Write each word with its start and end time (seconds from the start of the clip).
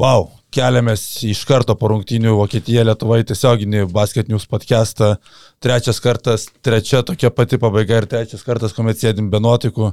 Wow, 0.00 0.30
keliamės 0.48 1.02
iš 1.28 1.42
karto 1.44 1.74
po 1.76 1.90
rungtynių 1.90 2.30
Vokietija, 2.38 2.86
Lietuva 2.88 3.18
į 3.20 3.26
tiesioginį 3.28 3.82
basket 3.92 4.30
news 4.32 4.46
podcastą. 4.48 5.10
Trečias 5.60 5.98
kartas, 6.00 6.46
trečia 6.64 7.02
tokia 7.04 7.28
pati 7.28 7.58
pabaiga 7.60 7.98
ir 8.00 8.06
trečias 8.08 8.40
kartas, 8.46 8.72
kuomet 8.72 8.96
sėdim 8.96 9.28
be 9.28 9.42
nuotikų. 9.44 9.90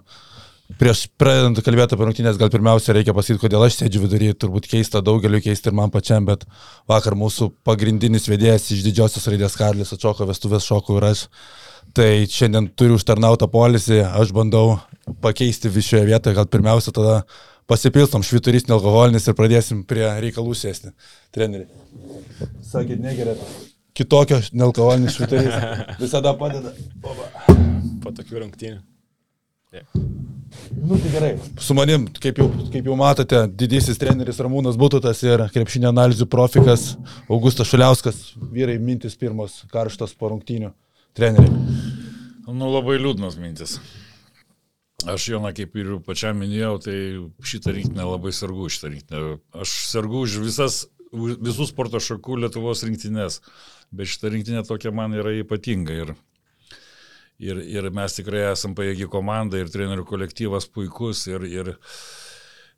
Prieš 0.80 1.02
pradedant 1.20 1.59
kalbėti 1.66 1.98
apie 1.98 2.07
rungtynės, 2.07 2.39
gal 2.39 2.52
pirmiausia 2.54 2.95
reikia 2.95 3.16
pasakyti, 3.17 3.41
kodėl 3.41 3.66
aš 3.67 3.81
sėdžiu 3.81 4.05
viduryje, 4.05 4.38
turbūt 4.45 4.70
keista 4.71 5.04
daugeliu 5.04 5.43
keista 5.43 5.73
ir 5.73 5.75
man 5.81 5.91
pačiam, 5.91 6.23
bet 6.30 6.48
vakar 6.88 7.20
mūsų 7.20 7.49
pagrindinis 7.67 8.30
vedėjas 8.31 8.70
iš 8.77 8.88
didžiosios 8.88 9.27
raidės 9.27 9.59
Karlis 9.59 9.91
atšoko 9.98 10.30
vestuvės 10.31 10.70
šokų 10.71 11.02
ir 11.02 11.09
aš. 11.09 11.26
Tai 11.95 12.09
šiandien 12.31 12.71
turiu 12.80 12.95
užtarnautą 12.95 13.52
polisį, 13.52 14.05
aš 14.08 14.31
bandau 14.35 14.77
pakeisti 15.23 15.71
šioje 15.71 16.08
vietoje, 16.08 16.39
gal 16.39 16.48
pirmiausia 16.52 16.95
tada 16.95 17.21
pasipilstom 17.67 18.23
šviturys 18.26 18.67
nealkoholinis 18.70 19.27
ir 19.27 19.38
pradėsim 19.38 19.84
prie 19.88 20.05
reikalų 20.23 20.55
sėsti. 20.57 20.94
Treneri. 21.35 21.67
Sakėt, 22.66 23.02
negerat. 23.03 23.41
Kitokio 23.98 24.40
nealkoholinis 24.53 25.17
šviturys 25.17 25.55
visada 26.03 26.35
padeda. 26.38 26.73
Oba. 27.03 27.31
Po 28.03 28.13
tokių 28.16 28.43
rungtynių. 28.45 28.80
Yeah. 29.76 30.07
Nu 30.88 30.95
tai 30.95 31.12
gerai. 31.12 31.31
Su 31.59 31.76
manim, 31.76 32.07
kaip 32.21 32.40
jau, 32.40 32.48
kaip 32.71 32.85
jau 32.88 32.95
matote, 32.98 33.40
didysis 33.59 33.99
treneris 33.99 34.40
Ramūnas 34.40 34.77
Būtutas 34.79 35.20
ir 35.26 35.43
krepšinio 35.54 35.90
analizų 35.91 36.27
profikas 36.31 36.93
Augustas 37.27 37.68
Šuliauskas. 37.71 38.21
Vyrai 38.54 38.77
mintis 38.79 39.18
pirmos 39.20 39.59
karštos 39.73 40.15
po 40.15 40.31
rungtynių. 40.31 40.71
Treneriai. 41.18 41.52
Nu 42.48 42.71
labai 42.71 42.95
liūdnos 43.02 43.35
mintis. 43.41 43.76
Aš 45.05 45.27
Joną, 45.29 45.51
kaip 45.53 45.76
ir 45.77 45.90
pačiam 46.01 46.40
minėjau, 46.41 46.77
tai 46.81 46.95
šitą 47.45 47.70
rinktinę 47.76 48.05
labai 48.07 48.31
sergu 48.34 48.65
šitą 48.73 48.90
rinktinę. 48.90 49.35
Aš 49.54 49.73
sergu 49.91 50.23
už 50.26 50.39
visas, 50.41 50.77
visus 51.13 51.70
sporto 51.70 52.01
šakų 52.01 52.39
Lietuvos 52.41 52.81
rinktinės, 52.87 53.43
bet 53.93 54.09
šitą 54.09 54.31
rinktinę 54.34 54.63
tokia 54.65 54.89
man 54.89 55.13
yra 55.13 55.35
ypatinga. 55.37 55.99
Ir, 56.01 56.15
ir, 57.37 57.62
ir 57.77 57.91
mes 57.93 58.17
tikrai 58.17 58.48
esam 58.48 58.73
pajėgi 58.73 59.05
komanda 59.13 59.62
ir 59.62 59.70
trenerių 59.70 60.07
kolektyvas 60.09 60.65
puikus 60.73 61.27
ir, 61.29 61.45
ir, 61.45 61.76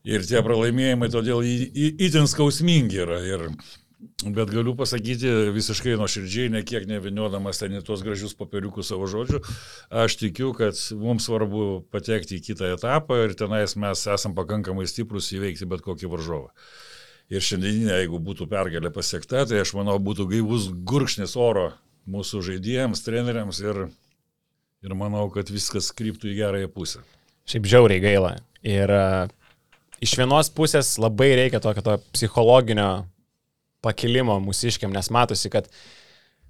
ir 0.04 0.28
tie 0.28 0.44
pralaimėjimai 0.44 1.08
todėl 1.16 1.40
įtin 1.48 2.28
skausmingi 2.28 3.00
yra. 3.06 3.24
Ir, 3.24 3.48
Bet 4.00 4.48
galiu 4.48 4.72
pasakyti 4.80 5.28
visiškai 5.52 5.98
nuoširdžiai, 6.00 6.52
ne 6.54 6.62
kiek 6.64 6.86
neviniodamas 6.88 7.60
ten 7.60 7.74
į 7.76 7.82
tuos 7.84 8.00
gražius 8.04 8.32
papiriukus 8.40 8.88
savo 8.94 9.10
žodžių, 9.12 9.42
aš 10.04 10.16
tikiu, 10.22 10.54
kad 10.56 10.80
mums 10.96 11.28
svarbu 11.28 11.82
patekti 11.92 12.38
į 12.38 12.46
kitą 12.46 12.70
etapą 12.78 13.18
ir 13.26 13.36
tenais 13.40 13.76
mes 13.76 14.06
esam 14.16 14.38
pakankamai 14.38 14.88
stiprus 14.88 15.28
įveikti 15.36 15.68
bet 15.68 15.84
kokį 15.84 16.14
varžovą. 16.16 16.48
Ir 17.30 17.44
šiandieninė, 17.44 18.00
jeigu 18.00 18.22
būtų 18.24 18.48
pergalė 18.50 18.94
pasiekta, 18.96 19.44
tai 19.46 19.60
aš 19.66 19.76
manau 19.76 20.00
būtų 20.00 20.30
gaivus 20.32 20.72
gurkšnis 20.72 21.36
oro 21.36 21.68
mūsų 22.10 22.42
žaidėjams, 22.48 23.04
treneriams 23.04 23.60
ir, 23.62 23.84
ir 24.80 24.96
manau, 24.98 25.28
kad 25.34 25.52
viskas 25.52 25.92
kryptų 25.92 26.32
į 26.32 26.40
gerąją 26.40 26.72
pusę. 26.72 27.04
Šiaip 27.52 27.68
žiauriai 27.68 28.02
gaila. 28.08 28.34
Ir 28.64 28.96
uh, 28.96 29.30
iš 30.00 30.16
vienos 30.20 30.50
pusės 30.56 30.96
labai 31.02 31.34
reikia 31.38 31.60
tokio 31.64 31.84
to 31.86 32.02
psichologinio 32.16 32.90
pakilimo 33.86 34.38
mūsiškiam, 34.44 34.92
nes 34.94 35.10
matosi, 35.14 35.52
kad 35.54 35.70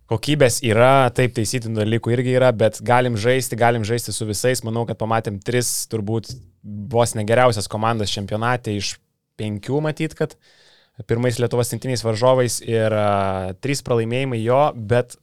kokybės 0.10 0.60
yra, 0.66 1.10
taip 1.14 1.36
taisytinų 1.38 1.84
dalykų 1.84 2.14
irgi 2.16 2.34
yra, 2.40 2.50
bet 2.56 2.80
galim 2.86 3.18
žaisti, 3.20 3.58
galim 3.60 3.86
žaisti 3.86 4.14
su 4.16 4.26
visais. 4.30 4.64
Manau, 4.66 4.88
kad 4.90 4.98
pamatėm 5.02 5.38
tris 5.46 5.86
turbūt 5.92 6.32
vos 6.64 7.14
negeriausias 7.18 7.70
komandas 7.70 8.14
čempionate 8.14 8.73
iš 8.78 8.95
penkių 9.39 9.84
matyt, 9.86 10.18
kad 10.18 10.36
pirmais 11.08 11.38
Lietuvos 11.39 11.70
tinktiniais 11.72 12.04
varžovais 12.04 12.60
ir 12.66 12.92
uh, 12.92 13.52
trys 13.64 13.84
pralaimėjimai 13.86 14.42
jo, 14.42 14.64
bet 14.76 15.16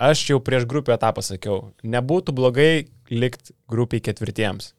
aš 0.00 0.24
jau 0.32 0.40
prieš 0.42 0.64
grupę 0.66 0.96
etapą 0.96 1.22
sakiau, 1.22 1.74
nebūtų 1.84 2.34
blogai 2.34 2.72
likti 3.12 3.54
grupiai 3.70 4.02
ketvirtiems. 4.08 4.72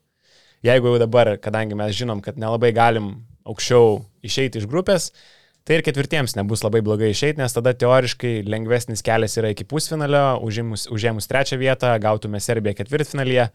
Jeigu 0.66 0.92
jau 0.92 0.98
dabar, 1.02 1.36
kadangi 1.42 1.78
mes 1.78 1.94
žinom, 1.98 2.20
kad 2.26 2.42
nelabai 2.42 2.74
galim 2.76 3.14
aukščiau 3.48 4.02
išeiti 4.26 4.60
iš 4.62 4.68
grupės, 4.70 5.08
uh, 5.10 5.41
Tai 5.68 5.78
ir 5.78 5.84
ketvirtiems 5.86 6.34
nebus 6.34 6.64
labai 6.66 6.82
blogai 6.86 7.12
išeiti, 7.14 7.38
nes 7.42 7.54
tada 7.54 7.76
teoriškai 7.78 8.40
lengvesnis 8.50 9.04
kelias 9.06 9.38
yra 9.38 9.52
iki 9.54 9.66
pusfinalio, 9.70 10.40
užėmus, 10.48 10.88
užėmus 10.90 11.30
trečią 11.30 11.60
vietą, 11.62 11.92
gautume 12.02 12.42
Serbiją 12.42 12.74
ketvirtfinalyje. 12.80 13.52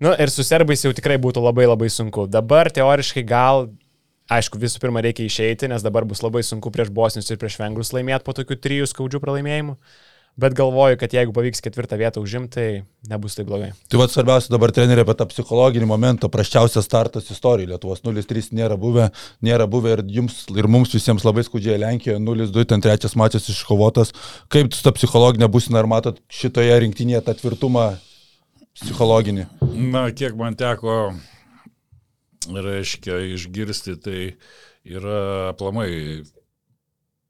Nu, 0.00 0.14
ir 0.16 0.32
su 0.32 0.46
serbais 0.46 0.82
jau 0.84 0.94
tikrai 0.96 1.18
būtų 1.20 1.44
labai 1.44 1.68
labai 1.68 1.90
sunku. 1.92 2.24
Dabar 2.30 2.72
teoriškai 2.72 3.22
gal, 3.28 3.68
aišku, 4.32 4.58
visų 4.62 4.80
pirma 4.80 5.04
reikia 5.04 5.28
išeiti, 5.28 5.68
nes 5.70 5.84
dabar 5.84 6.08
bus 6.08 6.24
labai 6.24 6.42
sunku 6.46 6.72
prieš 6.72 6.90
bosnius 6.94 7.28
ir 7.28 7.38
prieš 7.42 7.60
vengrus 7.60 7.92
laimėti 7.94 8.24
po 8.24 8.32
tokių 8.36 8.58
trijų 8.64 8.90
skaudžių 8.90 9.20
pralaimėjimų 9.22 9.76
bet 10.36 10.54
galvoju, 10.58 10.98
kad 10.98 11.14
jeigu 11.14 11.32
pavyks 11.34 11.62
ketvirtą 11.62 11.98
vietą 11.98 12.22
užimti, 12.22 12.54
tai 12.54 13.10
nebus 13.10 13.36
taip 13.38 13.46
blogai. 13.48 13.70
Tai 13.90 14.00
vad 14.00 14.12
svarbiausia 14.12 14.50
dabar 14.52 14.72
treneriai 14.74 15.06
apie 15.06 15.14
tą 15.18 15.26
psichologinį 15.30 15.86
momentą, 15.90 16.30
prasčiausias 16.32 16.88
startas 16.88 17.30
istorijoje 17.30 17.70
Lietuvos 17.70 18.02
0-3 18.06 18.50
nėra 18.58 18.78
buvę, 18.80 19.10
nėra 19.46 19.68
buvę 19.70 19.94
ir 19.94 20.04
jums 20.16 20.42
ir 20.54 20.68
mums 20.70 20.94
visiems 20.94 21.26
labai 21.26 21.46
skaudžiai 21.46 21.78
Lenkijoje 21.82 22.18
0-2, 22.24 22.66
ten 22.72 22.82
trečias 22.84 23.14
mačas 23.18 23.46
iškovotas. 23.52 24.14
Kaip 24.52 24.74
su 24.74 24.82
ta 24.86 24.94
psichologinė 24.96 25.50
būsina, 25.52 25.78
ar 25.82 25.90
matot 25.90 26.18
šitoje 26.32 26.82
rinktinėje 26.82 27.22
tą 27.28 27.38
tvirtumą 27.38 27.92
psichologinį? 28.80 29.46
Na, 29.94 30.08
kiek 30.10 30.34
man 30.38 30.58
teko, 30.58 31.14
reiškia, 32.50 33.22
išgirsti, 33.38 33.98
tai 34.02 34.20
yra 34.84 35.50
aplamai 35.54 36.24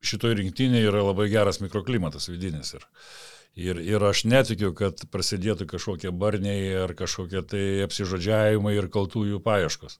šitoj 0.06 0.36
rinktinėje 0.40 0.90
yra 0.90 1.04
labai 1.04 1.28
geras 1.32 1.60
mikroklimatas 1.62 2.28
vidinis. 2.30 2.74
Ir, 2.76 2.86
ir, 3.56 3.80
ir 3.82 4.06
aš 4.10 4.24
netikiu, 4.28 4.72
kad 4.76 5.04
prasidėtų 5.12 5.68
kažkokie 5.70 6.12
barniai 6.12 6.74
ar 6.84 6.94
kažkokie 6.98 7.42
tai 7.48 7.64
apsižodžiavimai 7.86 8.76
ir 8.76 8.90
kaltųjų 8.92 9.40
paieškos. 9.44 9.98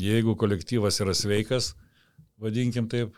Jeigu 0.00 0.36
kolektyvas 0.38 1.00
yra 1.02 1.14
sveikas, 1.16 1.74
vadinkim 2.40 2.88
taip, 2.90 3.16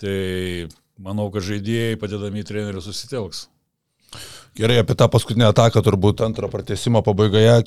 tai 0.00 0.68
manau, 1.00 1.30
kad 1.32 1.44
žaidėjai 1.44 2.00
padedami 2.00 2.44
trenerių 2.46 2.82
susitelks. 2.84 3.46
Gerai, 4.56 4.78
apie 4.80 4.96
tą 4.96 5.08
paskutinę 5.12 5.50
ataką 5.50 5.82
turbūt 5.84 6.22
antro 6.24 6.48
pratesimo 6.48 7.02
pabaigoje 7.04 7.66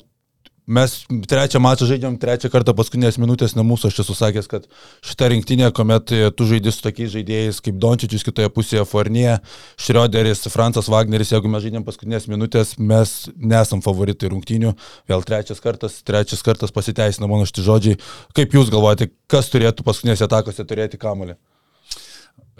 Mes 0.70 0.92
trečią 1.26 1.58
mačą 1.58 1.88
žaidžiam, 1.90 2.14
trečią 2.20 2.46
kartą 2.52 2.70
paskutinės 2.78 3.16
minutės 3.18 3.56
ne 3.58 3.64
mūsų, 3.66 3.88
aš 3.90 4.04
esu 4.04 4.14
sakęs, 4.14 4.46
kad 4.50 4.68
šita 5.02 5.30
rinktinė, 5.32 5.72
kuomet 5.74 6.12
tu 6.38 6.46
žaidži 6.46 6.74
su 6.76 6.84
tokiais 6.84 7.10
žaidėjais 7.10 7.58
kaip 7.64 7.80
Dončičius, 7.82 8.22
kitoje 8.28 8.52
pusėje 8.54 8.86
Fornie, 8.86 9.40
Šrioderis, 9.82 10.46
Francas 10.54 10.86
Wagneris, 10.92 11.34
jeigu 11.34 11.50
mes 11.50 11.66
žaidžiam 11.66 11.86
paskutinės 11.88 12.30
minutės, 12.30 12.76
mes 12.78 13.16
nesam 13.34 13.82
favoritai 13.82 14.30
rungtinių, 14.30 14.76
vėl 15.10 15.26
trečias 15.26 15.58
kartas, 15.64 15.98
trečias 16.06 16.46
kartas 16.46 16.70
pasiteisina 16.76 17.26
mano 17.26 17.50
šti 17.50 17.66
žodžiai. 17.66 18.02
Kaip 18.38 18.54
jūs 18.54 18.70
galvojate, 18.70 19.10
kas 19.26 19.50
turėtų 19.50 19.82
paskutinėse 19.90 20.30
atakose 20.30 20.62
turėti 20.62 21.02
kamolį? 21.02 21.34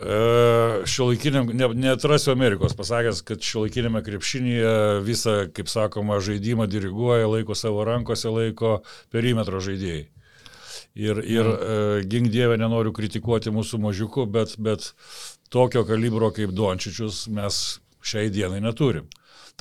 E, 0.00 0.86
šiuolaikiniam, 0.88 1.50
ne, 1.52 1.68
neatrasiu 1.76 2.32
Amerikos, 2.32 2.72
pasakęs, 2.78 3.20
kad 3.28 3.42
šiuolaikinėme 3.44 4.00
krepšinėje 4.06 4.72
visą, 5.04 5.34
kaip 5.52 5.68
sakoma, 5.68 6.16
žaidimą 6.24 6.64
diriguoja, 6.72 7.28
laiko 7.28 7.56
savo 7.58 7.84
rankose, 7.84 8.32
laiko 8.32 8.78
perimetro 9.12 9.60
žaidėjai. 9.60 10.06
Ir, 11.00 11.20
ir 11.22 11.46
mm. 11.46 12.08
gink 12.10 12.32
dievę 12.32 12.56
nenoriu 12.58 12.94
kritikuoti 12.96 13.52
mūsų 13.54 13.78
mažiukų, 13.84 14.24
bet, 14.32 14.56
bet 14.58 14.88
tokio 15.52 15.84
kalibro 15.86 16.32
kaip 16.34 16.56
Dončičius 16.56 17.26
mes 17.30 17.60
šiai 18.02 18.32
dienai 18.32 18.62
neturim. 18.64 19.06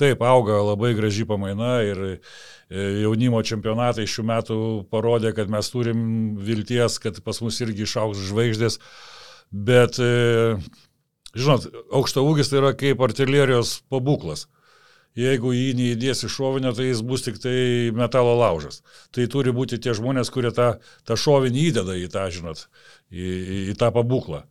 Taip, 0.00 0.22
auga 0.24 0.56
labai 0.64 0.94
graži 0.96 1.26
pamaina 1.28 1.82
ir 1.84 1.98
e, 2.08 2.16
jaunimo 3.04 3.42
čempionatai 3.44 4.08
šių 4.08 4.24
metų 4.32 4.60
parodė, 4.88 5.34
kad 5.36 5.52
mes 5.52 5.68
turim 5.68 6.02
vilties, 6.40 6.96
kad 7.04 7.20
pas 7.26 7.44
mus 7.44 7.60
irgi 7.60 7.84
išaugs 7.84 8.22
žvaigždės. 8.30 8.80
Bet, 9.50 9.98
e, 9.98 10.56
žinot, 11.34 11.66
aukšta 11.90 12.22
ūgis 12.22 12.50
tai 12.50 12.60
yra 12.60 12.72
kaip 12.78 13.02
artilerijos 13.02 13.80
pabūklas. 13.90 14.46
Jeigu 15.18 15.50
jį 15.50 15.72
neįdėsi 15.74 16.28
šovinio, 16.30 16.70
tai 16.70 16.86
jis 16.86 17.00
bus 17.02 17.24
tik 17.26 17.40
tai 17.42 17.90
metalo 17.96 18.36
laužas. 18.38 18.78
Tai 19.10 19.26
turi 19.32 19.50
būti 19.50 19.80
tie 19.82 19.90
žmonės, 19.98 20.30
kurie 20.30 20.52
tą, 20.54 20.76
tą 21.02 21.16
šovinį 21.18 21.64
įdeda 21.72 21.96
į 21.98 22.06
tą, 22.14 22.28
žinot, 22.30 22.68
į, 23.10 23.26
į 23.72 23.74
tą 23.80 23.90
pabūklą. 23.96 24.44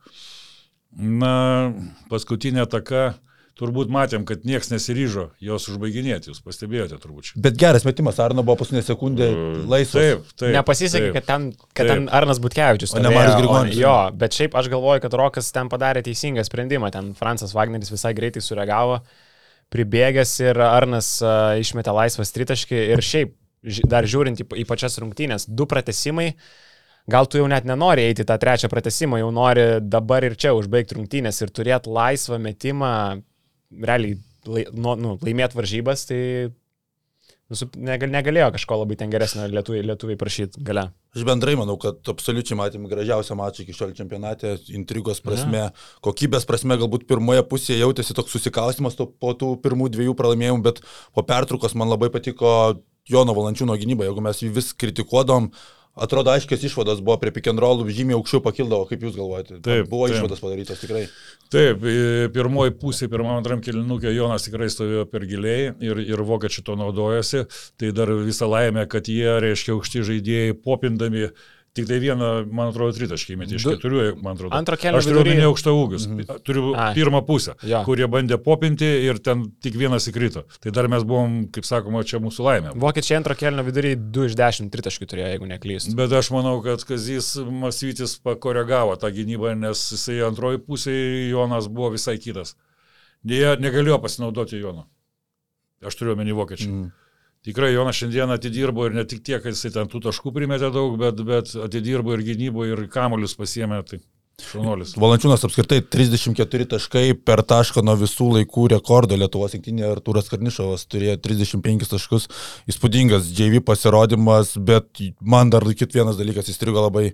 Na, 1.00 1.32
paskutinė 2.10 2.66
taka 2.68 3.14
turbūt 3.60 3.90
matėm, 3.92 4.24
kad 4.28 4.42
niekas 4.48 4.72
nesiryžo 4.72 5.28
jos 5.44 5.68
užbaiginėti, 5.70 6.32
jūs 6.32 6.40
pastebėjote 6.44 6.98
turbūt. 7.02 7.32
Bet 7.44 7.58
geras 7.60 7.84
metimas, 7.86 8.18
Arno 8.24 8.44
buvo 8.46 8.58
paskutinė 8.62 8.82
sekundė 8.86 9.30
laisvas. 9.70 10.00
Taip, 10.00 10.30
taip. 10.34 10.54
Nepasisekė, 10.56 11.10
taip, 11.10 11.18
kad 11.18 11.28
ten, 11.28 11.48
kad 11.70 11.84
taip. 11.84 11.92
ten 11.92 12.08
Arnas 12.20 12.40
Butkevičius. 12.42 12.94
O 12.96 13.02
ne 13.04 13.12
Marius 13.14 13.36
Grigonis. 13.38 13.76
Jo, 13.80 13.96
bet 14.16 14.36
šiaip 14.36 14.56
aš 14.58 14.70
galvoju, 14.72 15.04
kad 15.04 15.18
Rokas 15.20 15.52
ten 15.54 15.68
padarė 15.72 16.02
teisingą 16.06 16.44
sprendimą, 16.48 16.90
ten 16.94 17.12
Francas 17.18 17.52
Wagneris 17.56 17.92
visai 17.92 18.14
greitai 18.16 18.42
sureagavo, 18.44 19.02
pribėgęs 19.70 20.32
ir 20.42 20.58
Arnas 20.66 21.18
uh, 21.22 21.60
išmetė 21.60 21.94
laisvą 21.94 22.26
tritaškį 22.26 22.80
ir 22.96 23.04
šiaip 23.04 23.36
dar 23.88 24.08
žiūrint 24.08 24.40
į, 24.40 24.48
į 24.62 24.66
pačias 24.68 24.98
rungtynės, 25.02 25.46
du 25.48 25.68
pratesimai. 25.68 26.32
gal 27.10 27.26
tu 27.26 27.40
jau 27.40 27.48
net 27.50 27.64
nenori 27.66 28.04
eiti 28.08 28.24
tą 28.24 28.36
trečią 28.38 28.68
pratesimą, 28.70 29.18
jau 29.20 29.30
nori 29.34 29.80
dabar 29.82 30.24
ir 30.24 30.36
čia 30.36 30.52
užbaigti 30.56 30.96
rungtynės 30.98 31.42
ir 31.42 31.50
turėti 31.50 31.90
laisvą 31.90 32.38
metimą, 32.38 33.22
realiai 33.70 34.18
lai, 34.48 34.64
nu, 34.72 34.94
nu, 34.98 35.14
laimėti 35.24 35.58
varžybas, 35.58 36.06
tai 36.08 36.20
nu, 37.50 37.68
negal, 37.90 38.10
negalėjo 38.12 38.50
kažko 38.56 38.80
labai 38.82 38.96
ten 39.00 39.12
geresnio 39.12 39.46
lietuviai, 39.50 39.84
lietuviai 39.90 40.18
prašyti 40.20 40.62
gale. 40.66 40.88
Aš 41.16 41.24
bendrai 41.26 41.56
manau, 41.58 41.74
kad 41.80 42.06
absoliučiai 42.12 42.58
matėme 42.58 42.90
gražiausią 42.90 43.36
mačą 43.38 43.64
iki 43.64 43.74
šiol 43.76 43.94
čempionate, 43.96 44.54
intrigos 44.76 45.22
prasme, 45.24 45.64
ja. 45.66 45.72
kokybės 46.06 46.46
prasme, 46.48 46.78
galbūt 46.80 47.08
pirmoje 47.10 47.42
pusėje 47.50 47.80
jautėsi 47.82 48.14
toks 48.16 48.36
susikaustimas 48.36 48.96
po 48.96 49.34
tų 49.34 49.56
pirmų 49.64 49.90
dviejų 49.96 50.14
pralaimėjimų, 50.18 50.62
bet 50.68 50.80
po 51.16 51.26
pertraukos 51.26 51.74
man 51.78 51.90
labai 51.90 52.12
patiko 52.14 52.78
Jono 53.10 53.34
Valančiūno 53.34 53.74
gynyba, 53.80 54.06
jeigu 54.06 54.22
mes 54.22 54.44
jį 54.44 54.52
vis 54.54 54.70
kritikuodom, 54.78 55.50
atrodo 55.94 56.30
aiškios 56.30 56.64
išvados 56.68 57.02
buvo 57.04 57.16
prie 57.20 57.52
rollų, 57.60 57.88
žymiai 57.90 58.16
aukščiau 58.18 58.42
pakildavo, 58.44 58.86
kaip 58.88 59.02
jūs 59.04 59.16
galvojate. 59.16 59.60
Taip, 59.64 59.88
buvo 59.90 60.08
taip. 60.08 60.16
išvados 60.16 60.42
padarytos 60.42 60.82
tikrai. 60.82 61.04
Taip, 61.50 61.84
pirmoji 62.34 62.74
pusė, 62.78 63.08
pirmam 63.10 63.40
antram 63.40 63.62
kilinukė 63.64 64.14
Jonas 64.14 64.46
tikrai 64.46 64.70
stovėjo 64.70 65.06
per 65.10 65.26
giliai 65.26 65.72
ir, 65.82 66.02
ir 66.04 66.24
vokiečiai 66.26 66.66
to 66.66 66.76
naudojasi. 66.78 67.46
Tai 67.80 67.94
dar 67.96 68.12
visą 68.22 68.48
laimę, 68.50 68.86
kad 68.90 69.10
jie, 69.10 69.40
reiškia, 69.42 69.74
aukšti 69.76 70.06
žaidėjai 70.12 70.58
popindami 70.62 71.28
Tik 71.70 71.86
tai 71.86 72.00
vieną, 72.02 72.28
man 72.50 72.72
atrodo, 72.72 72.90
tritaškį 72.96 73.36
įmetė 73.36 73.54
iš 73.54 73.64
keturių, 73.68 74.00
man 74.18 74.34
atrodo. 74.34 74.50
Antro 74.56 74.74
kelio. 74.80 74.98
Aš 74.98 75.06
turiu 75.06 75.22
minėti 75.22 75.46
aukštą 75.46 75.74
ūgius. 75.78 76.06
Mhm. 76.10 76.40
Turiu 76.46 76.72
Ai. 76.74 76.88
pirmą 76.96 77.20
pusę, 77.28 77.54
ja. 77.62 77.84
kurie 77.86 78.08
bandė 78.10 78.40
popinti 78.42 78.88
ir 79.06 79.20
ten 79.22 79.44
tik 79.62 79.78
vienas 79.78 80.08
įkrito. 80.10 80.42
Tai 80.58 80.72
dar 80.74 80.88
mes 80.90 81.06
buvom, 81.06 81.36
kaip 81.54 81.68
sakoma, 81.68 82.02
čia 82.02 82.18
mūsų 82.24 82.46
laimė. 82.48 82.72
Vokiečiai 82.82 83.20
antro 83.20 83.36
kelio 83.38 83.62
vidury 83.68 83.94
2 83.94 84.26
iš 84.32 84.34
10 84.40 84.72
tritaškių 84.74 85.08
turėjo, 85.12 85.28
jeigu 85.30 85.50
neklystu. 85.52 85.94
Bet 86.00 86.16
aš 86.18 86.32
manau, 86.34 86.56
kad 86.64 86.82
Kazys 86.88 87.36
Masvytis 87.38 88.16
pakoregavo 88.24 88.98
tą 88.98 89.12
gynybą, 89.14 89.54
nes 89.62 89.84
jisai 89.94 90.18
antroji 90.26 90.58
pusė 90.66 90.96
Jonas 91.30 91.70
buvo 91.70 91.92
visai 91.94 92.18
kitas. 92.18 92.56
Jie 93.22 93.54
negalėjo 93.62 94.00
pasinaudoti 94.02 94.58
Jono. 94.58 94.88
Aš 95.86 95.96
turiu 95.96 96.16
omeny 96.16 96.34
vokiečių. 96.36 96.66
Mm. 96.66 96.90
Tikrai 97.46 97.72
Jonas 97.72 97.96
šiandien 97.96 98.30
atidirbo 98.34 98.84
ir 98.84 98.96
ne 98.98 99.06
tik 99.08 99.22
tiek, 99.24 99.40
kad 99.40 99.54
jisai 99.54 99.72
ten 99.72 99.88
tų 99.88 100.02
taškų 100.04 100.32
primetė 100.36 100.68
daug, 100.74 100.98
bet, 101.00 101.22
bet 101.24 101.52
atidirbo 101.56 102.12
ir 102.12 102.24
gynybo, 102.26 102.66
ir 102.68 102.82
kamolius 102.92 103.32
pasiemė. 103.38 103.80
Tai 103.88 104.00
šaunuolis. 104.44 104.92
Valančiūnas 105.00 105.44
apskritai 105.46 105.80
34 105.84 106.68
taškai 106.74 107.04
per 107.26 107.42
tašką 107.48 107.84
nuo 107.84 107.96
visų 108.00 108.28
laikų 108.36 108.66
rekordo 108.74 109.18
Lietuvos 109.18 109.56
rinktinėje 109.56 109.94
Artūras 109.96 110.30
Karnišovas 110.32 110.86
turėjo 110.90 111.16
35 111.24 111.90
taškus. 111.94 112.28
Įspūdingas 112.70 113.32
JV 113.36 113.62
pasirodymas, 113.64 114.54
bet 114.56 115.02
man 115.20 115.52
dar 115.52 115.64
kit 115.76 115.96
vienas 115.96 116.20
dalykas 116.20 116.52
įstrigo 116.52 116.84
labai. 116.84 117.10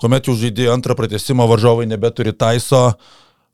Kuomet 0.00 0.28
jau 0.28 0.36
žaidė 0.36 0.68
antrą 0.72 0.96
pratesimą, 0.98 1.46
varžovai 1.48 1.88
nebeturi 1.88 2.32
taiso. 2.34 2.90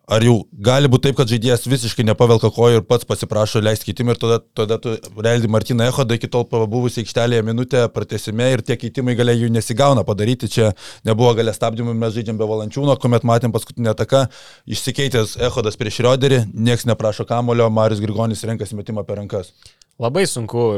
Ar 0.09 0.25
jau 0.25 0.39
gali 0.65 0.89
būti 0.89 1.05
taip, 1.05 1.19
kad 1.19 1.29
žaidėjas 1.29 1.67
visiškai 1.69 2.05
nepavelka 2.09 2.49
kojų 2.57 2.79
ir 2.81 2.85
pats 2.89 3.05
pasiprašo 3.05 3.61
leisti 3.61 3.91
keitimą 3.91 4.15
ir 4.15 4.21
tada, 4.23 4.39
tada 4.57 4.79
tu 4.81 4.95
realiai 5.19 5.51
Martiną 5.53 5.85
Ehodą 5.91 6.17
iki 6.17 6.31
tol 6.33 6.47
pabuvusi 6.49 7.03
aikštelėje 7.03 7.45
minutę 7.45 7.83
pratesime 7.93 8.47
ir 8.55 8.63
tie 8.65 8.79
keitimai 8.81 9.13
galia 9.19 9.35
jų 9.37 9.51
nesigauna 9.53 10.07
padaryti. 10.09 10.49
Čia 10.55 10.71
nebuvo 11.05 11.35
galia 11.37 11.53
stabdymų, 11.53 11.93
mes 12.01 12.17
žaidžiam 12.17 12.41
be 12.41 12.49
valančiūno, 12.49 12.97
kuomet 13.03 13.29
matėm 13.29 13.53
paskutinę 13.53 13.93
ataką, 13.93 14.25
išsikeitęs 14.65 15.37
Ehodas 15.51 15.77
prieš 15.77 16.01
Roderį, 16.09 16.47
nieks 16.57 16.89
neprašo 16.89 17.29
kamulio, 17.29 17.69
Marius 17.69 18.01
Grigonis 18.01 18.49
renkasi 18.49 18.81
metimą 18.81 19.05
per 19.05 19.21
rankas. 19.21 19.53
Labai 20.01 20.25
sunku. 20.31 20.69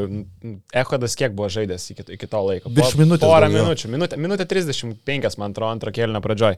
Ehodas 0.75 1.15
kiek 1.15 1.39
buvo 1.39 1.53
žaidęs 1.53 1.91
iki, 1.95 2.11
iki 2.17 2.27
to 2.27 2.47
laiko? 2.51 2.71
Virš 2.73 2.99
minutės. 2.99 3.31
Porą 3.31 3.51
minučių. 3.53 3.95
Minutė, 3.95 4.19
minutė 4.19 4.49
35, 4.49 5.37
man 5.39 5.53
atrodo, 5.55 5.77
antro 5.77 5.93
kėlinio 5.95 6.25
pradžioj. 6.25 6.57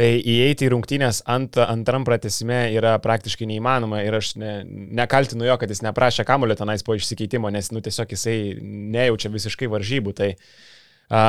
Tai 0.00 0.06
įeiti 0.16 0.64
į 0.64 0.70
rungtynės 0.72 1.18
ant, 1.28 1.58
antram 1.60 2.06
pratesime 2.08 2.70
yra 2.72 2.94
praktiškai 3.04 3.44
neįmanoma 3.50 3.98
ir 4.00 4.14
aš 4.16 4.30
ne, 4.40 4.52
nekaltinu 4.96 5.44
jo, 5.44 5.58
kad 5.60 5.68
jis 5.68 5.82
neprašė 5.84 6.24
kamulio 6.24 6.56
tenais 6.56 6.80
po 6.86 6.96
išsikeitimo, 6.96 7.50
nes 7.52 7.68
nu, 7.68 7.82
tiesiog 7.84 8.14
jisai 8.16 8.36
nejaučia 8.64 9.28
visiškai 9.34 9.68
varžybų. 9.68 10.14
Tai 10.16 10.30
a, 11.12 11.24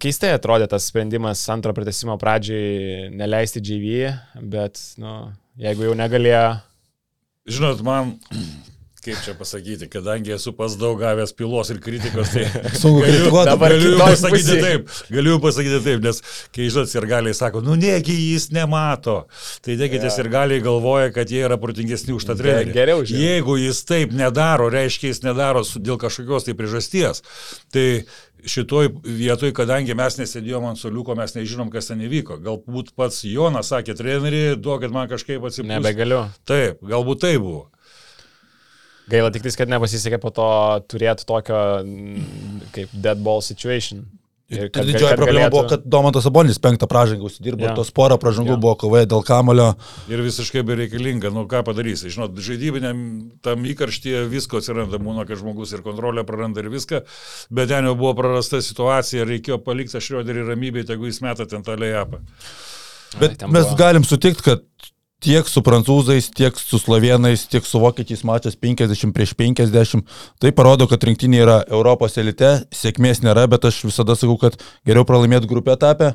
keistai 0.00 0.30
atrodė 0.32 0.70
tas 0.72 0.88
sprendimas 0.88 1.42
antro 1.52 1.76
pratesimo 1.76 2.16
pradžiai 2.22 3.10
neleisti 3.12 3.60
GV, 3.60 4.14
bet 4.48 4.80
nu, 5.02 5.18
jeigu 5.60 5.90
jau 5.90 5.98
negalėjo. 6.00 6.46
Žinot, 7.52 7.84
man 7.84 8.16
kaip 9.06 9.22
čia 9.24 9.34
pasakyti, 9.38 9.88
kadangi 9.90 10.34
esu 10.36 10.52
pas 10.56 10.74
daug 10.78 10.98
gavęs 11.00 11.32
pilos 11.38 11.70
ir 11.72 11.80
kritikos, 11.82 12.32
tai 12.34 12.44
galiu, 12.82 13.30
galiu 13.32 13.94
pasakyti 14.00 14.42
pusė. 14.42 14.58
taip, 14.64 14.92
galiu 15.14 15.38
pasakyti 15.42 15.80
taip, 15.86 16.04
nes 16.04 16.22
kai 16.54 16.68
žinot, 16.68 16.92
ir 16.98 17.08
galiai 17.10 17.38
sako, 17.38 17.62
nu 17.66 17.78
negi 17.80 18.16
jis 18.16 18.50
nemato, 18.56 19.18
tai 19.64 19.78
dėkite, 19.80 20.10
ja. 20.10 20.14
ir 20.22 20.30
galiai 20.32 20.64
galvoja, 20.64 21.12
kad 21.14 21.30
jie 21.32 21.44
yra 21.46 21.58
protingesni 21.62 22.16
už 22.16 22.28
tą 22.28 22.38
trenerį. 22.38 22.74
Geriau 22.76 23.06
žinau. 23.06 23.24
Jeigu 23.24 23.58
jis 23.62 23.82
taip 23.88 24.14
nedaro, 24.16 24.70
reiškia, 24.72 25.14
jis 25.14 25.22
nedaro 25.26 25.64
dėl 25.76 26.00
kažkokios 26.02 26.48
tai 26.48 26.56
priežasties, 26.58 27.22
tai 27.74 27.86
šitoj 28.46 28.90
vietoj, 29.04 29.52
kadangi 29.56 29.94
mes 29.98 30.18
nesėdėjom 30.20 30.68
ant 30.70 30.80
soliuko, 30.80 31.16
mes 31.18 31.34
nežinom, 31.36 31.70
kas 31.72 31.90
ten 31.90 32.02
įvyko. 32.06 32.38
Galbūt 32.44 32.92
pats 32.98 33.24
Jonas 33.26 33.72
sakė, 33.72 33.96
treneri, 33.98 34.44
duokit 34.58 34.94
man 34.94 35.10
kažkaip 35.10 35.42
atsipūsti. 35.42 35.72
Nebegaliu. 35.72 36.26
Taip, 36.48 36.82
galbūt 36.86 37.24
tai 37.24 37.36
buvo. 37.42 37.66
Gaila 39.10 39.30
tik 39.34 39.44
tais, 39.46 39.56
kad 39.58 39.70
nepasisekė 39.70 40.18
po 40.22 40.32
to 40.34 40.46
turėti 40.90 41.26
tokio 41.28 41.58
mm, 41.82 42.70
kaip 42.74 42.94
dead 42.94 43.20
ball 43.22 43.44
situation. 43.44 44.06
Ir 44.46 44.68
kad, 44.70 44.86
didžioji 44.86 45.10
kad 45.10 45.18
problema 45.18 45.48
galėtų... 45.48 45.54
buvo, 45.56 45.62
kad 45.72 45.86
Domantas 45.90 46.26
Abonis 46.28 46.60
penktą 46.62 46.86
pražangą 46.86 47.26
užsidirbo, 47.26 47.64
ja. 47.66 47.72
tos 47.74 47.88
porą 47.94 48.14
pražangų 48.22 48.52
ja. 48.54 48.58
buvo 48.62 48.76
kovoje 48.78 49.08
dėl 49.10 49.24
kamulio. 49.26 49.72
Ir 50.06 50.22
visiškai 50.22 50.62
bereikalinga, 50.66 51.32
nu 51.34 51.42
ką 51.50 51.64
padarysi, 51.66 52.12
žinot, 52.14 52.38
žaidybiniam 52.46 53.00
tam 53.42 53.66
įkarštyje 53.66 54.22
visko 54.30 54.62
atsiranda, 54.62 55.00
būna, 55.02 55.26
kad 55.26 55.42
žmogus 55.42 55.74
ir 55.74 55.82
kontrolę 55.86 56.22
praranda 56.28 56.62
ir 56.62 56.70
viską, 56.70 57.02
bet 57.58 57.72
ten 57.74 57.90
jau 57.90 57.96
buvo 57.98 58.14
prarasta 58.22 58.62
situacija, 58.62 59.26
reikėjo 59.26 59.58
palikti 59.66 60.02
Šrioderį 60.06 60.46
ramybėje, 60.52 60.92
jeigu 60.94 61.10
jis 61.10 61.18
meta 61.26 61.48
ten 61.50 61.66
tą 61.66 61.74
lejapą. 61.82 62.22
Bet 63.18 63.42
Ai, 63.42 63.50
mes 63.50 63.66
buvo... 63.66 63.80
galim 63.82 64.06
sutikti, 64.06 64.46
kad 64.46 64.92
tiek 65.24 65.48
su 65.48 65.62
prancūzais, 65.64 66.28
tiek 66.36 66.58
su 66.60 66.78
slovenais, 66.80 67.46
tiek 67.50 67.66
su 67.66 67.80
vokiečiais 67.80 68.24
mačas 68.28 68.56
50 68.60 69.14
prieš 69.16 69.34
50. 69.38 70.16
Tai 70.42 70.52
parodo, 70.56 70.88
kad 70.90 71.04
rinktinė 71.04 71.42
yra 71.42 71.58
Europos 71.70 72.18
elite, 72.20 72.52
sėkmės 72.74 73.22
nėra, 73.24 73.46
bet 73.50 73.64
aš 73.68 73.84
visada 73.88 74.16
sakau, 74.18 74.36
kad 74.40 74.58
geriau 74.86 75.06
pralaimėti 75.08 75.48
grupę 75.50 75.76
etapę 75.76 76.14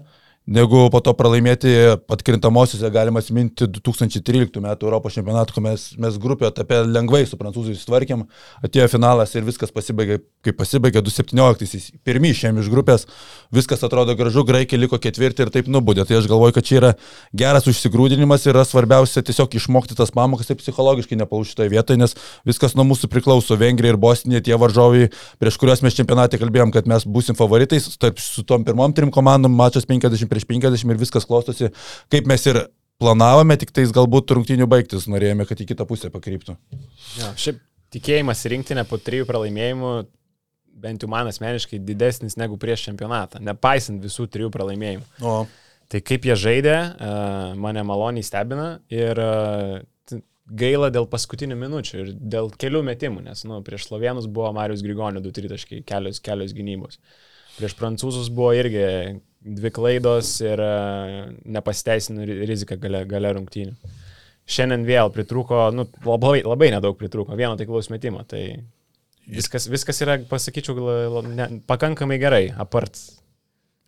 negu 0.50 0.88
po 0.90 1.00
to 1.06 1.14
pralaimėti 1.18 1.72
atkrintamosiose, 2.10 2.90
galima 2.94 3.22
atsiminti 3.22 3.68
2013 3.70 4.58
metų 4.64 4.88
Europos 4.88 5.14
čempionatą, 5.14 5.54
kai 5.54 5.64
mes, 5.68 5.84
mes 6.02 6.18
grupė 6.22 6.48
etape 6.50 6.82
lengvai 6.88 7.22
su 7.30 7.38
prancūzais 7.38 7.84
sutvarkėm, 7.84 8.24
atėjo 8.66 8.88
finalas 8.92 9.36
ir 9.38 9.46
viskas 9.46 9.74
pasibaigė, 9.74 10.18
kaip 10.46 10.58
pasibaigė 10.58 11.04
2017, 11.06 12.00
pirmi 12.08 12.32
išėmė 12.34 12.64
iš 12.64 12.72
grupės, 12.74 13.06
viskas 13.54 13.86
atrodo 13.86 14.16
gražu, 14.18 14.44
graikiai 14.48 14.82
liko 14.82 14.98
ketvirti 15.02 15.46
ir 15.46 15.54
taip 15.54 15.70
nubūdė. 15.70 16.08
Tai 16.10 16.18
aš 16.20 16.30
galvoju, 16.32 16.58
kad 16.58 16.68
čia 16.68 16.80
yra 16.80 16.92
geras 17.38 17.70
užsigrūdinimas 17.70 18.48
ir 18.48 18.56
yra 18.56 18.66
svarbiausia 18.66 19.22
tiesiog 19.28 19.54
išmokti 19.62 19.98
tas 20.00 20.14
pamokas 20.16 20.50
ir 20.50 20.58
psichologiškai 20.58 21.20
nepalūšti 21.22 21.60
toje 21.62 21.74
vietoje, 21.76 22.02
nes 22.02 22.18
viskas 22.50 22.74
nuo 22.74 22.88
mūsų 22.90 23.12
priklauso. 23.14 23.60
Vengrija 23.62 23.94
ir 23.94 24.02
Bosnija, 24.02 24.42
tie 24.42 24.58
varžovai, 24.58 25.12
prieš 25.42 25.62
kuriuos 25.62 25.86
mes 25.86 25.96
čempionate 25.96 26.42
kalbėjom, 26.42 26.74
kad 26.74 26.90
mes 26.90 27.06
busim 27.06 27.38
favoritais, 27.38 27.86
tarp 28.02 28.20
su 28.24 28.42
tom 28.48 28.66
pirmom 28.66 28.96
trim 28.98 29.14
komandom 29.14 29.54
mačas 29.54 29.86
50 29.86 30.31
prieš 30.32 30.48
50 30.50 30.96
ir 30.96 31.02
viskas 31.02 31.28
klostosi, 31.28 31.72
kaip 32.14 32.30
mes 32.32 32.48
ir 32.48 32.64
planavome, 33.02 33.58
tik 33.60 33.74
tais 33.76 33.92
galbūt 33.94 34.34
rungtinių 34.38 34.70
baigtis 34.72 35.10
norėjome, 35.12 35.48
kad 35.50 35.62
į 35.62 35.68
kitą 35.74 35.88
pusę 35.90 36.12
pakryptų. 36.14 36.56
Ja, 37.20 37.32
šiaip 37.40 37.60
tikėjimas 37.92 38.44
rinktinę 38.52 38.86
po 38.88 39.00
trijų 39.02 39.28
pralaimėjimų 39.30 39.94
bent 40.82 41.04
jau 41.04 41.10
man 41.12 41.30
asmeniškai 41.30 41.82
didesnis 41.84 42.38
negu 42.40 42.58
prieš 42.62 42.88
čempionatą, 42.88 43.42
nepaisant 43.44 44.02
visų 44.02 44.28
trijų 44.32 44.52
pralaimėjimų. 44.54 45.08
O. 45.22 45.42
Tai 45.92 46.00
kaip 46.08 46.26
jie 46.26 46.38
žaidė, 46.40 46.76
mane 47.60 47.84
maloniai 47.84 48.24
stebina 48.24 48.68
ir 48.94 49.20
gaila 50.62 50.90
dėl 50.92 51.08
paskutinių 51.12 51.58
minučių 51.60 52.00
ir 52.00 52.14
dėl 52.16 52.50
kelių 52.60 52.82
metimų, 52.88 53.26
nes 53.28 53.44
nu, 53.48 53.60
prieš 53.66 53.90
slovenus 53.90 54.28
buvo 54.32 54.52
Marius 54.56 54.84
Grigonio 54.84 55.22
2-3 55.24 55.52
taškai, 55.52 55.82
kelios, 55.88 56.22
kelios 56.24 56.56
gynybos. 56.56 57.00
Prieš 57.58 57.76
prancūzus 57.80 58.32
buvo 58.32 58.54
irgi 58.56 58.86
dvi 59.42 59.72
klaidos 59.74 60.36
ir 60.44 60.62
e, 60.62 60.74
nepasteisino 61.56 62.26
rizika 62.46 62.78
gale, 62.82 63.04
gale 63.10 63.34
rungtynių. 63.38 63.96
Šiandien 64.52 64.84
vėl 64.86 65.12
pritruko, 65.14 65.70
nu, 65.76 65.86
labai, 66.06 66.42
labai 66.46 66.72
nedaug 66.74 66.98
pritruko, 67.00 67.38
vieno 67.40 67.56
taiklaus 67.60 67.92
metimo, 67.94 68.24
tai 68.28 68.44
viskas, 69.30 69.68
viskas 69.72 70.02
yra, 70.04 70.18
pasakyčiau, 70.30 71.22
ne, 71.30 71.48
pakankamai 71.70 72.18
gerai, 72.22 72.44
apart 72.60 73.00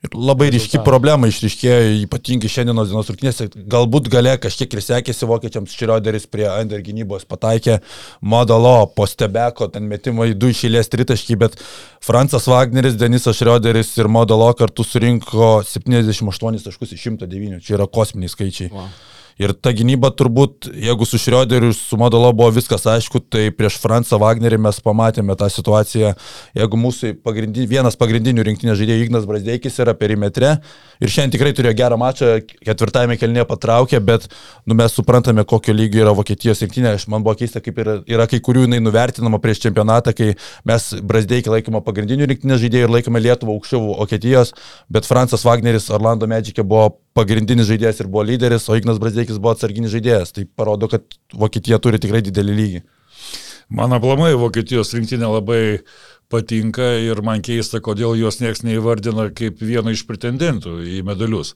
Ir 0.04 0.16
labai 0.20 0.50
ryški 0.52 0.82
problema 0.84 1.30
išriškėjo, 1.32 1.76
ypatingai 2.04 2.50
šiandienos 2.52 2.90
dienos 2.90 3.08
rungtynėse. 3.08 3.48
Galbūt 3.72 4.10
galė 4.12 4.34
kažkiek 4.44 4.76
ir 4.76 4.84
sekėsi 4.84 5.30
vokiečiams, 5.30 5.72
Šrioderis 5.80 6.28
prie 6.28 6.44
Ander 6.52 6.84
gynybos 6.84 7.24
pataikė, 7.30 7.78
Modalo 8.20 8.90
po 8.98 9.08
stebeko, 9.08 9.70
ten 9.72 9.88
metimai 9.88 10.34
du 10.36 10.52
išėlės 10.52 10.92
tritaškiai, 10.92 11.40
bet 11.46 11.56
Francas 12.04 12.50
Wagneris, 12.52 13.00
Denisas 13.00 13.40
Šrioderis 13.40 13.94
ir 13.96 14.12
Modalo 14.12 14.52
kartu 14.60 14.84
surinko 14.84 15.56
78 15.72 16.68
taškus 16.68 16.98
iš 16.98 17.08
109. 17.08 17.64
Čia 17.64 17.80
yra 17.80 17.88
kosminiai 17.88 18.36
skaičiai. 18.36 18.74
Wow. 18.76 18.92
Ir 19.42 19.54
ta 19.58 19.72
gynyba 19.74 20.12
turbūt, 20.14 20.68
jeigu 20.78 21.08
su 21.10 21.18
Šrioderiu 21.22 21.72
ir 21.72 21.78
su 21.78 21.98
Modalo 21.98 22.30
buvo 22.36 22.52
viskas 22.54 22.86
aišku, 22.90 23.24
tai 23.34 23.48
prieš 23.56 23.80
Fransą 23.82 24.20
Wagnerį 24.22 24.60
mes 24.62 24.80
pamatėme 24.84 25.36
tą 25.40 25.50
situaciją, 25.50 26.14
jeigu 26.58 26.80
mūsų 26.80 27.16
pagrindin, 27.26 27.66
vienas 27.70 27.98
pagrindinių 28.00 28.46
rinktinės 28.50 28.78
žaidėjų 28.82 29.08
Ignas 29.08 29.26
Brasdeikis 29.30 29.80
yra 29.82 29.96
perimetre 29.98 30.56
ir 31.02 31.14
šiandien 31.14 31.34
tikrai 31.34 31.54
turėjo 31.58 31.76
gerą 31.80 31.98
mačą, 32.00 32.34
ketvirtame 32.62 33.18
kelnėje 33.18 33.48
patraukė, 33.50 34.02
bet 34.06 34.30
nu, 34.70 34.78
mes 34.78 34.94
suprantame, 34.94 35.46
kokio 35.50 35.74
lygio 35.76 36.04
yra 36.06 36.14
Vokietijos 36.16 36.62
rinktinė. 36.64 36.96
Man 37.10 37.26
buvo 37.26 37.36
keista, 37.40 37.62
kaip 37.64 37.80
yra, 37.82 37.98
yra 38.10 38.28
kai 38.30 38.40
kurių 38.44 38.68
jinai 38.68 38.80
nuvertinama 38.84 39.42
prieš 39.44 39.66
čempionatą, 39.66 40.14
kai 40.18 40.34
mes 40.70 40.92
Brasdeikį 41.02 41.58
laikome 41.58 41.82
pagrindinių 41.86 42.30
rinktinės 42.30 42.62
žaidėjų 42.64 42.88
ir 42.88 42.98
laikome 43.00 43.24
Lietuvą 43.24 43.58
aukščiau 43.58 43.98
Vokietijos, 43.98 44.54
bet 44.94 45.10
Fransas 45.10 45.46
Wagneris 45.48 45.90
Orlando 45.94 46.30
Medžikė 46.30 46.66
buvo 46.68 46.94
pagrindinis 47.18 47.70
žaidėjas 47.70 48.02
ir 48.02 48.10
buvo 48.12 48.26
lyderis, 48.28 48.68
o 48.70 48.78
Ignas 48.78 49.00
Brazdeikis 49.02 49.40
buvo 49.42 49.54
atsarginis 49.54 49.94
žaidėjas. 49.94 50.34
Tai 50.36 50.48
parodo, 50.58 50.90
kad 50.92 51.06
Vokietija 51.34 51.80
turi 51.84 52.02
tikrai 52.02 52.24
didelį 52.26 52.58
lygį. 52.60 52.84
Man 53.74 53.96
aplamai 53.96 54.34
Vokietijos 54.38 54.94
rinktinė 54.94 55.30
labai 55.32 55.62
patinka 56.34 56.96
ir 57.02 57.22
man 57.26 57.42
keista, 57.46 57.82
kodėl 57.84 58.18
jos 58.20 58.42
nieks 58.42 58.64
neįvardina 58.66 59.30
kaip 59.38 59.62
vieno 59.62 59.94
iš 59.94 60.06
pretendentų 60.10 60.80
į 60.98 61.02
medalius 61.06 61.54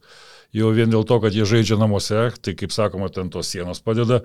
jau 0.57 0.71
vien 0.75 0.89
dėl 0.91 1.05
to, 1.07 1.19
kad 1.23 1.35
jie 1.35 1.45
žaidžia 1.47 1.77
namuose, 1.79 2.27
tai 2.43 2.53
kaip 2.57 2.73
sakoma, 2.73 3.09
ten 3.13 3.29
tos 3.33 3.51
sienos 3.53 3.81
padeda. 3.85 4.21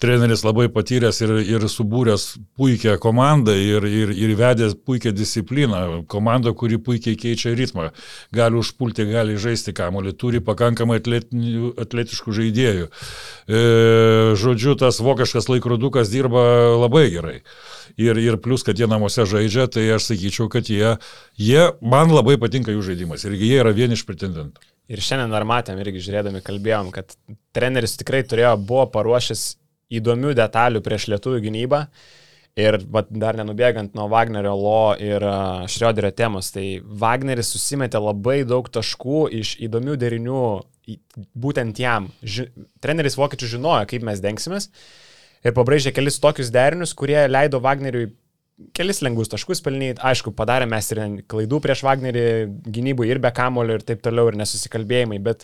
Treneris 0.00 0.44
labai 0.46 0.66
patyręs 0.72 1.20
ir, 1.24 1.34
ir 1.44 1.66
subūręs 1.70 2.26
puikią 2.58 2.96
komandą 3.02 3.54
ir, 3.58 3.86
ir, 3.86 4.14
ir 4.16 4.34
vedęs 4.38 4.76
puikią 4.86 5.14
discipliną. 5.14 6.02
Komanda, 6.10 6.54
kuri 6.56 6.78
puikiai 6.82 7.18
keičia 7.20 7.54
ritmą. 7.54 7.90
Gali 8.34 8.58
užpulti, 8.60 9.06
gali 9.10 9.38
žaisti 9.40 9.74
kamolį, 9.76 10.16
turi 10.18 10.42
pakankamai 10.44 11.00
atletiškų 11.00 12.36
žaidėjų. 12.40 12.90
E, 12.90 13.62
žodžiu, 14.40 14.76
tas 14.80 15.00
vokiškas 15.04 15.50
laikrodukas 15.52 16.12
dirba 16.12 16.44
labai 16.80 17.06
gerai. 17.14 17.38
Ir, 18.00 18.18
ir 18.18 18.40
plus, 18.42 18.64
kad 18.66 18.78
jie 18.78 18.88
namuose 18.90 19.26
žaidžia, 19.28 19.68
tai 19.70 19.86
aš 19.94 20.10
sakyčiau, 20.10 20.48
kad 20.50 20.70
jie, 20.70 20.96
jie 21.38 21.66
man 21.84 22.10
labai 22.10 22.38
patinka 22.40 22.74
jų 22.74 22.82
žaidimas 22.90 23.26
ir 23.28 23.36
jie 23.38 23.58
yra 23.60 23.74
vieni 23.76 23.98
iš 23.98 24.06
pretendentų. 24.08 24.73
Ir 24.92 25.00
šiandien 25.00 25.32
dar 25.32 25.46
matėm, 25.48 25.78
irgi 25.80 26.02
žiūrėdami 26.04 26.42
kalbėjom, 26.44 26.90
kad 26.92 27.14
treneris 27.56 27.96
tikrai 28.00 28.20
turėjo, 28.28 28.52
buvo 28.60 28.84
paruošęs 28.92 29.44
įdomių 29.96 30.34
detalių 30.36 30.82
prieš 30.84 31.08
lietuvių 31.14 31.40
gynybą. 31.46 31.86
Ir 32.60 32.76
vat, 32.94 33.08
dar 33.10 33.34
nenubėgant 33.34 33.96
nuo 33.98 34.04
Wagnerio 34.12 34.52
Lo 34.54 34.92
ir 35.02 35.24
uh, 35.26 35.64
Šrioderio 35.66 36.12
temos, 36.14 36.52
tai 36.54 36.78
Wagneris 36.84 37.50
susimetė 37.50 37.98
labai 37.98 38.44
daug 38.46 38.68
taškų 38.70 39.24
iš 39.40 39.56
įdomių 39.66 39.96
derinių 39.98 40.44
būtent 41.34 41.80
jam. 41.80 42.12
Ži 42.22 42.46
treneris 42.84 43.18
vokiečių 43.18 43.56
žinojo, 43.56 43.88
kaip 43.90 44.06
mes 44.06 44.22
dengsimės 44.22 44.68
ir 45.44 45.56
pabrėžė 45.56 45.92
kelis 45.96 46.20
tokius 46.22 46.52
derinius, 46.54 46.94
kurie 46.96 47.24
leido 47.26 47.60
Wagneriui 47.64 48.12
kelis 48.76 49.02
lengvus 49.02 49.30
taškus 49.32 49.62
pelnyti, 49.64 50.02
aišku, 50.04 50.32
padarė 50.36 50.66
mes 50.70 50.90
ir 50.94 51.00
klaidų 51.30 51.60
prieš 51.62 51.84
Wagnerį 51.86 52.26
gynybų 52.74 53.06
ir 53.08 53.20
be 53.22 53.32
kamulio 53.34 53.78
ir 53.78 53.86
taip 53.86 54.02
toliau 54.04 54.30
ir 54.30 54.38
nesusikalbėjimai, 54.38 55.18
bet 55.24 55.42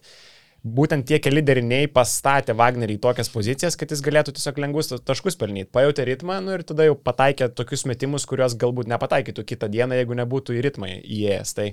būtent 0.63 1.07
tie 1.09 1.19
keli 1.23 1.43
deriniai 1.43 1.89
pastatė 1.91 2.55
Wagnerį 2.59 2.99
į 2.99 3.03
tokias 3.07 3.33
pozicijas, 3.33 3.79
kad 3.81 3.91
jis 3.91 4.05
galėtų 4.05 4.37
tiesiog 4.37 4.61
lengvus 4.63 4.93
taškus 4.93 5.39
pelnyti. 5.41 5.73
Pajutė 5.75 6.07
ritmą 6.07 6.39
nu, 6.45 6.55
ir 6.55 6.63
tada 6.69 6.87
jau 6.87 6.95
pataikė 6.99 7.51
tokius 7.57 7.87
metimus, 7.91 8.29
kuriuos 8.31 8.55
galbūt 8.61 8.91
nepataikytų 8.93 9.47
kitą 9.49 9.71
dieną, 9.73 9.99
jeigu 9.99 10.19
nebūtų 10.21 10.59
į 10.59 10.63
ritmą 10.69 10.93
įėjęs. 11.01 11.55
Tai 11.57 11.71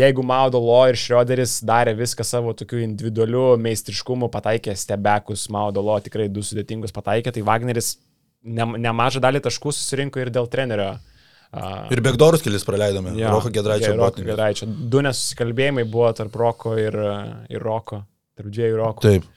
jeigu 0.00 0.24
Maudolo 0.26 0.80
ir 0.90 0.98
Šrioderis 0.98 1.60
darė 1.68 1.94
viską 2.00 2.26
savo 2.26 2.56
tokiu 2.56 2.80
individualiu 2.82 3.52
meistriškumu, 3.62 4.32
pataikė 4.32 4.74
stebekus, 4.74 5.46
Maudolo 5.54 6.00
tikrai 6.02 6.26
du 6.32 6.42
sudėtingus 6.42 6.96
pataikė, 6.96 7.36
tai 7.36 7.44
Wagneris 7.46 7.98
ne, 7.98 8.13
nemažą 8.44 9.22
dalį 9.24 9.42
taškų 9.44 9.72
susirinko 9.72 10.22
ir 10.22 10.30
dėl 10.34 10.48
trenerio. 10.52 10.94
Ir 11.94 12.02
Begdorus 12.02 12.42
kelis 12.42 12.66
praleidome. 12.66 13.12
Ja, 13.18 13.30
Roko 13.30 13.50
Gedraičio. 13.54 13.94
Roko 13.98 14.24
Gedraičio. 14.26 14.66
Du 14.66 15.02
nesusikalbėjimai 15.06 15.84
buvo 15.86 16.10
tarp 16.16 16.34
Roko 16.40 16.74
ir, 16.80 16.96
ir 17.52 17.62
Roko. 17.62 18.02
Tarp 18.34 18.50
dviejų 18.50 18.80
Roko. 18.80 19.04
Taip. 19.06 19.28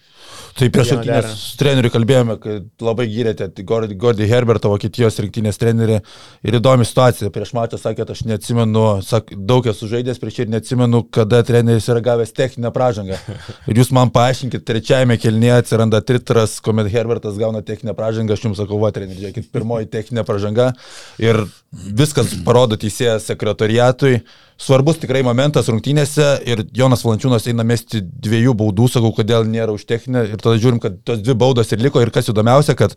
Tai 0.57 0.67
prieš 0.73 0.91
rungtynės 0.95 1.33
su 1.37 1.57
treneriu 1.59 1.91
kalbėjome, 1.93 2.35
kad 2.41 2.83
labai 2.83 3.05
gyrėte 3.11 3.45
Gordy 3.67 4.25
Herbertą, 4.29 4.71
Vokietijos 4.71 5.19
rinktinės 5.21 5.59
trenerį. 5.61 5.99
Ir 6.47 6.57
įdomi 6.57 6.85
situacija. 6.87 7.29
Prieš 7.33 7.53
mačą 7.53 7.77
sakė, 7.81 8.07
aš 8.09 8.23
neatsimenu, 8.29 8.85
sak, 9.05 9.29
daug 9.49 9.67
esu 9.69 9.89
žaidęs 9.91 10.21
prieš 10.21 10.41
ir 10.43 10.51
neatsimenu, 10.53 11.03
kada 11.13 11.43
treneris 11.45 11.89
yra 11.91 12.01
gavęs 12.09 12.33
techninę 12.37 12.71
pražangą. 12.73 13.19
Ir 13.69 13.81
jūs 13.81 13.91
man 13.93 14.09
paaiškinkit, 14.15 14.65
trečiajame 14.65 15.19
kelnyje 15.21 15.59
atsiranda 15.61 16.01
tritras, 16.05 16.57
kuomet 16.63 16.89
Herbertas 16.93 17.37
gauna 17.37 17.61
techninę 17.65 17.93
pražangą, 17.97 18.33
aš 18.33 18.47
jums 18.47 18.61
sakau, 18.61 18.81
va, 18.81 18.93
treneri, 18.95 19.19
žiūrėkit, 19.21 19.51
pirmoji 19.53 19.91
techninė 19.93 20.25
pražanga. 20.27 20.71
Ir 21.21 21.43
viskas 21.71 22.33
parodo 22.47 22.79
teisėjas 22.79 23.29
sekretoriatui 23.29 24.21
svarbus 24.61 24.99
tikrai 25.01 25.21
momentas 25.25 25.69
rungtynėse 25.69 26.27
ir 26.49 26.63
Jonas 26.75 27.03
Valančiūnas 27.05 27.47
eina 27.49 27.65
mesti 27.67 28.01
dviejų 28.01 28.55
baudų, 28.57 28.89
sakau, 28.91 29.11
kodėl 29.15 29.45
nėra 29.49 29.75
už 29.75 29.85
techninę 29.89 30.25
ir 30.31 30.41
tada 30.41 30.57
žiūrim, 30.57 30.81
kad 30.83 30.97
tos 31.05 31.21
dvi 31.21 31.35
baudos 31.37 31.73
ir 31.73 31.83
liko 31.83 32.01
ir 32.01 32.11
kas 32.13 32.31
įdomiausia, 32.33 32.77
kad 32.77 32.95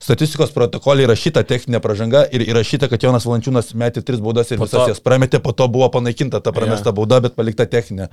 statistikos 0.00 0.52
protokolė 0.56 1.06
įrašyta 1.06 1.44
techninė 1.48 1.80
pažanga 1.84 2.24
ir 2.32 2.44
įrašyta, 2.48 2.88
kad 2.92 3.02
Jonas 3.04 3.28
Valančiūnas 3.28 3.72
metė 3.80 4.04
tris 4.04 4.20
baudas 4.20 4.52
ir 4.52 4.60
po 4.60 4.68
visas 4.68 4.84
to... 4.84 4.90
jas 4.92 5.04
prametė, 5.04 5.40
po 5.44 5.56
to 5.56 5.68
buvo 5.72 5.88
panaikinta 5.92 6.40
ta 6.44 6.52
pramesta 6.56 6.92
ja. 6.92 6.96
bauda, 6.96 7.20
bet 7.24 7.36
palikta 7.36 7.68
techninė. 7.68 8.08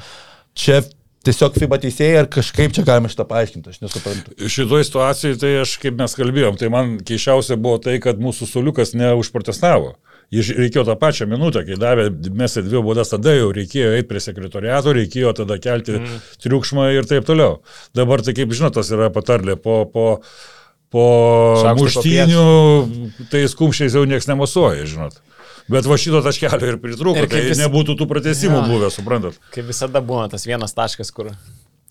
Čia 0.57 0.81
tiesiog 1.27 1.57
FIBA 1.59 1.79
teisėjai 1.83 2.21
ar 2.21 2.29
kažkaip 2.31 2.75
čia 2.75 2.83
galima 2.87 3.11
šitą 3.11 3.27
paaiškinti, 3.27 3.73
aš 3.73 3.81
nesuprantu. 3.83 4.35
Šitoje 4.51 4.87
situacijoje, 4.87 5.39
tai 5.43 5.53
aš 5.63 5.77
kaip 5.83 5.97
mes 5.99 6.15
kalbėjom, 6.19 6.59
tai 6.59 6.71
man 6.73 6.97
keiščiausia 7.07 7.59
buvo 7.59 7.81
tai, 7.83 7.97
kad 8.03 8.19
mūsų 8.21 8.47
suliukas 8.47 8.95
neužprotestavo. 8.97 9.95
Jis 10.33 10.49
reikėjo 10.57 10.83
tą 10.89 10.97
pačią 10.99 11.27
minutę, 11.31 11.61
kai 11.63 11.77
davė 11.79 12.09
mes 12.35 12.57
dvi 12.59 12.81
baudas, 12.83 13.13
tada 13.13 13.31
jau 13.37 13.47
reikėjo 13.55 13.93
eiti 13.95 14.09
prie 14.09 14.19
sekretoriato, 14.23 14.91
reikėjo 14.97 15.31
tada 15.37 15.55
kelti 15.63 15.95
mm. 16.01 16.17
triukšmą 16.43 16.89
ir 16.97 17.07
taip 17.07 17.27
toliau. 17.29 17.61
Dabar 17.95 18.23
tai 18.25 18.35
kaip 18.35 18.51
žinot, 18.51 18.75
tas 18.79 18.91
yra 18.95 19.11
patarlė 19.13 19.59
po... 19.59 19.83
po 19.91 20.07
Po 20.87 21.01
muštynių, 21.75 22.43
tai 23.27 23.41
skumščiais 23.51 23.97
jau 23.97 24.05
niekas 24.07 24.29
nemosuoja, 24.29 24.85
žinot. 24.87 25.17
Bet 25.67 25.83
va 25.83 25.97
šito 25.99 26.21
taškelio 26.23 26.69
ir 26.71 26.77
pritrūko, 26.79 27.25
ir 27.25 27.27
tai 27.27 27.41
vis... 27.43 27.59
nebūtų 27.59 27.97
tų 27.99 28.07
pratesimų 28.07 28.61
ja. 28.61 28.67
buvę, 28.69 28.91
suprantat. 28.95 29.35
Kaip 29.51 29.67
visada 29.67 29.99
būna 29.99 30.29
tas 30.31 30.47
vienas 30.47 30.71
taškas, 30.77 31.11
kur 31.11 31.33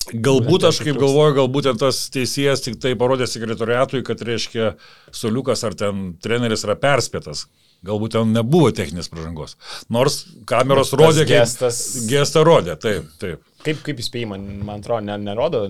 Galbūt 0.06 0.68
aš 0.68 0.78
kaip 0.86 1.00
galvoju, 1.00 1.34
galbūt 1.40 1.68
tas 1.80 2.04
teisėjas 2.14 2.62
tik 2.62 2.76
tai 2.82 2.92
parodė 2.98 3.26
sekretoriatui, 3.26 4.04
kad 4.06 4.20
reiškia 4.22 4.76
Soliukas 5.10 5.64
ar 5.66 5.74
ten 5.74 6.12
treneris 6.22 6.62
yra 6.62 6.76
perspėtas, 6.78 7.48
Galbūt 7.86 8.16
ten 8.16 8.32
nebuvo 8.34 8.70
techninės 8.74 9.10
pažangos. 9.12 9.56
Nors 9.92 10.22
kameros 10.48 10.94
rodė, 10.96 11.26
gestas. 11.28 11.82
Gestą 12.08 12.42
rodė, 12.46 12.78
taip, 12.80 13.10
taip. 13.20 13.44
Kaip, 13.66 13.82
kaip 13.86 14.00
įspėjimą, 14.00 14.38
man 14.64 14.80
atrodo, 14.80 15.04
ne, 15.08 15.18
nerodo, 15.20 15.66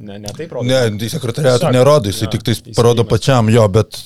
ne, 0.00 0.18
ne 0.18 0.32
taip 0.36 0.52
rodo. 0.56 0.66
Ne, 0.68 0.80
tai 1.00 1.08
sekretariatų 1.12 1.70
nerodo, 1.74 2.10
jisai 2.10 2.26
ja, 2.26 2.32
tik 2.34 2.44
tai 2.46 2.56
parodo 2.76 3.04
pačiam 3.08 3.50
jo, 3.52 3.66
bet, 3.72 3.98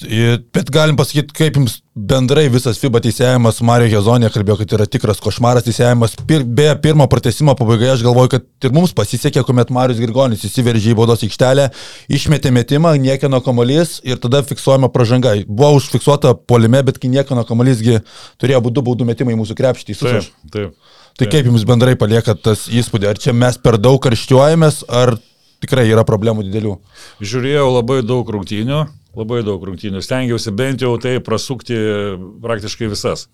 bet 0.54 0.70
galim 0.74 0.98
pasakyti, 0.98 1.34
kaip 1.36 1.58
jums 1.60 1.78
bendrai 1.94 2.48
visas 2.50 2.80
FIBA 2.82 3.00
teisėjimas, 3.04 3.60
Mario 3.66 3.86
Hezonė 3.92 4.30
kalbėjo, 4.34 4.56
kad 4.62 4.74
yra 4.78 4.86
tikras 4.90 5.20
košmaras 5.22 5.66
teisėjimas. 5.66 6.16
Pir, 6.26 6.42
be 6.42 6.66
pirmo 6.82 7.06
pratesimo 7.10 7.54
pabaigoje 7.58 7.92
aš 7.92 8.02
galvoju, 8.06 8.32
kad 8.32 8.66
ir 8.66 8.74
mums 8.74 8.94
pasisekė, 8.98 9.44
kuomet 9.46 9.70
Marius 9.74 10.00
Girgonis 10.02 10.42
įsiveržė 10.48 10.90
į 10.92 10.96
baudos 10.98 11.22
aikštelę, 11.26 11.68
išmetė 12.18 12.50
metimą, 12.54 12.96
niekieno 12.98 13.38
kamuolys 13.44 14.00
ir 14.02 14.18
tada 14.22 14.42
fiksuojama 14.46 14.90
pažanga. 14.94 15.36
Buvo 15.46 15.76
užfiksuota 15.78 16.34
polime, 16.34 16.82
bet 16.86 16.98
kai 16.98 17.12
niekieno 17.12 17.46
kamuolysgi 17.46 18.00
turėjo 18.42 18.64
būdų 18.66 18.84
baudų 18.90 19.06
metimai 19.12 19.38
mūsų 19.38 19.56
krepštį. 19.60 19.98
Taip, 20.02 20.34
taip. 20.50 20.74
Tai 21.14 21.30
kaip 21.30 21.46
jums 21.46 21.62
bendrai 21.62 21.94
palieka 21.94 22.34
tas 22.34 22.66
įspūdį? 22.66 23.06
Ar 23.12 23.22
čia 23.22 23.36
mes 23.38 23.54
per 23.62 23.78
daug 23.78 24.00
karščiuojamės, 24.02 24.82
ar 24.90 25.14
tikrai 25.64 25.88
yra 25.90 26.04
problemų 26.06 26.46
didelių? 26.46 26.76
Žiūrėjau 27.24 27.66
labai 27.72 27.98
daug 28.06 28.30
rungtynių, 28.36 28.84
labai 29.18 29.42
daug 29.46 29.64
rungtynių. 29.66 30.04
Stengiausi 30.04 30.54
bent 30.54 30.84
jau 30.84 30.94
tai 31.02 31.18
prasukti 31.24 31.78
praktiškai 32.44 32.92
visas. 32.92 33.28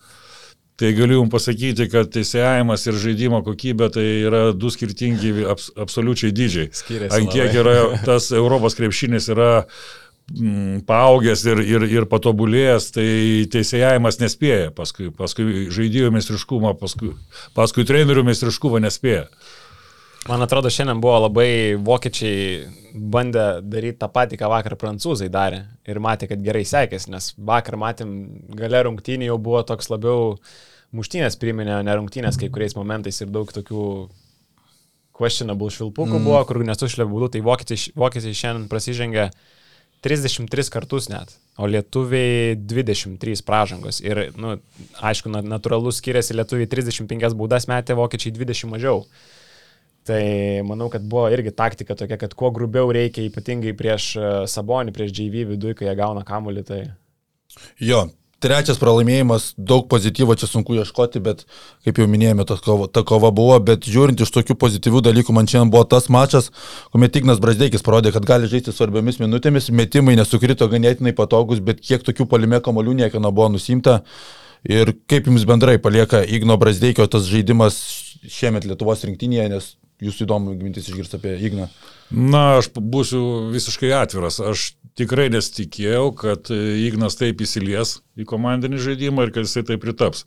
Tai 0.80 0.94
galiu 0.96 1.18
Jums 1.18 1.32
pasakyti, 1.34 1.90
kad 1.92 2.08
teisėjimas 2.08 2.86
ir 2.88 2.96
žaidimo 2.96 3.42
kokybė 3.44 3.90
tai 3.92 4.04
yra 4.24 4.38
du 4.56 4.70
skirtingi 4.72 5.42
abs, 5.52 5.66
absoliučiai 5.76 6.32
dydžiai. 6.32 6.70
Skiriasi. 6.72 7.18
Ant 7.18 7.34
kiek 7.34 7.52
yra 7.60 7.74
tas 8.06 8.30
Europos 8.32 8.78
krepšinis 8.78 9.28
yra 9.34 9.50
mm, 10.32 10.86
paaugęs 10.88 11.44
ir, 11.52 11.60
ir, 11.68 11.84
ir 11.98 12.08
patobulėjęs, 12.08 12.86
tai 12.96 13.08
teisėjavimas 13.52 14.22
nespėja, 14.22 14.70
paskui, 14.72 15.10
paskui 15.12 15.66
žaidėjų 15.68 16.14
meistriškumą, 16.16 16.72
paskui, 16.80 17.12
paskui 17.58 17.84
trenerių 17.84 18.24
meistriškumą 18.30 18.80
nespėja. 18.86 19.26
Man 20.28 20.42
atrodo, 20.44 20.68
šiandien 20.68 21.00
buvo 21.00 21.16
labai 21.24 21.76
vokiečiai 21.80 22.66
bandę 22.92 23.44
daryti 23.64 24.02
tą 24.02 24.08
patį, 24.12 24.36
ką 24.40 24.50
vakar 24.52 24.76
prancūzai 24.80 25.30
darė. 25.32 25.62
Ir 25.88 26.00
matė, 26.02 26.28
kad 26.28 26.42
gerai 26.44 26.66
sekėsi, 26.68 27.08
nes 27.14 27.30
vakar 27.38 27.78
matėm, 27.80 28.10
gale 28.58 28.82
rungtynį 28.84 29.30
jau 29.30 29.38
buvo 29.40 29.62
toks 29.64 29.88
labiau 29.88 30.34
muštynės 30.96 31.38
priminė, 31.40 31.78
ne 31.86 31.96
rungtynės 31.96 32.36
kai 32.40 32.50
kuriais 32.52 32.76
momentais 32.76 33.22
ir 33.22 33.32
daug 33.32 33.48
tokių 33.54 33.86
questionable 35.16 35.70
švilpukų 35.72 36.18
mm. 36.18 36.28
buvo, 36.28 36.42
kur 36.48 36.60
nesušlė 36.68 37.08
būdų, 37.08 37.32
tai 37.34 37.44
vokiečiai, 37.46 37.94
vokiečiai 37.96 38.36
šiandien 38.36 38.68
prasižengė 38.68 39.26
33 40.04 40.72
kartus 40.72 41.10
net, 41.12 41.34
o 41.60 41.68
lietuviai 41.68 42.56
23 42.56 43.44
pražangos. 43.46 44.00
Ir, 44.04 44.26
na, 44.36 44.56
nu, 44.56 44.86
aišku, 45.04 45.32
natūralus 45.32 46.00
skiriasi, 46.00 46.36
lietuviai 46.36 46.68
35 46.72 47.36
baudas 47.36 47.68
metė, 47.72 47.96
vokiečiai 48.00 48.32
20 48.36 48.72
mažiau. 48.72 49.04
Tai 50.10 50.22
manau, 50.66 50.88
kad 50.90 51.04
buvo 51.06 51.28
irgi 51.30 51.52
taktika 51.54 51.94
tokia, 51.94 52.18
kad 52.18 52.32
kuo 52.34 52.50
grubiau 52.54 52.88
reikia, 52.90 53.28
ypatingai 53.28 53.76
prieš 53.78 54.14
e, 54.18 54.30
Sabonį, 54.50 54.94
prieš 54.96 55.12
JV 55.14 55.44
viduje, 55.52 55.76
kai 55.78 55.86
jie 55.86 55.92
gauna 56.00 56.24
kamuolį. 56.26 56.64
Tai... 56.66 56.78
Jo, 57.78 58.00
trečias 58.42 58.80
pralaimėjimas, 58.80 59.52
daug 59.54 59.86
pozityvo 59.92 60.34
čia 60.40 60.48
sunku 60.50 60.74
ieškoti, 60.80 61.22
bet 61.22 61.44
kaip 61.86 62.00
jau 62.02 62.08
minėjome, 62.10 62.46
ta 62.48 62.56
kova, 62.58 62.88
ta 62.90 63.04
kova 63.06 63.30
buvo, 63.36 63.54
bet 63.70 63.86
žiūrint 63.86 64.24
iš 64.24 64.32
tokių 64.34 64.56
pozityvių 64.58 65.02
dalykų, 65.10 65.36
man 65.36 65.46
šiandien 65.50 65.70
buvo 65.70 65.84
tas 65.94 66.10
mačas, 66.10 66.50
kuomet 66.90 67.20
Ignas 67.20 67.42
Brasdeikis 67.42 67.86
parodė, 67.86 68.10
kad 68.16 68.26
gali 68.26 68.50
žaisti 68.50 68.74
svarbiomis 68.74 69.20
minutėmis, 69.22 69.70
metimai 69.70 70.16
nesukrito 70.18 70.66
ganėtinai 70.72 71.14
patogus, 71.14 71.62
bet 71.62 71.84
kiek 71.84 72.02
tokių 72.06 72.26
palime 72.32 72.58
kamolių 72.64 72.96
niekada 73.04 73.30
buvo 73.30 73.52
nusimta. 73.54 74.00
Ir 74.66 74.90
kaip 75.08 75.28
jums 75.30 75.46
bendrai 75.48 75.78
palieka 75.80 76.20
Igno 76.26 76.58
Brasdeikio 76.60 77.06
tas 77.08 77.30
žaidimas 77.30 77.78
šiemet 78.28 78.66
Lietuvos 78.68 79.06
rinktinėje, 79.06 79.46
nes 79.54 79.70
jūsų 80.04 80.26
įdomu 80.26 80.54
mintis 80.58 80.88
išgirsti 80.88 81.18
apie 81.18 81.34
Igną. 81.46 81.68
Na, 82.10 82.58
aš 82.58 82.70
būsiu 82.74 83.22
visiškai 83.52 83.92
atviras. 83.94 84.40
Aš 84.42 84.72
tikrai 84.98 85.28
nesitikėjau, 85.32 86.08
kad 86.18 86.50
Ignas 86.50 87.18
taip 87.20 87.42
įsilies 87.44 88.00
į 88.18 88.26
komandinį 88.28 88.80
žaidimą 88.82 89.28
ir 89.28 89.34
kad 89.34 89.46
jisai 89.46 89.64
taip 89.68 89.84
pritaps. 89.84 90.24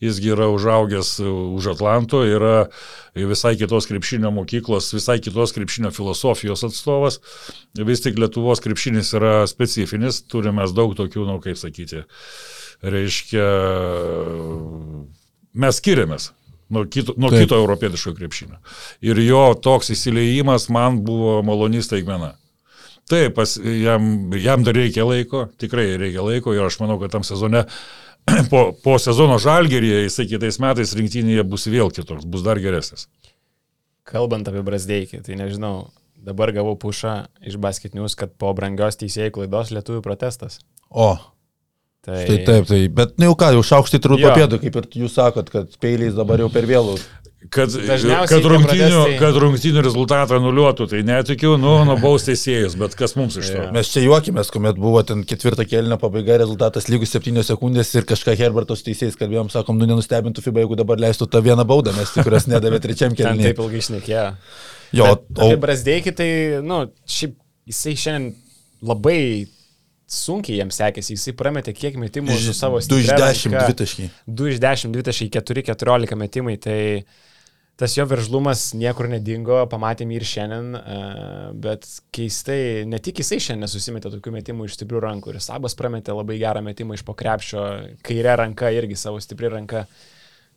Jisgi 0.00 0.32
yra 0.32 0.46
užaugęs 0.48 1.18
už 1.28 1.74
Atlanto, 1.74 2.22
yra 2.24 2.70
visai 3.12 3.52
kitos 3.60 3.84
krepšinio 3.90 4.30
mokyklos, 4.32 4.88
visai 4.96 5.18
kitos 5.20 5.52
krepšinio 5.52 5.92
filosofijos 5.92 6.64
atstovas. 6.70 7.20
Vis 7.76 8.00
tik 8.00 8.16
Lietuvos 8.18 8.64
krepšinis 8.64 9.12
yra 9.20 9.44
specifinis, 9.50 10.22
turime 10.24 10.64
daug 10.72 10.96
tokių, 10.96 11.26
na, 11.28 11.36
nu, 11.36 11.44
kaip 11.44 11.60
sakyti, 11.60 12.06
reiškia, 12.80 13.46
mes 15.60 15.82
skiriamės 15.82 16.30
nuo 16.70 16.84
kito, 16.86 17.14
nuo 17.18 17.30
kito 17.34 17.58
europietiško 17.58 18.14
krepšinio. 18.18 18.60
Ir 19.04 19.18
jo 19.24 19.42
toks 19.62 19.92
įsileimas 19.94 20.68
man 20.72 21.00
buvo 21.06 21.40
malonys 21.46 21.90
taigmena. 21.90 22.34
Taip, 23.10 23.34
pas, 23.34 23.56
jam, 23.58 24.30
jam 24.38 24.62
dar 24.66 24.76
reikia 24.78 25.04
laiko, 25.06 25.48
tikrai 25.58 25.88
reikia 25.98 26.22
laiko 26.22 26.54
ir 26.54 26.62
aš 26.62 26.78
manau, 26.82 27.00
kad 27.00 27.10
tam 27.10 27.26
sezone, 27.26 27.64
po, 28.52 28.68
po 28.84 28.98
sezono 29.02 29.40
žalgeryje, 29.42 30.04
jisai 30.04 30.28
kitais 30.30 30.60
metais 30.62 30.94
rinktinėje 30.94 31.46
bus 31.50 31.66
vėl 31.66 31.90
kitoks, 31.94 32.28
bus 32.30 32.46
dar 32.46 32.60
geresnis. 32.62 33.08
Kalbant 34.06 34.46
apie 34.50 34.62
Brasdeikį, 34.66 35.24
tai 35.26 35.38
nežinau, 35.38 35.90
dabar 36.22 36.52
gavau 36.54 36.76
pušą 36.78 37.16
iš 37.46 37.58
basketinius, 37.62 38.14
kad 38.18 38.32
po 38.38 38.52
brangios 38.54 38.98
teisėjų 39.00 39.34
klaidos 39.40 39.74
lietuvių 39.74 40.04
protestas. 40.06 40.60
O, 40.90 41.14
Tai... 42.00 42.16
Štai 42.24 42.36
taip, 42.48 42.64
tai, 42.64 42.84
bet 42.96 43.18
nu 43.20 43.28
jau 43.28 43.36
ką, 43.36 43.50
jau 43.58 43.64
šaukštai 43.74 43.98
turbūt 44.00 44.22
papėdu, 44.24 44.58
kaip 44.62 44.76
ir 44.80 44.86
jūs 45.02 45.18
sakot, 45.18 45.50
kad 45.52 45.74
peiliais 45.82 46.14
dabar 46.16 46.40
jau 46.40 46.48
per 46.52 46.64
vėlų. 46.68 46.94
Kad, 47.52 47.72
kad, 48.28 48.44
rungtinių, 48.52 49.02
kad 49.16 49.36
rungtinių 49.40 49.82
rezultatą 49.84 50.36
nuliuotų, 50.44 50.86
tai 50.90 50.98
netikiu, 51.08 51.54
nu, 51.60 51.72
nubaus 51.88 52.26
teisėjus, 52.26 52.74
bet 52.80 52.96
kas 52.96 53.16
mums 53.16 53.38
iš 53.40 53.48
to? 53.48 53.62
Yeah. 53.62 53.70
Mes 53.72 53.88
čia 53.92 54.02
juokimės, 54.04 54.50
kuomet 54.52 54.80
buvo 54.80 55.00
ten 55.08 55.22
ketvirta 55.28 55.64
kelnio 55.68 55.96
pabaiga, 56.00 56.36
rezultatas 56.42 56.90
lygus 56.92 57.12
7 57.16 57.40
sekundės 57.48 57.94
ir 57.96 58.04
kažką 58.08 58.36
Herbertos 58.36 58.84
teisėjais 58.84 59.16
kalbėjom, 59.20 59.48
sakom, 59.52 59.80
nu 59.80 59.88
nenustebintų 59.88 60.44
FIBA, 60.44 60.66
jeigu 60.66 60.80
dabar 60.80 61.00
leistų 61.00 61.30
tą 61.32 61.40
vieną 61.48 61.64
baudą, 61.68 61.96
nes 61.96 62.12
tikras 62.16 62.48
nedavė 62.48 62.82
trečiam 62.84 63.16
kelniui. 63.16 63.48
Taip 63.48 63.64
ilgai 63.64 63.80
išnekėjo. 63.80 64.26
Jo, 65.00 65.08
bet, 65.14 65.32
o... 65.40 65.50
Brasdeikį 65.64 66.16
tai, 66.20 66.30
nu, 66.64 66.82
šiaip 67.08 67.38
jisai 67.72 67.96
šiandien 68.04 68.34
labai 68.84 69.20
sunkiai 70.10 70.58
jiems 70.58 70.78
sekėsi, 70.80 71.14
jisai 71.14 71.34
prametė 71.38 71.74
kiek 71.76 71.96
metimų 72.00 72.36
su 72.42 72.54
savo 72.56 72.80
stipriu. 72.82 73.06
2 73.06 73.30
iš 73.30 73.44
10 73.46 73.58
dvitaškai. 73.58 74.06
2 74.26 74.54
iš 74.54 74.62
10 74.62 74.94
dvitaškai, 74.96 75.28
4 75.38 75.66
14 75.70 76.18
metimai, 76.18 76.56
tai 76.62 76.80
tas 77.80 77.94
jo 77.96 78.04
veržlumas 78.04 78.66
niekur 78.76 79.08
nedingo, 79.08 79.62
pamatėme 79.72 80.18
ir 80.18 80.26
šiandien, 80.28 80.74
e, 80.76 80.98
bet 81.64 81.86
keistai, 82.12 82.84
ne 82.90 82.98
tik 83.00 83.22
jisai 83.22 83.38
šiandien 83.40 83.64
nesusimetė 83.64 84.12
tokių 84.12 84.34
metimų 84.34 84.66
iš 84.68 84.76
stiprių 84.76 85.00
rankų, 85.06 85.32
ir 85.32 85.44
Sabas 85.44 85.78
prametė 85.78 86.16
labai 86.16 86.36
gerą 86.42 86.60
metimą 86.66 86.98
iš 86.98 87.06
pokrepšio, 87.08 87.66
kairė 88.04 88.36
ranka 88.42 88.72
irgi 88.76 88.98
savo 89.00 89.22
stipri 89.22 89.48
ranka. 89.54 89.86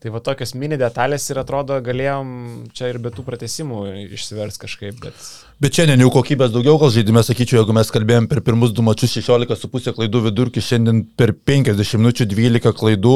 Tai 0.04 0.12
va 0.12 0.20
tokios 0.20 0.52
mini 0.60 0.76
detalės 0.76 1.30
ir 1.32 1.38
atrodo 1.40 1.78
galėjom 1.80 2.32
čia 2.76 2.90
ir 2.92 2.98
be 3.00 3.08
tų 3.16 3.24
pratesimų 3.24 3.78
išsivers 4.18 4.60
kažkaip, 4.60 4.98
bet... 5.00 5.30
Bet 5.64 5.78
šiandien 5.78 6.04
jau 6.04 6.10
kokybės 6.12 6.52
daugiau, 6.52 6.76
gal 6.82 6.92
žaidime, 6.92 7.24
sakyčiau, 7.24 7.62
jeigu 7.62 7.76
mes 7.78 7.92
kalbėjom 7.96 8.28
per 8.28 8.42
pirmus 8.44 8.74
du 8.76 8.84
mačius 8.84 9.16
16,5 9.16 9.96
klaidų 9.96 10.26
vidurkį, 10.26 10.66
šiandien 10.68 11.00
per 11.16 11.32
50 11.32 12.02
minučių 12.02 12.28
12 12.34 12.76
klaidų 12.82 13.16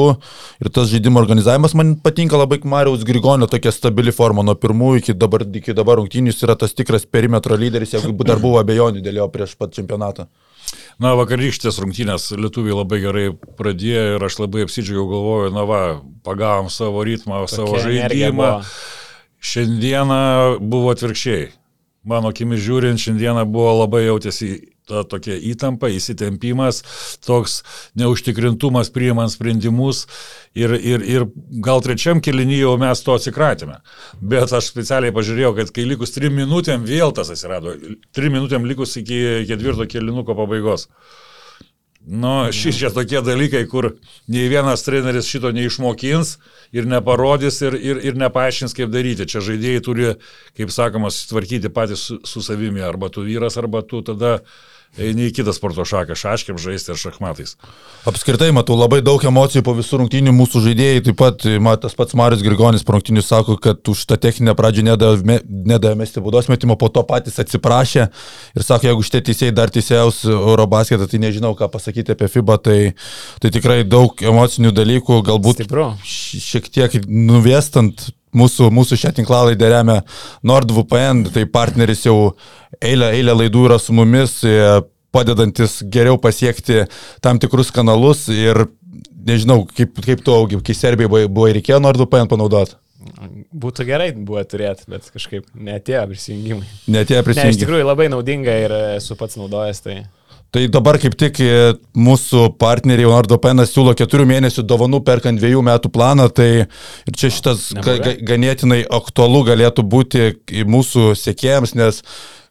ir 0.64 0.72
tas 0.72 0.88
žaidimo 0.88 1.20
organizavimas 1.20 1.76
man 1.76 1.92
patinka 2.00 2.40
labai 2.40 2.62
Mariaus 2.64 3.04
Grigonio 3.04 3.52
tokia 3.52 3.74
stabili 3.76 4.14
forma 4.16 4.46
nuo 4.48 4.56
pirmų 4.56 4.94
iki 5.02 5.12
dabar, 5.12 5.44
iki 5.44 5.76
dabar 5.76 6.00
rungtynių 6.00 6.32
jis 6.32 6.40
yra 6.48 6.56
tas 6.56 6.72
tikras 6.72 7.04
perimetro 7.04 7.60
lyderis, 7.60 7.98
jeigu 7.98 8.16
dar 8.24 8.40
buvo 8.40 8.64
abejonių 8.64 9.04
dėl 9.04 9.26
jo 9.26 9.28
prieš 9.36 9.58
pat 9.60 9.76
čempionatą. 9.76 10.24
Na, 11.02 11.14
vakarykštės 11.18 11.78
rungtynės 11.82 12.30
lietuviai 12.36 12.76
labai 12.76 13.00
gerai 13.02 13.26
pradėjo 13.58 14.16
ir 14.16 14.26
aš 14.28 14.40
labai 14.42 14.64
apsidžiaugiau, 14.66 15.08
galvoju, 15.12 15.52
na 15.54 15.64
va, 15.68 15.82
pagavom 16.26 16.70
savo 16.72 17.04
ritmą, 17.06 17.44
Tokia 17.46 17.56
savo 17.56 17.82
žaidimą. 17.84 18.50
Šiandieną 19.38 20.22
buvo 20.58 20.90
atvirkščiai. 20.94 21.52
Mano 22.08 22.32
akimi 22.32 22.58
žiūrint, 22.58 23.00
šiandieną 23.02 23.44
buvo 23.50 23.76
labai 23.84 24.06
jautėsi 24.06 24.50
ta 24.88 25.04
tokia 25.08 25.36
įtampa, 25.50 25.90
įsitempimas, 25.92 26.82
toks 27.26 27.60
neužtikrintumas 27.98 28.90
priimant 28.94 29.32
sprendimus 29.32 30.06
ir, 30.56 30.74
ir, 30.74 31.04
ir 31.04 31.28
gal 31.64 31.84
trečiam 31.84 32.22
kelinyje 32.24 32.64
jau 32.64 32.74
mes 32.80 33.04
to 33.04 33.16
atsikratėme. 33.18 33.78
Bet 34.34 34.52
aš 34.56 34.72
specialiai 34.72 35.14
pažiūrėjau, 35.14 35.54
kad 35.60 35.72
kai 35.76 35.86
likus 35.88 36.16
trim 36.16 36.36
minutėm 36.38 36.86
vėl 36.88 37.14
tas 37.16 37.32
atsirado, 37.34 37.76
trim 38.16 38.36
minutėm 38.38 38.68
likus 38.68 38.96
iki 39.00 39.48
ketvirto 39.48 39.88
kelinuko 39.90 40.36
pabaigos. 40.38 40.88
Nu, 42.08 42.48
šis 42.56 42.78
čia 42.80 42.88
tokie 42.94 43.20
dalykai, 43.20 43.66
kur 43.68 43.90
nei 44.32 44.46
vienas 44.48 44.80
treneris 44.86 45.26
šito 45.28 45.50
neišmokins 45.52 46.38
ir 46.72 46.86
neparodys 46.88 47.58
ir, 47.66 47.76
ir, 47.76 48.00
ir 48.00 48.16
nepaaiškins, 48.16 48.72
kaip 48.76 48.88
daryti. 48.94 49.26
Čia 49.28 49.42
žaidėjai 49.44 49.82
turi, 49.84 50.06
kaip 50.56 50.72
sakoma, 50.72 51.10
sutvarkyti 51.12 51.68
patys 51.74 52.06
su, 52.08 52.16
su 52.24 52.40
savimi. 52.44 52.80
Arba 52.80 53.10
tu 53.12 53.26
vyras, 53.26 53.58
arba 53.60 53.82
tu 53.84 54.00
tada 54.06 54.38
eini 54.98 55.28
į 55.28 55.34
kitą 55.36 55.52
sporto 55.54 55.84
šaką, 55.86 56.16
šaškiam 56.18 56.58
žaisti 56.60 56.92
ar 56.94 56.98
šachmatais. 57.00 57.54
Apskritai, 58.08 58.48
matau 58.56 58.76
labai 58.78 59.00
daug 59.04 59.22
emocijų 59.30 59.62
po 59.66 59.74
visų 59.76 60.00
rungtynių 60.02 60.32
mūsų 60.34 60.62
žaidėjai, 60.64 61.04
taip 61.08 61.18
pat 61.20 61.46
mat, 61.62 61.82
tas 61.84 61.96
pats 61.98 62.16
Marius 62.18 62.42
Grigonis 62.46 62.86
po 62.86 62.96
rungtynių 62.96 63.22
sako, 63.24 63.58
kad 63.62 63.82
už 63.92 64.04
tą 64.08 64.18
techninę 64.20 64.56
pradžią 64.58 64.86
nedavė 64.88 65.94
mesti 65.98 66.22
baudos 66.24 66.50
metimo, 66.50 66.78
po 66.80 66.90
to 66.92 67.04
patys 67.08 67.38
atsiprašė 67.42 68.08
ir 68.08 68.66
sako, 68.66 68.90
jeigu 68.90 69.06
šitie 69.06 69.22
teisėjai 69.30 69.56
dar 69.60 69.72
teisėjaus 69.74 70.22
Eurobasketą, 70.32 71.08
tai 71.10 71.22
nežinau, 71.22 71.54
ką 71.58 71.70
pasakyti 71.72 72.16
apie 72.16 72.30
FIBA, 72.32 72.58
tai, 72.62 72.78
tai 73.42 73.52
tikrai 73.54 73.82
daug 73.86 74.18
emocinių 74.18 74.74
dalykų, 74.74 75.22
galbūt 75.28 75.62
Stipru. 75.62 75.90
šiek 76.04 76.70
tiek 76.72 77.00
nuvestant 77.06 78.08
mūsų, 78.36 78.70
mūsų 78.74 78.98
šią 79.02 79.14
tinklalaidę 79.20 79.70
remia 79.72 80.00
NordVPN, 80.46 81.26
tai 81.34 81.46
partneris 81.50 82.06
jau 82.06 82.34
eilę, 82.80 83.12
eilę 83.16 83.36
laidų 83.42 83.68
yra 83.70 83.78
su 83.82 83.96
mumis, 83.96 84.40
e, 84.44 84.80
padedantis 85.14 85.80
geriau 85.88 86.18
pasiekti 86.20 86.84
tam 87.24 87.40
tikrus 87.40 87.72
kanalus 87.74 88.26
ir 88.32 88.66
nežinau, 89.28 89.62
kaip, 89.70 89.96
kaip 90.04 90.22
tu 90.24 90.34
augi, 90.34 90.60
kai 90.64 90.76
Serbijai 90.76 91.10
buvo, 91.10 91.24
buvo 91.40 91.48
reikėjo 91.56 91.80
NordVPN 91.82 92.30
panaudoti. 92.30 92.76
Būtų 93.54 93.86
gerai 93.88 94.10
buvo 94.12 94.42
turėti, 94.44 94.84
bet 94.90 95.06
kažkaip 95.14 95.46
netėjo 95.54 96.04
prisijungimai. 96.10 96.66
Netėjo 96.90 97.22
prisijungimai. 97.24 97.52
Ne, 97.52 97.56
iš 97.56 97.62
tikrųjų 97.62 97.86
labai 97.86 98.08
naudinga 98.12 98.56
ir 98.66 98.74
esu 98.98 99.16
pats 99.18 99.38
naudojęs 99.40 99.84
tai. 99.84 100.00
Tai 100.54 100.62
dabar 100.72 100.96
kaip 100.96 101.12
tik 101.20 101.42
e, 101.44 101.74
mūsų 101.92 102.46
partneriai 102.56 103.04
Leonardo 103.04 103.36
Penas 103.42 103.74
siūlo 103.74 103.92
keturių 103.98 104.24
mėnesių 104.30 104.64
dovanų 104.64 105.02
perkant 105.04 105.40
dviejų 105.42 105.60
metų 105.66 105.90
planą, 105.92 106.30
tai 106.32 106.48
ir 106.64 107.18
čia 107.20 107.28
šitas 107.34 107.66
ga, 107.76 107.98
ga, 108.00 108.14
ganėtinai 108.30 108.80
aktualu 108.98 109.42
galėtų 109.50 109.84
būti 109.84 110.30
mūsų 110.64 111.12
sėkėjams, 111.20 111.74
nes 111.76 112.00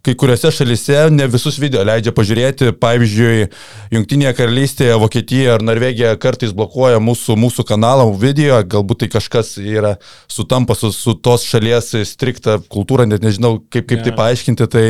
kai 0.05 0.13
kuriuose 0.13 0.51
šalise 0.53 1.07
ne 1.11 1.25
visus 1.27 1.57
video 1.59 1.81
leidžia 1.87 2.13
pažiūrėti. 2.15 2.69
Pavyzdžiui, 2.79 3.49
Junktinėje 3.95 4.35
karalystėje, 4.37 4.99
Vokietijoje 5.01 5.55
ar 5.55 5.65
Norvegijoje 5.65 6.21
kartais 6.21 6.53
blokuoja 6.55 7.01
mūsų, 7.03 7.35
mūsų 7.41 7.65
kanalą 7.67 8.05
video, 8.21 8.61
galbūt 8.61 9.03
tai 9.03 9.11
kažkas 9.17 9.55
yra 9.57 9.97
sutampa 10.31 10.77
su, 10.77 10.93
su 10.95 11.17
tos 11.17 11.49
šalies 11.49 11.95
strikta 12.07 12.59
kultūra, 12.69 13.09
net 13.09 13.25
nežinau 13.25 13.57
kaip, 13.67 13.89
kaip 13.89 13.97
yeah. 13.97 14.07
tai 14.07 14.15
paaiškinti, 14.21 14.69
tai 14.71 14.85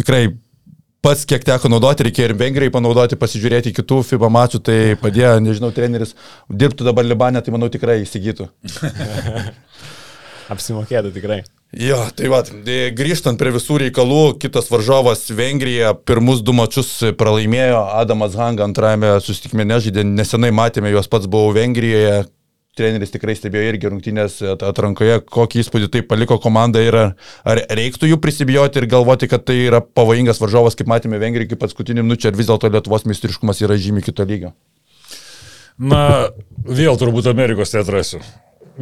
tikrai 0.00 0.24
pats 1.06 1.26
kiek 1.28 1.44
teko 1.46 1.70
naudoti, 1.70 2.08
reikėjo 2.08 2.32
ir 2.32 2.38
Vengrijai 2.40 2.72
panaudoti, 2.74 3.18
pasižiūrėti 3.20 3.70
kitų 3.76 4.00
FIBA 4.08 4.30
mačų, 4.34 4.60
tai 4.66 4.78
padėjo, 4.98 5.36
nežinau, 5.44 5.70
treneris 5.74 6.16
dirbtų 6.50 6.88
dabar 6.88 7.06
Libanė, 7.06 7.44
tai 7.46 7.54
manau 7.54 7.68
tikrai 7.70 8.00
įsigytų. 8.02 8.48
Apsimokėtų 10.52 11.12
tikrai. 11.14 11.44
Jo, 11.76 11.98
tai 12.16 12.30
va, 12.30 12.40
tai 12.46 12.78
grįžtant 12.94 13.38
prie 13.38 13.52
visų 13.54 13.78
reikalų, 13.84 14.36
kitas 14.42 14.70
varžovas 14.70 15.24
Vengrija 15.34 15.92
pirmus 16.08 16.42
du 16.46 16.54
mačius 16.56 16.90
pralaimėjo, 17.18 17.84
Adamas 18.00 18.34
Hanga 18.38 18.66
antrajame 18.66 19.12
susitikime 19.22 19.66
nežaidė, 19.66 20.06
nesenai 20.06 20.50
matėme, 20.54 20.90
juos 20.94 21.10
pats 21.10 21.30
buvau 21.30 21.54
Vengrijoje, 21.54 22.24
treneris 22.76 23.12
tikrai 23.14 23.34
stebėjo 23.38 23.72
irgi 23.72 23.90
rungtynės 23.90 24.38
atrankoje, 24.54 25.20
kokį 25.32 25.62
įspūdį 25.62 25.90
tai 25.92 26.02
paliko 26.06 26.38
komanda 26.42 26.82
ir 26.84 26.96
ar, 27.00 27.62
reiktų 27.80 28.12
jų 28.12 28.20
prisibijoti 28.22 28.82
ir 28.82 28.88
galvoti, 28.92 29.30
kad 29.32 29.46
tai 29.48 29.58
yra 29.66 29.82
pavojingas 29.82 30.40
varžovas, 30.42 30.78
kaip 30.78 30.90
matėme 30.92 31.20
Vengrijoje 31.22 31.50
iki 31.50 31.60
paskutinių 31.60 32.06
minučių, 32.06 32.30
ar 32.30 32.40
vis 32.40 32.50
dėlto 32.50 32.72
Lietuvos 32.72 33.06
meistriškumas 33.08 33.62
yra 33.64 33.78
žymiai 33.80 34.06
kito 34.06 34.26
lygio. 34.28 34.52
Na, 35.76 36.32
vėl 36.64 36.96
turbūt 37.00 37.28
Amerikos 37.32 37.74
teatrasiu 37.74 38.22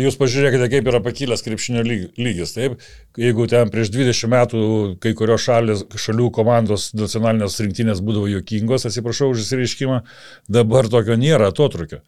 jūs 0.00 0.16
pažiūrėkite, 0.18 0.68
kaip 0.72 0.88
yra 0.90 1.00
pakilęs 1.02 1.44
krepšinio 1.46 1.84
lygis. 1.86 2.54
Taip, 2.56 2.80
jeigu 3.20 3.46
ten 3.50 3.70
prieš 3.72 3.92
20 3.94 4.30
metų 4.32 4.62
kai 5.02 5.14
kurios 5.18 5.44
šalis, 5.46 5.84
šalių 6.00 6.30
komandos 6.34 6.90
nacionalinės 6.98 7.60
rinktinės 7.62 8.02
būdavo 8.04 8.30
juokingos, 8.32 8.88
atsiprašau 8.88 9.30
už 9.32 9.44
įsireiškimą, 9.44 10.02
dabar 10.50 10.90
tokio 10.90 11.18
nėra 11.20 11.52
atotrukio. 11.52 12.02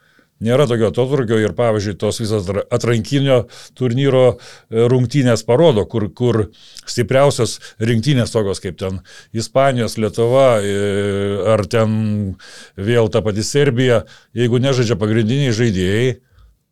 Nėra 0.45 0.67
tokio 0.69 0.91
atotrukio 0.91 1.39
ir, 1.41 1.55
pavyzdžiui, 1.57 1.95
tos 1.97 2.19
visas 2.21 2.49
atrankinio 2.75 3.39
turnyro 3.79 4.25
e, 4.35 4.83
rungtynės 4.93 5.47
parodo, 5.49 5.87
kur, 5.89 6.11
kur 6.13 6.43
stipriausios 6.85 7.57
rinktinės 7.81 8.35
tokios 8.35 8.61
kaip 8.61 8.77
ten 8.83 9.01
Ispanijos, 9.33 9.97
Lietuva 9.97 10.59
e, 10.61 10.75
ar 11.55 11.65
ten 11.73 11.97
vėl 12.77 13.09
ta 13.09 13.25
pati 13.25 13.47
Serbija, 13.47 14.03
jeigu 14.37 14.61
nežaidžia 14.61 14.99
pagrindiniai 15.01 15.57
žaidėjai, 15.57 16.13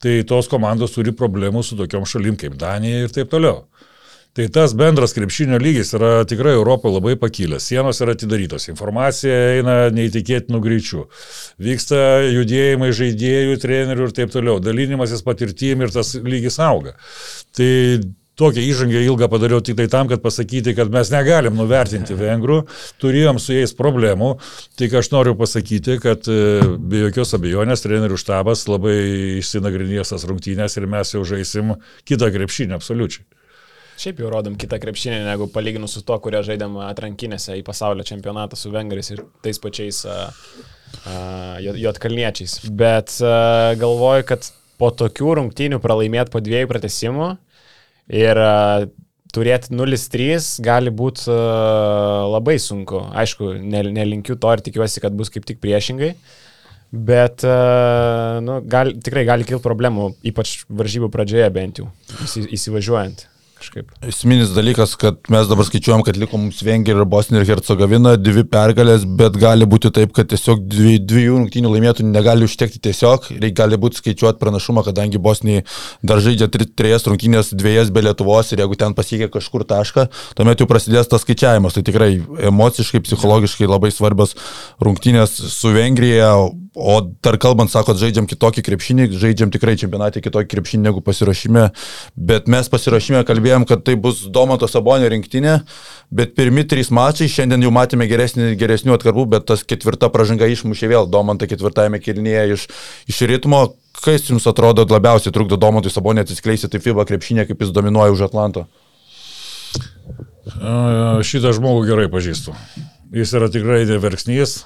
tai 0.05 0.19
tos 0.29 0.51
komandos 0.53 0.93
turi 0.93 1.17
problemų 1.17 1.65
su 1.65 1.81
tokiom 1.81 2.05
šalim 2.05 2.37
kaip 2.37 2.61
Danija 2.61 3.07
ir 3.07 3.17
taip 3.17 3.33
toliau. 3.33 3.65
Tai 4.35 4.49
tas 4.51 4.73
bendras 4.75 5.13
krepšinio 5.15 5.61
lygis 5.63 5.93
yra 5.95 6.25
tikrai 6.27 6.57
Europoje 6.57 6.97
labai 6.97 7.13
pakilęs. 7.23 7.69
Sienos 7.71 8.01
yra 8.03 8.17
atidarytos, 8.17 8.65
informacija 8.73 9.37
eina 9.61 9.77
neįtikėtinų 9.95 10.59
greičių. 10.65 11.05
Vyksta 11.63 12.01
judėjimai 12.27 12.91
žaidėjų, 12.99 13.61
trenerių 13.63 14.09
ir 14.09 14.15
taip 14.17 14.35
toliau. 14.35 14.59
Dalinimasis 14.59 15.23
patirtim 15.23 15.85
ir 15.87 15.95
tas 15.95 16.17
lygis 16.19 16.59
auga. 16.59 16.97
Tai 17.55 17.69
tokią 18.43 18.65
įžangą 18.73 19.05
ilgą 19.07 19.29
padariau 19.31 19.63
tik 19.63 19.79
tai 19.79 19.87
tam, 19.93 20.11
kad 20.11 20.25
pasakyti, 20.25 20.75
kad 20.75 20.91
mes 20.91 21.15
negalim 21.15 21.55
nuvertinti 21.55 22.19
vengrų, 22.19 22.65
turėjom 23.03 23.39
su 23.39 23.55
jais 23.55 23.77
problemų, 23.79 24.33
tik 24.75 24.99
aš 24.99 25.13
noriu 25.15 25.37
pasakyti, 25.39 26.01
kad 26.03 26.27
e, 26.27 26.59
be 26.75 27.05
jokios 27.05 27.37
abejonės 27.39 27.87
trenerių 27.87 28.19
štabas 28.19 28.67
labai 28.67 28.99
išsinagrinės 29.39 30.11
tas 30.11 30.27
rungtynės 30.27 30.75
ir 30.81 30.91
mes 30.91 31.15
jau 31.15 31.23
žaisim 31.23 31.77
kitą 32.03 32.35
krepšinį, 32.35 32.81
absoliučiai. 32.81 33.23
Šiaip 34.01 34.21
jau 34.23 34.31
rodom 34.33 34.57
kitą 34.59 34.81
krepšinį, 34.83 35.21
negu 35.29 35.47
palyginus 35.53 35.95
su 35.97 36.03
to, 36.07 36.17
kurio 36.23 36.43
žaidėm 36.47 36.81
atrankinėse 36.89 37.61
į 37.61 37.65
pasaulio 37.67 38.07
čempionatą 38.07 38.59
su 38.59 38.73
vengrais 38.75 39.13
ir 39.15 39.23
tais 39.45 39.61
pačiais 39.63 40.03
uh, 40.09 40.27
uh, 41.07 41.63
jotkalniečiais. 41.63 42.59
Bet 42.75 43.17
uh, 43.23 43.73
galvoju, 43.79 44.27
kad 44.33 44.51
po 44.83 44.91
tokių 44.91 45.39
rungtynių 45.39 45.79
pralaimėti 45.83 46.35
po 46.35 46.43
dviejų 46.43 46.71
pratesimų, 46.73 47.35
Ir 48.13 48.37
uh, 48.37 48.85
turėti 49.33 49.73
0-3 49.73 50.61
gali 50.65 50.93
būti 50.93 51.29
uh, 51.33 52.29
labai 52.35 52.59
sunku. 52.61 53.01
Aišku, 53.17 53.55
nelinkiu 53.65 54.37
to 54.37 54.53
ir 54.53 54.65
tikiuosi, 54.65 55.01
kad 55.01 55.17
bus 55.17 55.33
kaip 55.33 55.49
tik 55.49 55.63
priešingai. 55.65 56.15
Bet 56.95 57.43
uh, 57.49 58.39
nu, 58.45 58.61
gal, 58.71 58.93
tikrai 59.03 59.25
gali 59.27 59.47
kilti 59.49 59.65
problemų, 59.65 60.13
ypač 60.31 60.61
varžybų 60.69 61.09
pradžioje 61.11 61.49
bent 61.55 61.81
jau, 61.81 61.89
įsivažiuojant 62.45 63.31
kažkaip. 63.59 63.91
Esminis 64.07 64.53
dalykas, 64.55 64.95
kad 65.01 65.21
mes 65.33 65.49
dabar 65.51 65.67
skaičiuojam, 65.69 66.03
kad 66.07 66.19
liko 66.21 66.39
mums 66.41 66.61
Vengrija 66.65 66.99
ir 66.99 67.09
Bosnija 67.09 67.43
ir 67.43 67.49
Hercegovina, 67.49 68.15
dvi 68.21 68.45
pergalės, 68.51 69.07
bet 69.21 69.39
gali 69.41 69.69
būti 69.69 69.93
taip, 69.95 70.15
kad 70.17 70.29
tiesiog 70.33 70.65
dvi, 70.71 70.97
dviejų 71.03 71.39
rungtynių 71.39 71.73
laimėtų 71.75 72.07
negali 72.09 72.49
užtekti 72.49 72.83
tiesiog, 72.89 73.31
reikia 73.37 73.63
gali 73.63 73.79
būti 73.81 74.01
skaičiuoti 74.03 74.41
pranašumą, 74.43 74.85
kadangi 74.89 75.23
Bosnija 75.23 75.65
dar 76.03 76.23
žaidžia 76.25 76.51
tri, 76.53 76.67
trijas 76.67 77.07
rungtynės, 77.09 77.55
dviejas 77.55 77.93
be 77.95 78.05
Lietuvos 78.05 78.53
ir 78.53 78.65
jeigu 78.65 78.79
ten 78.81 78.97
pasiekia 78.97 79.31
kažkur 79.33 79.67
tašką, 79.69 80.09
tuomet 80.39 80.61
jau 80.61 80.69
prasidės 80.71 81.11
tas 81.11 81.25
skaičiavimas. 81.25 81.77
Tai 81.77 81.85
tikrai 81.87 82.13
emociškai, 82.51 83.03
psichologiškai 83.07 83.71
labai 83.71 83.93
svarbios 83.95 84.37
rungtynės 84.83 85.39
su 85.55 85.75
Vengrija, 85.75 86.35
O 86.75 86.97
dar 87.23 87.37
kalbant, 87.39 87.71
sakot, 87.71 87.95
žaidžiam 87.95 88.27
kitokį 88.27 88.65
krepšinį, 88.67 89.05
žaidžiam 89.23 89.51
tikrai 89.55 89.77
čempionatį 89.79 90.25
kitokį 90.25 90.49
krepšinį 90.51 90.89
negu 90.89 91.03
pasirašyme, 91.07 91.69
bet 92.19 92.51
mes 92.51 92.71
pasirašyme 92.73 93.21
kalbėjom, 93.29 93.63
kad 93.71 93.85
tai 93.87 93.95
bus 93.95 94.25
Domato 94.35 94.67
Sabonio 94.67 95.07
rinktinė, 95.13 95.61
bet 96.11 96.35
pirmi 96.35 96.67
trys 96.67 96.91
mačai, 96.91 97.31
šiandien 97.31 97.63
jau 97.63 97.71
matėme 97.75 98.11
geresnį, 98.11 98.51
geresnių 98.59 98.99
atkarpų, 98.99 99.29
bet 99.37 99.47
tas 99.53 99.63
ketvirta 99.63 100.11
pažanga 100.11 100.51
išmušė 100.51 100.91
vėl 100.91 101.07
Domantą 101.07 101.47
ketvirtajame 101.47 102.03
kilnyje 102.03 102.45
iš, 102.57 102.69
iš 103.15 103.23
ritmo. 103.31 103.69
Kas 104.03 104.27
jums 104.27 104.51
atrodo 104.51 104.83
labiausiai 104.91 105.31
trukdo 105.31 105.55
Domantui 105.55 105.95
Sabonio 105.95 106.27
atsiskleisti 106.27 106.67
tai 106.75 106.83
FIBA 106.83 107.07
krepšinė, 107.07 107.47
kaip 107.47 107.63
jis 107.63 107.71
dominuoja 107.71 108.19
už 108.19 108.27
Atlanto? 108.33 108.67
Šitą 111.23 111.55
žmogų 111.55 111.87
gerai 111.87 112.11
pažįstu. 112.11 112.59
Jis 113.15 113.39
yra 113.39 113.47
tikrai 113.47 113.85
neverksnys, 113.87 114.65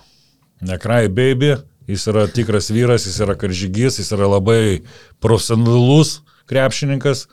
nekrai 0.64 1.10
baby 1.12 1.58
Jis 1.88 2.04
yra 2.12 2.26
tikras 2.28 2.68
vyras, 2.68 3.06
jis 3.08 3.16
yra 3.24 3.36
karžygys, 3.38 3.98
jis 4.02 4.12
yra 4.12 4.28
labai 4.28 4.82
profesionalus 5.24 6.18
krepšininkas. 6.48 7.26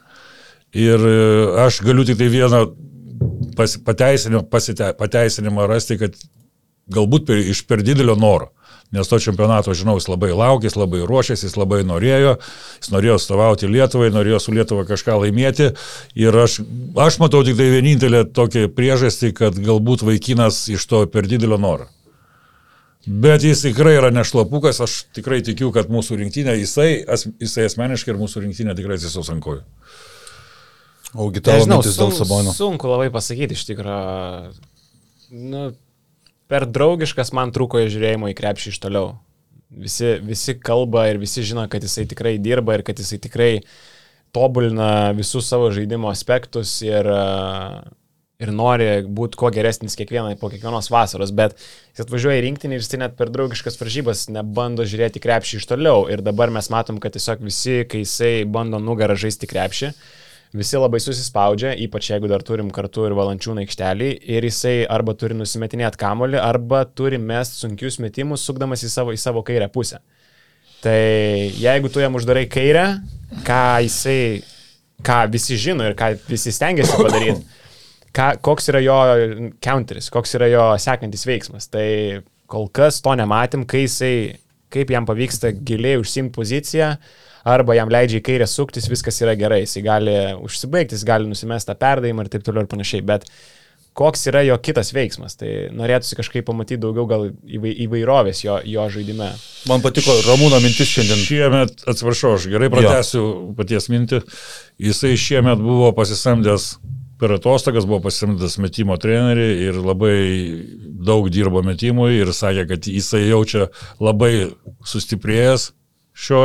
Ir 0.75 0.99
e, 0.99 1.17
aš 1.65 1.81
galiu 1.83 2.05
tik 2.07 2.19
tai 2.19 2.29
vieną 2.31 2.61
pas, 3.55 3.77
pateisinimą, 3.83 4.45
pasite, 4.51 4.91
pateisinimą 4.99 5.67
rasti, 5.71 5.99
kad 5.99 6.15
galbūt 6.91 7.27
per, 7.27 7.41
iš 7.41 7.65
per 7.67 7.83
didelio 7.83 8.15
noro. 8.19 8.51
Nes 8.93 9.09
to 9.09 9.17
čempionato, 9.19 9.73
žinau, 9.75 9.97
jis 9.97 10.07
labai 10.07 10.29
laukė, 10.37 10.69
jis 10.69 10.77
labai 10.77 11.01
ruošėsi, 11.09 11.47
jis 11.47 11.55
labai 11.57 11.81
norėjo, 11.87 12.35
jis 12.79 12.91
norėjo 12.93 13.17
stovauti 13.19 13.69
Lietuvai, 13.71 14.11
norėjo 14.13 14.39
su 14.43 14.53
Lietuva 14.55 14.85
kažką 14.87 15.17
laimėti. 15.23 15.71
Ir 16.21 16.37
aš, 16.45 16.59
aš 17.01 17.19
matau 17.23 17.41
tik 17.43 17.57
tai 17.59 17.71
vienintelę 17.73 18.23
tokią 18.35 18.69
priežastį, 18.77 19.33
kad 19.35 19.57
galbūt 19.57 20.05
vaikinas 20.05 20.67
iš 20.71 20.85
to 20.91 21.03
per 21.11 21.27
didelio 21.27 21.59
noro. 21.59 21.89
Bet 23.05 23.43
jis 23.45 23.61
tikrai 23.61 23.93
yra 23.99 24.09
nešlapukas, 24.09 24.79
aš 24.81 25.03
tikrai 25.13 25.37
tikiu, 25.45 25.69
kad 25.73 25.91
mūsų 25.93 26.17
rinktinė, 26.23 26.55
jisai, 26.57 27.03
as, 27.05 27.27
jisai 27.41 27.67
asmeniškai 27.69 28.15
ir 28.15 28.17
mūsų 28.17 28.41
rinktinė 28.47 28.73
tikrai 28.77 28.97
atsisaus 28.97 29.29
ant 29.33 29.43
kojų. 29.45 29.61
Augi 31.15 31.43
tavo 31.45 31.67
mintis 31.69 31.99
dėl 31.99 32.13
Sabonio. 32.15 32.53
Sunku 32.55 32.89
labai 32.89 33.11
pasakyti, 33.13 33.55
iš 33.55 33.67
tikrųjų. 33.69 34.55
Nu, 35.53 35.67
per 36.51 36.65
draugiškas 36.69 37.31
man 37.37 37.53
trūko 37.55 37.83
žiūrėjimo 37.85 38.31
į 38.33 38.37
krepšį 38.37 38.73
iš 38.73 38.81
toliau. 38.83 39.13
Visi, 39.69 40.15
visi 40.25 40.57
kalba 40.57 41.05
ir 41.11 41.19
visi 41.21 41.43
žino, 41.45 41.65
kad 41.69 41.85
jisai 41.85 42.07
tikrai 42.09 42.35
dirba 42.41 42.77
ir 42.77 42.85
kad 42.87 42.97
jisai 43.01 43.19
tikrai 43.21 43.51
tobulina 44.35 45.13
visus 45.15 45.47
savo 45.49 45.69
žaidimo 45.73 46.09
aspektus 46.11 46.77
ir 46.85 47.07
uh, 47.11 47.79
ir 48.43 48.51
nori 48.51 48.87
būti 49.07 49.39
kuo 49.39 49.49
geresnis 49.53 49.95
kiekvieną, 49.99 50.33
po 50.39 50.49
kiekvienos 50.51 50.89
vasaros, 50.91 51.31
bet 51.35 51.55
jis 51.95 52.03
atvažiuoja 52.03 52.41
į 52.41 52.43
rinktinį 52.49 52.77
ir 52.77 52.83
jis 52.83 52.91
tai 52.91 52.99
net 53.05 53.15
per 53.19 53.31
draugiškas 53.33 53.79
varžybas 53.79 54.25
nebando 54.33 54.83
žiūrėti 54.87 55.23
krepšį 55.23 55.61
iš 55.61 55.69
toliau. 55.71 56.05
Ir 56.11 56.23
dabar 56.25 56.51
mes 56.53 56.69
matom, 56.73 56.99
kad 57.03 57.15
tiesiog 57.15 57.43
visi, 57.45 57.83
kai 57.89 58.03
jisai 58.03 58.33
bando 58.49 58.81
nugarą 58.83 59.15
žaisti 59.19 59.47
krepšį, 59.51 59.91
visi 60.55 60.79
labai 60.79 60.99
susispaudžia, 61.03 61.73
ypač 61.85 62.11
jeigu 62.11 62.29
dar 62.31 62.43
turim 62.45 62.71
kartu 62.75 63.07
ir 63.07 63.15
valančių 63.15 63.55
aikštelį, 63.63 64.11
ir 64.35 64.47
jisai 64.49 64.75
arba 64.91 65.15
turi 65.15 65.37
nusimetinėti 65.39 65.99
kamolį, 65.99 66.39
arba 66.43 66.83
turi 66.87 67.19
mest 67.19 67.59
sunkius 67.63 68.01
metimus, 68.03 68.43
sukdamas 68.43 68.83
į 68.83 68.91
savo, 68.91 69.15
į 69.15 69.19
savo 69.21 69.43
kairę 69.47 69.71
pusę. 69.71 70.03
Tai 70.83 70.99
jeigu 71.55 71.89
tu 71.89 72.03
jam 72.03 72.15
uždarai 72.19 72.45
kairę, 72.51 72.85
ką 73.47 73.61
jisai, 73.87 74.43
ką 75.05 75.23
visi 75.33 75.57
žino 75.59 75.87
ir 75.87 75.95
ką 75.97 76.11
visi 76.27 76.53
stengiasi 76.53 76.99
padaryti, 76.99 77.41
ką, 78.15 78.29
koks 78.45 78.71
yra 78.71 78.81
jo 78.83 78.97
counteris, 79.63 80.09
koks 80.13 80.37
yra 80.39 80.49
jo 80.51 80.65
sekantis 80.81 81.25
veiksmas. 81.27 81.69
Tai 81.71 81.87
kol 82.51 82.69
kas 82.75 83.01
to 83.03 83.15
nematėm, 83.17 83.65
kai 83.69 83.85
jisai, 83.85 84.15
kaip 84.73 84.93
jam 84.93 85.07
pavyksta 85.07 85.53
giliai 85.55 85.99
užsimti 86.01 86.35
poziciją, 86.35 86.93
arba 87.45 87.77
jam 87.77 87.91
leidžia 87.93 88.21
į 88.21 88.25
kairę 88.25 88.47
suktis, 88.49 88.89
viskas 88.91 89.21
yra 89.23 89.35
gerai, 89.39 89.63
jis 89.65 89.77
gali 89.85 90.15
užsibaigti, 90.45 90.97
jis 90.97 91.05
gali 91.07 91.29
nusimesti 91.29 91.71
tą 91.71 91.77
perdavimą 91.81 92.25
ir 92.25 92.33
taip 92.33 92.47
toliau 92.47 92.65
ir 92.65 92.71
panašiai. 92.71 93.05
Bet 93.05 93.27
koks 93.95 94.25
yra 94.27 94.41
jo 94.43 94.57
kitas 94.59 94.91
veiksmas. 94.95 95.37
Tai 95.39 95.51
norėtųsi 95.75 96.17
kažkaip 96.19 96.47
pamatyti 96.49 96.81
daugiau 96.83 97.07
gal 97.07 97.29
įvai, 97.29 97.71
įvairovės 97.85 98.43
jo, 98.43 98.57
jo 98.67 98.87
žaidime. 98.91 99.29
Man 99.71 99.85
patiko 99.85 100.17
Ramūno 100.25 100.59
mintis 100.63 100.91
šiandien. 100.91 101.21
Šiemet, 101.23 101.85
atsiprašau, 101.87 102.35
aš 102.35 102.49
gerai 102.51 102.69
pratęsiu 102.73 103.23
paties 103.55 103.87
mintį, 103.93 104.19
jisai 104.89 105.15
šiemet 105.19 105.63
buvo 105.63 105.93
pasisamdęs 105.95 106.73
per 107.19 107.31
atostogas, 107.37 107.87
buvo 107.87 108.01
pasisamdęs 108.05 108.57
metimo 108.63 108.97
trenerių 108.99 109.47
ir 109.67 109.79
labai 109.79 110.17
daug 111.05 111.29
dirbo 111.31 111.63
metimui 111.63 112.17
ir 112.17 112.33
sakė, 112.35 112.67
kad 112.73 112.89
jisai 112.91 113.25
jaučia 113.29 113.69
labai 114.03 114.51
sustiprėjęs 114.87 115.71
šio 116.15 116.41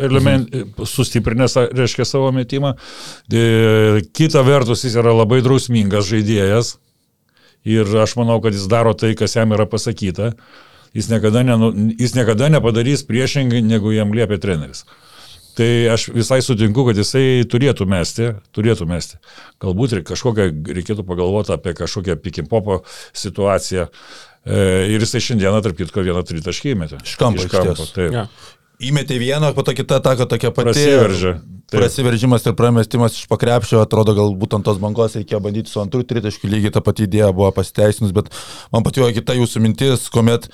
element, 0.00 0.54
sustiprinęs, 0.86 1.56
reiškia, 1.74 2.06
savo 2.06 2.30
metimą. 2.32 2.76
E, 3.32 4.02
kita 4.14 4.42
vertus, 4.46 4.84
jis 4.86 4.94
yra 5.02 5.14
labai 5.14 5.40
drausmingas 5.42 6.06
žaidėjas 6.10 6.76
ir 7.66 7.90
aš 8.00 8.14
manau, 8.20 8.38
kad 8.42 8.54
jis 8.54 8.68
daro 8.70 8.94
tai, 8.94 9.16
kas 9.18 9.34
jam 9.36 9.50
yra 9.56 9.66
pasakyta. 9.70 10.32
Jis 10.94 11.10
niekada, 11.10 11.42
nenu, 11.46 11.70
jis 11.98 12.16
niekada 12.16 12.48
nepadarys 12.50 13.04
priešingai, 13.06 13.62
negu 13.62 13.92
jam 13.94 14.14
liepia 14.14 14.40
treneris. 14.42 14.84
Tai 15.56 15.70
aš 15.94 16.06
visai 16.14 16.40
sutinku, 16.44 16.84
kad 16.88 17.00
jisai 17.00 17.42
turėtų 17.50 17.86
mesti, 17.90 18.30
turėtų 18.56 18.86
mesti. 18.90 19.18
Galbūt 19.62 19.98
kažkokią 20.08 20.50
reikėtų 20.78 21.04
pagalvoti 21.08 21.54
apie 21.56 21.74
kažkokią 21.78 22.16
pikimpopo 22.22 22.82
situaciją. 23.12 23.88
E, 24.46 24.62
ir 24.94 25.02
jisai 25.02 25.20
šiandieną, 25.26 25.60
tarp 25.66 25.76
kitko, 25.80 26.06
vieną 26.06 26.22
tritaškį 26.28 26.74
įmetė. 26.76 27.02
Iš 27.04 27.18
kampo. 27.20 27.44
Iš 27.44 27.52
kampo, 27.52 27.90
taip. 27.92 28.16
Ja 28.16 28.26
įmetė 28.80 29.20
vieną, 29.20 29.52
po 29.54 29.64
to 29.64 29.74
kita 29.76 30.00
ataka 30.00 30.26
tokia 30.28 30.50
pati. 30.54 30.72
Prasiveržė. 30.72 31.34
Taip. 31.70 31.78
Prasiveržimas 31.78 32.46
ir 32.48 32.56
pramestimas 32.58 33.14
iš 33.14 33.28
pakrepšio, 33.30 33.78
atrodo, 33.84 34.16
galbūt 34.16 34.56
ant 34.56 34.66
tos 34.66 34.80
bangos 34.82 35.14
reikėjo 35.18 35.38
bandyti 35.44 35.70
su 35.70 35.78
antrų 35.82 36.02
tritaškių 36.08 36.50
lygiai 36.50 36.74
tą 36.74 36.82
patį 36.82 37.06
idėją 37.06 37.28
buvo 37.36 37.52
pasiteisinus, 37.54 38.14
bet 38.16 38.32
man 38.74 38.86
patiko 38.86 39.06
kita 39.14 39.36
jūsų 39.38 39.62
mintis, 39.62 40.08
kuomet 40.10 40.48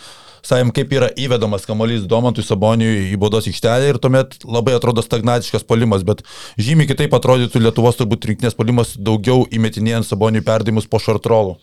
Saim, 0.46 0.70
kaip 0.70 0.92
yra 0.94 1.08
įvedamas 1.18 1.64
kamuolys 1.66 2.04
Domantui 2.06 2.44
Saboniui 2.46 3.08
į 3.10 3.16
baudos 3.18 3.48
aikštelę 3.50 3.88
ir 3.90 3.98
tuomet 4.02 4.36
labai 4.46 4.76
atrodo 4.76 5.02
stagnatiškas 5.02 5.66
polimas, 5.66 6.04
bet 6.06 6.22
žymiai 6.54 6.86
kitaip 6.92 7.16
atrodytų 7.18 7.64
Lietuvos 7.64 7.98
turbūt 7.98 8.28
rinktinės 8.30 8.54
polimas 8.54 8.94
daugiau 8.94 9.48
įmetinėjant 9.50 10.06
Saboniui 10.06 10.44
perdavimus 10.46 10.86
po 10.86 11.02
šartrolų. 11.02 11.56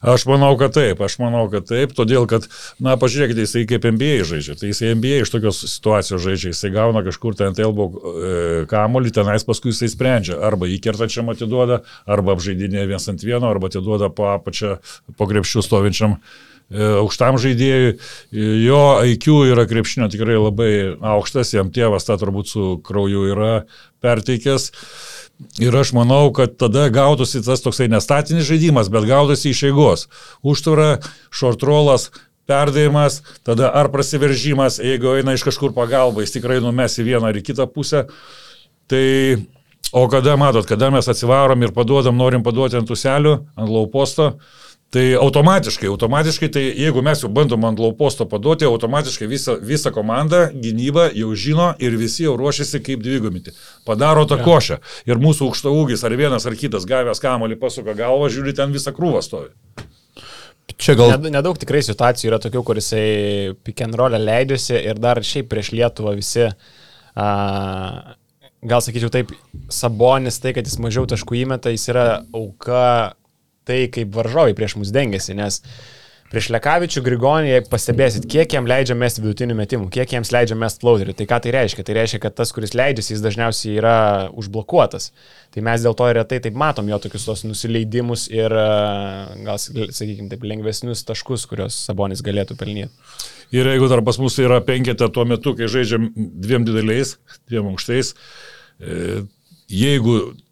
Aš 0.00 0.24
manau, 0.24 0.54
kad 0.56 0.72
taip, 0.72 1.00
aš 1.04 1.18
manau, 1.20 1.44
kad 1.52 1.66
taip, 1.68 1.92
todėl 1.94 2.24
kad, 2.26 2.46
na, 2.80 2.96
pažiūrėkite, 2.98 3.44
jisai 3.44 3.66
kaip 3.68 3.84
NBA 3.84 4.24
žaidžia, 4.26 4.56
tai 4.56 4.72
jisai 4.72 4.94
NBA 4.96 5.20
iš 5.22 5.30
tokios 5.34 5.60
situacijos 5.68 6.24
žaidžia, 6.24 6.54
jisai 6.54 6.72
gauna 6.72 7.04
kažkur 7.06 7.36
ten 7.36 7.54
elbo 7.60 7.90
e, 7.92 8.30
kamolį, 8.70 9.12
tenais 9.20 9.44
paskui 9.46 9.74
jisai 9.74 9.92
sprendžia, 9.92 10.40
arba 10.48 10.70
įkertačiam 10.72 11.28
atiduoda, 11.30 11.82
arba 12.08 12.32
apžaidinė 12.34 12.88
viens 12.88 13.10
ant 13.12 13.22
vieno, 13.22 13.44
arba 13.52 13.68
atiduoda 13.68 14.08
po 14.08 14.32
apačią, 14.32 14.78
po 15.20 15.28
grepščių 15.28 15.68
stovinčiam 15.68 16.16
aukštam 16.70 17.38
žaidėjui. 17.42 17.94
Jo 18.64 18.82
IQ 19.10 19.42
yra 19.50 19.66
krepšinio 19.70 20.10
tikrai 20.12 20.38
labai 20.38 20.72
aukštas, 20.96 21.54
jam 21.56 21.72
tėvas 21.74 22.06
tą 22.06 22.18
turbūt 22.20 22.50
su 22.52 22.66
krauju 22.86 23.26
yra 23.34 23.52
perteikęs. 24.04 24.70
Ir 25.60 25.76
aš 25.76 25.94
manau, 25.96 26.28
kad 26.36 26.58
tada 26.60 26.90
gautųsi 26.92 27.40
tas 27.44 27.62
toksai 27.64 27.88
nestatinis 27.88 28.44
žaidimas, 28.48 28.90
bet 28.92 29.08
gautųsi 29.08 29.54
iš 29.54 29.62
eigos. 29.70 30.06
Užtvara, 30.44 30.98
šortrolas, 31.32 32.10
perdavimas, 32.50 33.20
tada 33.46 33.70
ar 33.72 33.88
prasiveržimas, 33.92 34.80
jeigu 34.84 35.14
eina 35.16 35.36
iš 35.36 35.46
kažkur 35.46 35.72
pagalba, 35.76 36.24
jis 36.24 36.34
tikrai 36.36 36.58
numes 36.60 36.98
į 36.98 37.06
vieną 37.12 37.30
ar 37.30 37.38
į 37.38 37.44
kitą 37.46 37.66
pusę. 37.72 38.04
Tai, 38.90 39.06
o 39.96 40.06
kada 40.12 40.36
matot, 40.40 40.66
kada 40.68 40.90
mes 40.92 41.08
atsivarom 41.08 41.62
ir 41.64 41.72
paduodam, 41.76 42.18
norim 42.18 42.44
paduoti 42.44 42.76
ant 42.80 42.90
uselių, 42.90 43.36
ant 43.56 43.70
lauposto, 43.70 44.32
Tai 44.90 45.04
automatiškai, 45.22 45.86
automatiškai, 45.86 46.48
tai 46.50 46.62
jeigu 46.74 47.02
mes 47.06 47.20
jau 47.22 47.28
bandom 47.30 47.62
ant 47.68 47.78
lauposto 47.78 48.24
paduoti, 48.26 48.66
automatiškai 48.66 49.28
visa, 49.30 49.54
visa 49.62 49.92
komanda, 49.94 50.48
gynyba 50.50 51.04
jau 51.14 51.30
žino 51.38 51.68
ir 51.78 51.94
visi 51.98 52.24
jau 52.24 52.32
ruošiasi 52.38 52.80
kaip 52.82 53.04
dvigumyti. 53.04 53.54
Padaro 53.86 54.24
tą 54.26 54.40
ja. 54.40 54.46
košę. 54.48 54.80
Ir 55.06 55.22
mūsų 55.22 55.46
aukšto 55.46 55.70
ūgis, 55.78 56.02
ar 56.02 56.16
vienas 56.18 56.46
ar 56.50 56.56
kitas 56.58 56.88
gavęs 56.90 57.22
kamolį 57.22 57.60
pasuka 57.60 57.94
galvą, 57.94 58.32
žiūri, 58.34 58.56
ten 58.58 58.74
visą 58.74 58.90
krūvą 58.96 59.22
stovi. 59.22 59.52
Čia 60.74 60.96
gal... 60.98 61.14
Nedaug 61.22 61.62
tikrai 61.62 61.84
situacijų 61.86 62.32
yra 62.32 62.42
tokių, 62.42 62.64
kur 62.66 62.82
jisai 62.82 63.06
pick 63.62 63.86
and 63.86 63.94
roll 63.94 64.18
leidžiasi 64.18 64.74
ir 64.74 64.98
dar 64.98 65.22
šiaip 65.22 65.52
prieš 65.54 65.70
Lietuvą 65.76 66.16
visi, 66.18 66.48
a, 67.14 67.30
gal 68.66 68.82
sakyčiau 68.82 69.14
taip, 69.14 69.30
Sabonis 69.70 70.42
tai, 70.42 70.56
kad 70.58 70.66
jis 70.66 70.80
mažiau 70.82 71.06
taškų 71.06 71.44
įmeta, 71.44 71.70
jis 71.70 71.86
yra 71.94 72.06
auka 72.34 73.14
tai, 73.70 73.80
kaip 73.94 74.12
varžovai 74.18 74.58
prieš 74.58 74.76
mus 74.82 74.92
dengiasi, 74.94 75.38
nes 75.38 75.62
prieš 76.30 76.46
Lekavičių 76.54 77.02
Grigonį, 77.02 77.48
jei 77.50 77.62
pastebėsit, 77.66 78.26
kiek 78.30 78.52
jam 78.54 78.68
leidžia 78.70 78.94
mesti 78.98 79.22
vidutinių 79.22 79.56
metimų, 79.58 79.88
kiek 79.90 80.12
jiems 80.14 80.30
leidžia 80.30 80.54
mesti 80.58 80.82
plauterių, 80.84 81.14
tai 81.18 81.26
ką 81.30 81.40
tai 81.42 81.54
reiškia? 81.56 81.84
Tai 81.86 81.96
reiškia, 81.96 82.20
kad 82.22 82.36
tas, 82.38 82.52
kuris 82.54 82.74
leidžiasi, 82.78 83.16
jis 83.16 83.24
dažniausiai 83.24 83.74
yra 83.80 83.96
užblokuotas. 84.38 85.10
Tai 85.50 85.64
mes 85.66 85.82
dėl 85.82 85.96
to 85.98 86.06
retai 86.14 86.38
taip 86.44 86.58
matom 86.58 86.90
jo 86.90 87.00
tokius 87.02 87.26
tos 87.26 87.42
nusileidimus 87.48 88.28
ir 88.30 88.54
gal, 88.54 89.58
sakykime, 89.58 90.28
taip 90.30 90.46
lengvesnius 90.46 91.02
taškus, 91.08 91.48
kuriuos 91.50 91.80
Sabonis 91.88 92.22
galėtų 92.26 92.58
pelnyti. 92.60 92.94
Ir 93.50 93.66
jeigu 93.66 93.90
dar 93.90 94.04
pas 94.06 94.20
mus 94.22 94.38
yra 94.38 94.60
penketė 94.62 95.10
tuo 95.10 95.26
metu, 95.26 95.56
kai 95.58 95.66
žaidžiam 95.70 96.12
dviem 96.14 96.62
dideliais, 96.68 97.16
dviem 97.50 97.72
aukštais, 97.72 98.14
e, 98.78 99.24
jeigu 99.66 100.14
e, 100.20 100.49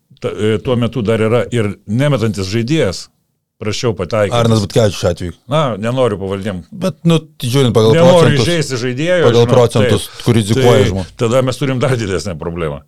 tuo 0.64 0.76
metu 0.80 1.02
dar 1.06 1.22
yra 1.22 1.44
ir 1.54 1.74
nemetantis 1.86 2.48
žaidėjas, 2.50 3.06
prašiau 3.58 3.94
pataikyti. 3.98 4.36
Arnas 4.38 4.62
Butkevičius 4.64 5.06
atveju. 5.10 5.34
Na, 5.50 5.62
nenoriu 5.80 6.18
pavaldėm. 6.20 6.62
Bet, 6.70 7.00
nu, 7.08 7.18
žiūrint 7.42 7.74
pagal 7.76 7.96
nenoriu 7.96 8.12
procentus. 8.12 8.36
Nenoriu 8.36 8.46
žaisti 8.52 8.78
žaidėjų. 8.84 9.24
Pagal 9.26 9.42
žinot, 9.42 9.54
procentus, 9.54 10.06
taip, 10.06 10.22
kur 10.26 10.38
rizikuoja 10.38 10.76
tai 10.78 10.92
žmogus. 10.92 11.16
Tada 11.24 11.42
mes 11.48 11.60
turim 11.60 11.82
dar 11.82 11.96
didesnę 11.98 12.36
problemą. 12.38 12.84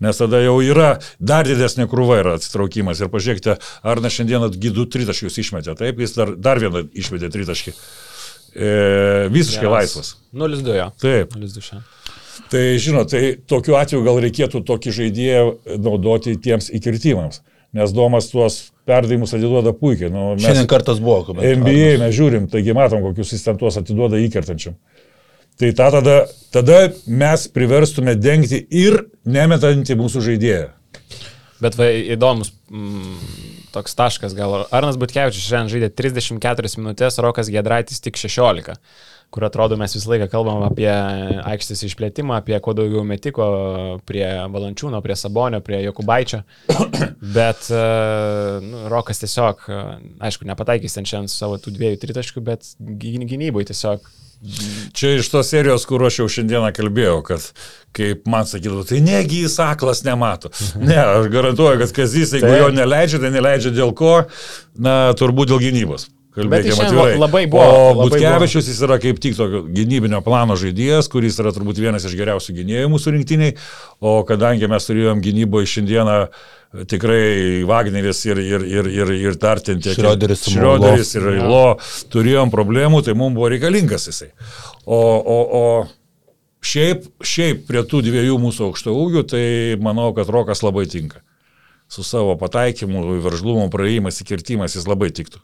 Nes 0.00 0.16
tada 0.16 0.40
jau 0.40 0.56
yra 0.64 0.94
dar 1.20 1.48
didesnė 1.48 1.84
krūva 1.92 2.20
yra 2.22 2.36
atsitraukimas. 2.38 3.00
Ir 3.00 3.10
pažiūrėkite, 3.12 3.56
Arnas 3.84 4.16
šiandieną 4.16 4.48
gydų 4.56 4.86
tritaškius 4.92 5.40
išmetė. 5.42 5.76
Taip, 5.76 6.00
jis 6.00 6.16
dar, 6.16 6.32
dar 6.40 6.60
vieną 6.62 6.86
išmetė 6.96 7.28
tritaškį. 7.32 7.74
E, 8.50 8.70
visiškai 9.30 9.66
Geras. 9.66 9.76
laisvas. 9.76 10.14
0-2 10.32 10.78
jo. 10.78 10.88
Taip. 11.04 11.36
0-2 11.36 11.66
šiandien. 11.68 11.88
Tai 12.50 12.62
žinot, 12.82 13.12
tai 13.12 13.36
tokiu 13.46 13.76
atveju 13.78 14.02
gal 14.02 14.18
reikėtų 14.24 14.64
tokį 14.66 14.94
žaidėją 14.96 15.42
naudoti 15.84 16.34
tiems 16.42 16.66
įkirtimams, 16.74 17.44
nes 17.76 17.92
Domas 17.94 18.26
tuos 18.32 18.56
perdavimus 18.90 19.36
atiduoda 19.36 19.70
puikiai. 19.76 20.10
Nu, 20.10 20.32
mes, 20.34 20.42
Šiandien 20.48 20.66
kartas 20.70 20.98
buvo, 21.02 21.20
kuomet. 21.28 21.46
NBA 21.60 21.92
mes 22.02 22.16
žiūrim, 22.16 22.48
taigi 22.50 22.74
matom, 22.74 23.04
kokius 23.06 23.36
jis 23.36 23.46
ten 23.46 23.60
tuos 23.60 23.78
atiduoda 23.78 24.18
įkertančiam. 24.18 24.74
Tai 25.60 25.70
ta 25.76 25.90
tada, 25.94 26.16
tada 26.50 26.80
mes 27.06 27.46
priverstume 27.54 28.16
dengti 28.18 28.64
ir 28.80 29.04
nemetantį 29.28 29.98
mūsų 30.00 30.24
žaidėją. 30.30 30.66
Bet 31.60 31.76
va, 31.76 31.86
įdomus 31.92 32.50
mm, 32.72 33.16
toks 33.74 33.94
taškas, 33.94 34.34
gal 34.34 34.64
Arnas 34.72 34.98
Butkevičius 34.98 35.44
šiandien 35.44 35.74
žaidė 35.74 35.90
34 35.92 36.74
minutės, 36.80 37.20
Rokas 37.22 37.52
Gedraitis 37.52 38.00
tik 38.02 38.18
16 38.18 38.80
kur 39.30 39.46
atrodo 39.46 39.78
mes 39.80 39.94
visą 39.94 40.12
laiką 40.12 40.28
kalbam 40.32 40.64
apie 40.66 40.90
aikštės 40.90 41.84
išplėtimą, 41.88 42.40
apie 42.40 42.58
kuo 42.62 42.74
daugiau 42.76 43.04
metiko 43.06 43.46
prie 44.08 44.24
Valančiūno, 44.50 45.02
prie 45.04 45.16
Sabonio, 45.18 45.62
prie 45.64 45.82
Jokubaičio. 45.84 46.42
Bet 47.36 47.68
nu, 48.66 48.86
Rokas 48.90 49.22
tiesiog, 49.22 49.68
aišku, 50.26 50.48
nepataikys 50.50 50.98
ten 50.98 51.06
šiandien 51.06 51.30
savo 51.30 51.60
tų 51.62 51.76
dviejų 51.76 52.00
tritaškių, 52.02 52.42
bet 52.44 52.74
gynybai 52.80 53.66
tiesiog 53.68 54.08
Čia 54.92 55.18
iš 55.18 55.28
tos 55.28 55.50
serijos, 55.52 55.82
kur 55.84 56.00
aš 56.06 56.22
jau 56.22 56.26
šiandieną 56.32 56.70
kalbėjau, 56.72 57.18
kad 57.26 57.44
kaip 57.96 58.22
man 58.30 58.46
sakydavo, 58.48 58.86
tai 58.88 59.02
negi 59.04 59.42
jis 59.44 59.58
aklas 59.60 60.00
nemato. 60.06 60.48
Ne, 60.80 60.96
aš 60.96 61.28
garantuoju, 61.32 61.82
kad 61.82 61.92
Kazys, 61.98 62.32
jeigu 62.32 62.48
jo 62.48 62.70
neleidžia, 62.72 63.20
tai 63.20 63.34
neleidžia 63.34 63.74
dėl 63.76 63.92
ko, 63.96 64.14
na, 64.80 65.12
turbūt 65.20 65.52
dėl 65.52 65.60
gynybos. 65.66 66.08
Kalbėkime 66.40 66.86
atvirai. 66.86 67.18
Labai 67.20 67.44
buvo. 67.50 67.66
O 67.66 68.06
Butkevičius 68.06 68.70
jis 68.70 68.80
yra 68.86 69.00
kaip 69.02 69.20
tik 69.22 69.36
tokio 69.38 69.62
gynybinio 69.68 70.22
plano 70.26 70.56
žaidėjas, 70.60 71.10
kuris 71.12 71.38
yra 71.42 71.52
turbūt 71.56 71.82
vienas 71.82 72.06
iš 72.08 72.16
geriausių 72.18 72.56
gynėjų 72.60 72.94
mūsų 72.94 73.14
rinktiniai, 73.18 73.54
o 74.00 74.20
kadangi 74.28 74.70
mes 74.70 74.88
turėjom 74.88 75.22
gynyboje 75.24 75.70
šiandieną 75.76 76.16
tikrai 76.90 77.62
Wagneris 77.66 78.24
ir, 78.28 78.38
ir, 78.38 78.66
ir, 78.66 78.90
ir, 78.94 79.14
ir 79.18 79.38
tiek. 79.40 79.94
Šrioderis, 79.96 80.44
Šrioderis 80.46 81.14
ir 81.18 81.30
Ilo 81.34 81.64
turėjom 82.12 82.52
problemų, 82.52 83.02
tai 83.06 83.16
mums 83.18 83.34
buvo 83.38 83.50
reikalingas 83.50 84.06
jisai. 84.10 84.30
O, 84.86 85.00
o, 85.00 85.38
o 85.60 85.64
šiaip, 86.62 87.08
šiaip 87.22 87.66
prie 87.68 87.82
tų 87.88 88.04
dviejų 88.06 88.38
mūsų 88.40 88.70
aukšto 88.70 88.94
ūgių, 88.94 89.26
tai 89.32 89.44
manau, 89.82 90.12
kad 90.16 90.30
Rokas 90.30 90.62
labai 90.66 90.86
tinka. 90.90 91.24
Su 91.90 92.04
savo 92.06 92.36
pataikymu, 92.38 93.02
veržlumu, 93.24 93.66
praėjimas, 93.72 94.20
įkirtimas 94.22 94.78
jis 94.78 94.86
labai 94.86 95.10
tiktų. 95.10 95.42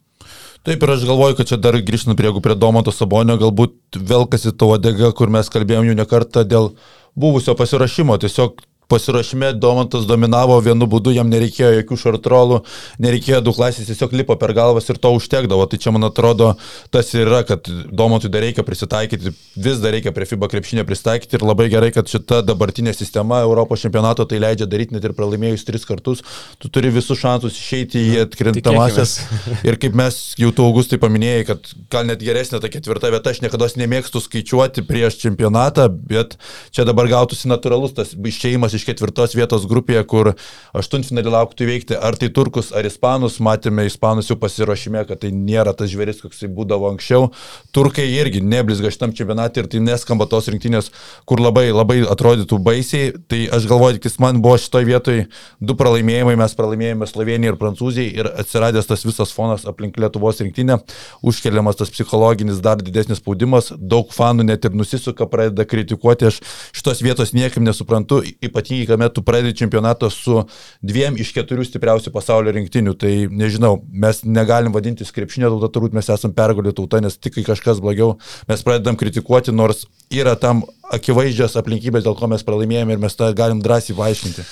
Taip 0.65 0.83
ir 0.83 0.93
aš 0.95 1.05
galvoju, 1.09 1.37
kad 1.39 1.51
čia 1.51 1.59
dar 1.61 1.77
grįžtant 1.79 2.17
prie, 2.19 2.31
prie 2.43 2.57
Domanto 2.59 2.95
Sabonio, 2.95 3.37
galbūt 3.41 3.99
velkasi 3.99 4.55
to 4.57 4.71
odega, 4.77 5.13
kur 5.13 5.33
mes 5.33 5.51
kalbėjom 5.53 5.91
jau 5.91 5.99
ne 5.99 6.07
kartą 6.09 6.47
dėl 6.49 6.73
buvusio 7.19 7.57
pasirašymo. 7.59 8.17
Tiesiog 8.23 8.63
pasiruošime 8.89 9.53
Domantas 9.53 10.07
dominavo 10.07 10.59
vienu 10.63 10.87
būdu, 10.91 11.13
jam 11.17 11.31
nereikėjo 11.31 11.73
jokių 11.81 11.99
šartrolų, 12.03 12.61
nereikėjo 13.03 13.41
daug 13.45 13.59
laisvės, 13.59 13.89
tiesiog 13.91 14.15
lipo 14.21 14.37
per 14.39 14.55
galvas 14.57 14.87
ir 14.93 15.01
to 15.03 15.11
užtekdavo. 15.17 15.67
Tai 15.71 15.79
čia, 15.83 15.93
man 15.95 16.07
atrodo, 16.07 16.53
tas 16.95 17.11
ir 17.15 17.27
yra, 17.27 17.43
kad 17.47 17.67
Domantui 17.91 18.31
dar 18.33 18.45
reikia 18.47 18.63
prisitaikyti, 18.67 19.33
vis 19.59 19.81
dar 19.83 19.95
reikia 19.97 20.13
prie 20.15 20.29
FIBA 20.31 20.51
krepšinio 20.53 20.87
prisitaikyti 20.87 21.39
ir 21.39 21.47
labai 21.47 21.69
gerai, 21.73 21.91
kad 21.95 22.11
šita 22.11 22.43
dabartinė 22.47 22.95
sistema 22.95 23.43
Europos 23.47 23.83
čempionato 23.83 24.27
tai 24.29 24.41
leidžia 24.43 24.69
daryti 24.71 24.95
net 24.95 25.07
ir 25.09 25.17
pralaimėjus 25.19 25.67
tris 25.67 25.87
kartus. 25.89 26.23
Tu 26.63 26.71
turi 26.71 26.93
visus 26.95 27.19
šansus 27.19 27.59
išeiti 27.59 28.03
į 28.13 28.23
atkrintamasias. 28.27 29.19
Ir 29.67 29.81
kaip 29.83 29.99
mes 29.99 30.21
jau 30.39 30.53
tu 30.55 30.67
augustai 30.67 31.01
paminėjai, 31.03 31.43
kad 31.51 31.73
gal 31.93 32.07
net 32.07 32.23
geresnė 32.23 32.63
ta 32.63 32.71
ketvirta 32.71 33.11
vieta, 33.11 33.35
aš 33.35 33.43
niekada 33.43 33.67
nemėgstu 33.77 34.23
skaičiuoti 34.23 34.85
prieš 34.87 35.19
čempionatą, 35.25 35.89
bet 35.91 36.37
čia 36.75 36.87
dabar 36.87 37.09
gautųsi 37.11 37.51
natūralus 37.51 37.97
tas 37.97 38.15
išėjimas 38.15 38.76
iš 38.77 38.87
ketvirtos 38.89 39.35
vietos 39.37 39.67
grupėje, 39.69 40.03
kur 40.09 40.33
aštuntfinalį 40.77 41.33
lauktų 41.35 41.67
įveikti 41.67 41.99
ar 41.99 42.19
tai 42.21 42.31
turkus, 42.35 42.73
ar 42.77 42.87
ispanus. 42.89 43.41
Matėme 43.43 43.87
ispanus 43.89 44.31
jau 44.31 44.39
pasiruošime, 44.41 45.03
kad 45.09 45.23
tai 45.25 45.33
nėra 45.35 45.75
tas 45.77 45.91
žvėris, 45.93 46.23
koks 46.25 46.43
tai 46.43 46.51
būdavo 46.53 46.91
anksčiau. 46.93 47.31
Turkai 47.77 48.07
irgi 48.17 48.43
neblizga 48.45 48.93
šitam 48.95 49.15
čempionatui 49.17 49.65
ir 49.65 49.71
tai 49.73 49.83
neskamba 49.85 50.29
tos 50.31 50.51
rinktinės, 50.53 50.93
kur 51.29 51.43
labai, 51.43 51.69
labai 51.75 52.01
atrodytų 52.07 52.61
baisiai. 52.63 53.13
Tai 53.27 53.43
aš 53.57 53.69
galvoju, 53.71 54.01
kad 54.05 54.21
man 54.23 54.41
buvo 54.45 54.59
šitoje 54.61 54.89
vietoje 54.89 55.27
du 55.61 55.77
pralaimėjimai, 55.79 56.37
mes 56.39 56.57
pralaimėjome 56.57 57.09
Slovenijai 57.11 57.55
ir 57.55 57.61
Prancūzijai 57.61 58.13
ir 58.21 58.31
atsiradęs 58.43 58.89
tas 58.91 59.05
visas 59.07 59.33
fonas 59.35 59.67
aplink 59.69 59.99
Lietuvos 60.01 60.41
rinktinę, 60.43 60.79
užkeliamas 61.27 61.79
tas 61.81 61.93
psichologinis 61.93 62.61
dar 62.65 62.81
didesnis 62.83 63.21
spaudimas, 63.23 63.73
daug 63.77 64.13
fanų 64.15 64.47
net 64.51 64.67
ir 64.69 64.77
nusisuka, 64.77 65.29
pradeda 65.31 65.67
kritikuoti, 65.69 66.31
aš 66.31 66.41
šitos 66.77 67.03
vietos 67.05 67.35
niekam 67.37 67.67
nesuprantu, 67.67 68.23
ypač 68.45 68.66
ypatingai, 68.67 68.87
kuomet 68.87 69.15
tu 69.15 69.23
pradedi 69.23 69.55
čempionatą 69.57 70.11
su 70.11 70.45
dviem 70.83 71.17
iš 71.17 71.33
keturių 71.35 71.65
stipriausių 71.67 72.13
pasaulio 72.13 72.53
rinktinių. 72.53 72.95
Tai 72.99 73.13
nežinau, 73.31 73.83
mes 73.91 74.25
negalim 74.25 74.73
vadinti 74.73 75.05
krepšinio 75.05 75.51
tauta, 75.51 75.71
turbūt 75.73 75.95
mes 75.95 76.09
esame 76.09 76.35
pergalių 76.35 76.75
tauta, 76.75 77.01
nes 77.01 77.17
tik 77.17 77.37
kai 77.37 77.47
kažkas 77.47 77.81
blogiau, 77.81 78.19
mes 78.49 78.63
pradedam 78.63 78.97
kritikuoti, 78.97 79.53
nors 79.53 79.87
yra 80.11 80.37
tam 80.37 80.65
akivaizdžios 80.95 81.57
aplinkybės, 81.59 82.05
dėl 82.07 82.15
ko 82.19 82.29
mes 82.31 82.45
pralaimėjome 82.47 82.95
ir 82.95 83.01
mes 83.03 83.17
tą 83.19 83.29
galim 83.37 83.59
drąsiai 83.65 83.97
paaiškinti. 83.99 84.45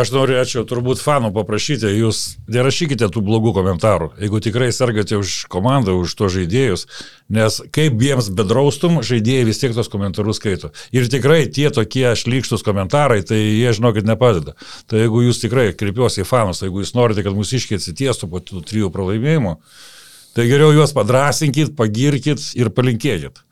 Aš 0.00 0.12
norėčiau 0.14 0.62
turbūt 0.68 1.00
fanų 1.02 1.32
paprašyti, 1.34 1.88
jūs 1.98 2.20
nerašykite 2.52 3.08
tų 3.10 3.22
blogų 3.26 3.52
komentarų, 3.56 4.10
jeigu 4.22 4.40
tikrai 4.44 4.70
sergate 4.76 5.18
už 5.18 5.48
komandą, 5.50 5.96
už 5.98 6.14
to 6.18 6.30
žaidėjus, 6.30 6.86
nes 7.32 7.58
kaip 7.74 7.98
jiems 8.04 8.30
bedraustum, 8.36 9.00
žaidėjai 9.06 9.48
vis 9.48 9.62
tiek 9.62 9.74
tos 9.74 9.90
komentarus 9.90 10.38
skaito. 10.38 10.70
Ir 10.94 11.10
tikrai 11.10 11.42
tie 11.50 11.68
tokie 11.74 12.06
šlykštus 12.18 12.64
komentarai, 12.66 13.22
tai 13.26 13.40
jie, 13.40 13.74
žinokit, 13.74 14.06
nepadeda. 14.06 14.54
Tai 14.90 15.04
jeigu 15.04 15.26
jūs 15.26 15.42
tikrai 15.42 15.70
kreipiuosi 15.74 16.22
į 16.22 16.28
fanus, 16.28 16.62
jeigu 16.62 16.84
jūs 16.84 16.94
norite, 16.94 17.26
kad 17.26 17.34
mūsų 17.34 17.60
iškiai 17.60 17.80
atsitiestų 17.80 18.30
po 18.30 18.44
tų 18.44 18.62
trijų 18.68 18.94
pralaimėjimų, 18.94 19.56
tai 20.36 20.50
geriau 20.50 20.74
juos 20.76 20.94
padrasinkit, 20.94 21.74
pagirkit 21.78 22.52
ir 22.54 22.70
palinkėkit. 22.74 23.42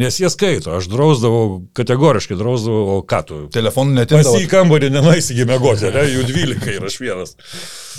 Nes 0.00 0.16
jie 0.16 0.28
skaito, 0.32 0.72
aš 0.78 0.86
drausdavau, 0.88 1.66
kategoriškai 1.76 2.36
drausdavau, 2.40 2.94
o 2.94 3.02
ką 3.04 3.18
tu. 3.28 3.40
Telefonų 3.52 3.98
netinka. 3.98 4.24
Pas 4.24 4.40
į 4.40 4.48
kambarį 4.48 4.88
nenaisigi 4.94 5.44
mėgoti, 5.44 5.90
ne, 5.92 6.06
jų 6.08 6.22
12 6.30 6.70
ir 6.78 6.86
aš 6.88 6.96
vienas. 7.02 7.34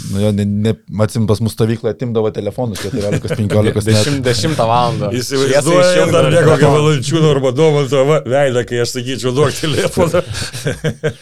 Nu, 0.10 0.23
jo, 0.23 0.32
ne, 0.34 0.45
ne, 0.45 0.73
atsim 1.06 1.27
pas 1.29 1.38
mus 1.45 1.53
stovyklą 1.53 1.91
atimdavo 1.93 2.32
telefonus 2.34 2.82
14-15. 2.82 3.86
10, 3.86 4.17
10 4.25 4.63
val. 4.65 4.97
Įsivaizduoju, 5.13 6.08
dar 6.10 6.32
ne 6.34 6.41
kokią 6.47 6.71
valančiūną 6.73 7.29
arba 7.36 7.51
domanto 7.53 8.01
veidą, 8.10 8.65
kai 8.65 8.82
aš 8.82 8.95
sakyčiau, 8.95 9.36
duok 9.38 9.53
telefoną. 9.60 10.23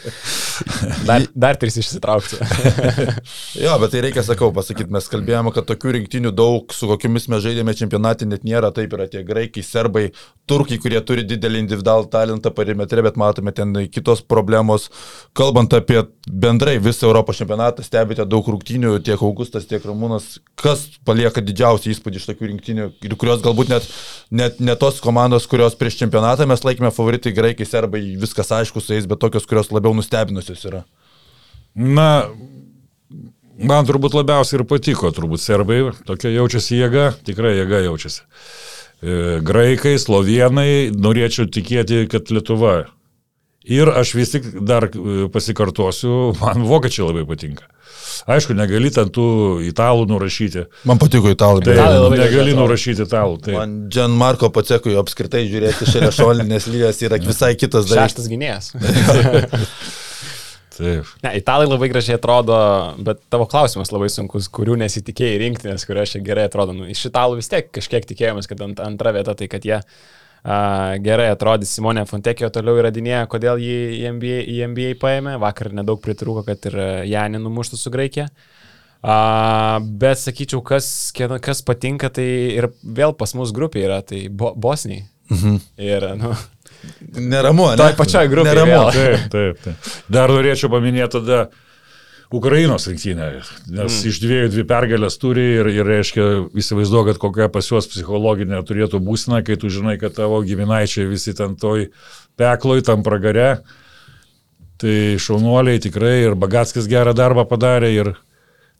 dar, 1.09 1.27
dar 1.35 1.59
tris 1.59 1.81
išsitraukti. 1.83 2.39
jo, 3.65 3.75
bet 3.83 3.91
tai 3.91 4.05
reikia, 4.07 4.23
sakau, 4.23 4.53
pasakyti, 4.55 4.91
mes 4.95 5.11
kalbėjome, 5.11 5.51
kad 5.55 5.67
tokių 5.67 5.97
rinktinių 5.97 6.31
daug, 6.35 6.71
su 6.75 6.87
kokiamis 6.93 7.27
mes 7.33 7.43
žaidėme 7.43 7.75
čempionatį, 7.75 8.31
net 8.31 8.47
nėra, 8.47 8.71
taip 8.75 8.95
yra 8.95 9.09
tie 9.11 9.25
graikai, 9.27 9.67
serbai, 9.67 10.07
turkai, 10.61 10.77
kurie 10.81 11.01
turi 11.01 11.23
didelį 11.25 11.61
individualų 11.65 12.09
talentą 12.11 12.51
perimetre, 12.53 13.01
bet 13.01 13.17
matome 13.17 13.51
ten 13.51 13.73
kitos 13.89 14.21
problemos. 14.21 14.89
Kalbant 15.33 15.73
apie 15.73 16.03
bendrai 16.27 16.77
visą 16.79 17.07
Europos 17.07 17.37
čempionatą, 17.37 17.83
stebite 17.83 18.25
daug 18.25 18.45
rungtynių, 18.47 18.99
tiek 19.03 19.21
Augustas, 19.21 19.65
tiek 19.65 19.83
Ramūnas, 19.83 20.39
kas 20.55 20.87
palieka 21.05 21.41
didžiausią 21.41 21.91
įspūdį 21.91 22.21
iš 22.21 22.29
tokių 22.29 22.51
rinktinių 22.51 22.87
ir 23.01 23.15
kurios 23.17 23.41
galbūt 23.41 23.71
net, 23.71 23.87
net 24.31 24.59
ne 24.59 24.75
tos 24.75 25.01
komandos, 25.01 25.47
kurios 25.49 25.75
prieš 25.75 25.99
čempionatą 26.03 26.47
mes 26.49 26.63
laikėme 26.65 26.91
favoritai 26.93 27.33
graikai, 27.33 27.65
serbai, 27.65 28.03
viskas 28.21 28.51
aišku 28.61 28.81
su 28.81 28.95
jais, 28.95 29.09
bet 29.09 29.21
tokios, 29.21 29.47
kurios 29.49 29.71
labiau 29.73 29.95
nustebinusios 29.97 30.65
yra. 30.69 30.83
Na, 31.75 32.27
man 33.57 33.87
turbūt 33.87 34.17
labiausiai 34.17 34.59
ir 34.59 34.67
patiko, 34.67 35.09
turbūt 35.15 35.41
serbai, 35.41 35.85
tokia 36.07 36.33
jaučiasi 36.35 36.81
jėga, 36.81 37.13
tikrai 37.25 37.55
jėga 37.61 37.85
jaučiasi. 37.87 38.27
E, 39.01 39.39
graikai, 39.41 39.95
slovenai, 39.97 40.91
norėčiau 40.93 41.49
tikėti, 41.49 42.05
kad 42.11 42.29
Lietuva. 42.29 42.83
Ir 43.65 43.89
aš 43.89 44.15
vis 44.17 44.33
tik 44.33 44.47
dar 44.65 44.87
e, 44.89 45.27
pasikartosiu, 45.33 46.33
man 46.41 46.65
vokiečiai 46.69 47.07
labai 47.07 47.25
patinka. 47.29 47.65
Aišku, 48.29 48.53
negali 48.57 48.91
ten 48.93 49.09
tų 49.13 49.25
italų 49.65 50.05
nurašyti. 50.09 50.67
Man 50.89 51.01
patiko 51.01 51.31
italai. 51.33 51.63
Tai 51.65 51.73
italai 51.77 52.03
labai 52.03 52.19
negali 52.21 52.53
nurašyti 52.57 53.05
italų. 53.07 53.39
Tai. 53.45 53.55
Man 53.57 53.75
Gian 53.93 54.13
Marko 54.17 54.51
Pacekui 54.53 54.93
apskritai 55.01 55.47
žiūrėti 55.49 55.89
šalia 55.89 56.13
šolinės 56.13 56.69
lyjas 56.69 57.01
yra 57.07 57.21
visai 57.23 57.55
kitas 57.57 57.89
dalykas. 57.89 58.13
Šeštas 58.13 58.29
gynėjas. 58.29 58.71
Taip. 60.81 61.09
Ne, 61.21 61.33
italai 61.37 61.67
labai 61.67 61.89
gražiai 61.91 62.17
atrodo, 62.17 62.55
bet 63.05 63.21
tavo 63.29 63.45
klausimas 63.49 63.91
labai 63.93 64.09
sunkus, 64.09 64.47
kurių 64.53 64.79
nesitikėjai 64.81 65.41
rinkti, 65.43 65.69
nes 65.69 65.85
kurios 65.85 66.15
čia 66.15 66.23
gerai 66.25 66.47
atrodo. 66.49 66.73
Nu, 66.77 66.87
iš 66.89 67.03
italų 67.11 67.37
vis 67.41 67.51
tiek 67.51 67.69
kažkiek 67.75 68.07
tikėjomės, 68.09 68.49
kad 68.49 68.63
ant, 68.65 68.81
antra 68.83 69.13
vieta 69.15 69.35
tai, 69.37 69.49
kad 69.51 69.67
jie 69.67 69.77
a, 69.77 70.55
gerai 71.03 71.29
atrodys. 71.35 71.73
Simonė 71.77 72.07
Fontekio 72.09 72.49
toliau 72.53 72.81
įradinėja, 72.81 73.27
kodėl 73.31 73.61
jį 73.61 73.77
į 73.99 74.15
NBA, 74.17 74.39
į 74.49 74.57
NBA 74.71 74.95
paėmė. 75.01 75.37
Vakar 75.43 75.69
nedaug 75.77 76.01
pritrūko, 76.01 76.45
kad 76.47 76.65
ir 76.71 76.79
Janį 77.11 77.43
numuštų 77.43 77.79
su 77.79 77.93
Graikija. 77.93 78.31
A, 79.01 79.79
bet 79.81 80.21
sakyčiau, 80.21 80.63
kas, 80.65 80.87
kas 81.13 81.61
patinka, 81.65 82.09
tai 82.13 82.27
ir 82.57 82.71
vėl 82.81 83.13
pas 83.17 83.33
mus 83.37 83.53
grupė 83.53 83.85
yra, 83.85 84.01
tai 84.05 84.27
bo, 84.29 84.55
Bosniai. 84.57 85.05
Mhm. 85.31 85.61
Ir, 85.81 86.09
nu, 86.19 86.33
Neramu, 87.17 87.71
ne? 87.71 87.79
Toj 87.81 87.97
pačioj 87.99 88.29
grupėje. 88.31 88.55
Neramu. 88.55 88.79
Taip, 88.95 89.27
taip, 89.33 89.59
taip. 89.65 89.91
Dar 90.11 90.33
norėčiau 90.33 90.71
paminėti 90.73 91.19
tada 91.19 91.41
Ukrainos 92.31 92.87
rinktinę, 92.87 93.25
nes 93.67 93.91
mm. 93.91 94.07
iš 94.07 94.19
dviejų 94.23 94.51
dvi 94.53 94.63
pergalės 94.69 95.17
turi 95.19 95.43
ir, 95.57 95.67
ir 95.67 95.83
reiškia, 95.83 96.27
įsivaizduoju, 96.55 97.09
kad 97.09 97.19
kokia 97.19 97.47
pas 97.51 97.67
juos 97.67 97.89
psichologinė 97.91 98.61
turėtų 98.63 99.01
būsina, 99.03 99.41
kai 99.43 99.57
tu 99.59 99.67
žinai, 99.73 99.97
kad 99.99 100.15
tavo 100.15 100.39
giminaičiai 100.47 101.09
visi 101.11 101.35
ten 101.35 101.57
toj 101.59 101.89
pekloj, 102.39 102.85
tam 102.87 103.03
pragare. 103.03 103.49
Tai 104.79 104.95
šaunuoliai 105.21 105.81
tikrai 105.83 106.21
ir 106.23 106.37
Bagatskis 106.39 106.87
gerą 106.89 107.11
darbą 107.13 107.43
padarė 107.49 107.91
ir 107.93 108.13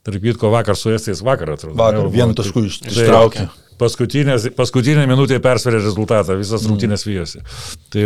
tarp 0.08 0.24
kitko 0.24 0.50
vakar 0.56 0.80
su 0.80 0.96
Estijais 0.96 1.20
vakar 1.22 1.52
atrodo. 1.58 1.76
Vakar 1.78 2.08
vienu 2.14 2.38
tašku 2.38 2.64
ištraukė. 2.72 3.50
Paskutinė 3.82 5.08
minutė 5.10 5.42
persveria 5.44 5.82
rezultatą, 5.82 6.38
visas 6.40 6.62
mm. 6.62 6.72
rungtynės 6.72 7.06
vyjosi. 7.08 7.44
Tai 7.94 8.04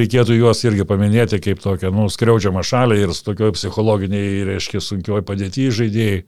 reikėtų 0.00 0.38
juos 0.38 0.64
irgi 0.64 0.86
paminėti 0.88 1.40
kaip 1.44 1.60
tokią, 1.62 1.92
nu, 1.94 2.08
skriaudžiamą 2.12 2.64
šalį 2.66 3.02
ir 3.04 3.16
su 3.16 3.26
tokioj 3.28 3.52
psichologiniai, 3.58 4.46
reiškia, 4.48 4.82
sunkioj 4.84 5.24
padėtyje 5.28 5.74
žaidėjai. 5.82 6.22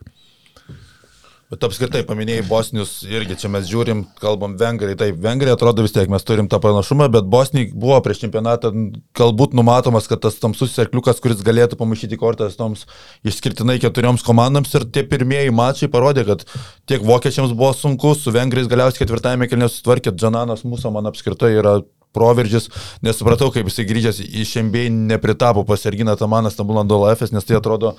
Bet 1.53 1.67
apskritai 1.67 2.01
paminėjai 2.09 2.47
Bosnius, 2.49 2.91
irgi 3.05 3.35
čia 3.43 3.51
mes 3.53 3.67
žiūrim, 3.69 4.07
kalbam 4.17 4.55
Vengrai, 4.57 4.95
taip, 4.97 5.19
Vengrai 5.21 5.53
atrodo 5.53 5.85
vis 5.85 5.93
tiek 5.93 6.09
mes 6.09 6.25
turim 6.25 6.47
tą 6.49 6.57
pranašumą, 6.65 7.11
bet 7.13 7.29
Bosnijai 7.29 7.75
buvo 7.77 7.99
prieš 8.01 8.23
čempionatą 8.23 8.71
galbūt 9.19 9.53
numatomas, 9.59 10.09
kad 10.09 10.23
tas 10.25 10.41
tamsus 10.41 10.73
serkliukas, 10.73 11.21
kuris 11.21 11.45
galėtų 11.45 11.77
pamaišyti 11.77 12.17
kortas 12.17 12.57
toms 12.57 12.87
išskirtinai 13.29 13.77
keturioms 13.85 14.25
komandams 14.25 14.73
ir 14.79 14.89
tie 14.97 15.05
pirmieji 15.05 15.53
mačai 15.53 15.93
parodė, 15.93 16.25
kad 16.31 16.47
tiek 16.89 17.05
vokiečiams 17.05 17.53
buvo 17.53 17.75
sunku, 17.77 18.15
su 18.17 18.33
Vengrais 18.33 18.73
galiausiai 18.73 19.05
ketvirtajame 19.05 19.53
kelnė 19.53 19.69
sutvarkė, 19.69 20.17
Džananas 20.17 20.65
mūsų 20.65 20.97
man 20.97 21.13
apskritai 21.13 21.53
yra 21.59 21.83
proveržis, 22.13 22.69
nesupratau, 23.05 23.51
kaip 23.55 23.69
jisai 23.71 23.87
grįžęs 23.89 24.21
iš 24.43 24.55
MBA 24.67 24.89
nepritapo 25.13 25.65
pas 25.69 25.87
Erginą 25.89 26.17
Tamaną 26.21 26.53
Stambulan 26.53 26.89
Dolafės, 26.89 27.33
nes 27.33 27.47
tai 27.49 27.57
atrodo 27.59 27.95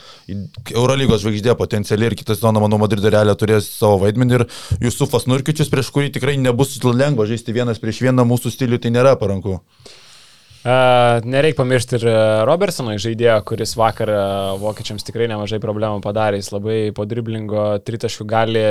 Eurolygos 0.73 1.23
žvaigždė 1.25 1.57
potencialiai 1.59 2.11
ir 2.11 2.17
kitą 2.19 2.37
sezoną, 2.37 2.61
manau, 2.63 2.81
Madrido 2.81 3.11
realia 3.13 3.35
turės 3.39 3.69
savo 3.73 3.99
vaidmenį 4.05 4.39
ir 4.39 4.45
Jusufas 4.85 5.27
Nurkičius, 5.29 5.71
prieš 5.73 5.91
kurį 5.95 6.13
tikrai 6.13 6.37
nebus 6.37 6.77
lengva 6.83 7.27
žaisti 7.29 7.55
vienas 7.55 7.81
prieš 7.81 8.03
vieną, 8.05 8.25
mūsų 8.29 8.53
stilių 8.53 8.81
tai 8.83 8.93
nėra 8.93 9.17
paranku. 9.19 9.59
Uh, 10.63 11.19
Nereikia 11.27 11.57
pamiršti 11.57 11.97
ir 11.97 12.05
Robertsono 12.47 12.93
žaidėjo, 12.95 13.33
kuris 13.49 13.73
vakar 13.75 14.07
uh, 14.13 14.27
vokiečiams 14.61 15.03
tikrai 15.03 15.25
nemažai 15.27 15.59
problemų 15.59 15.99
padarė. 16.05 16.39
Jis 16.39 16.53
labai 16.53 16.77
po 16.95 17.03
driblingo 17.03 17.65
tritaškių 17.83 18.27
gali 18.31 18.61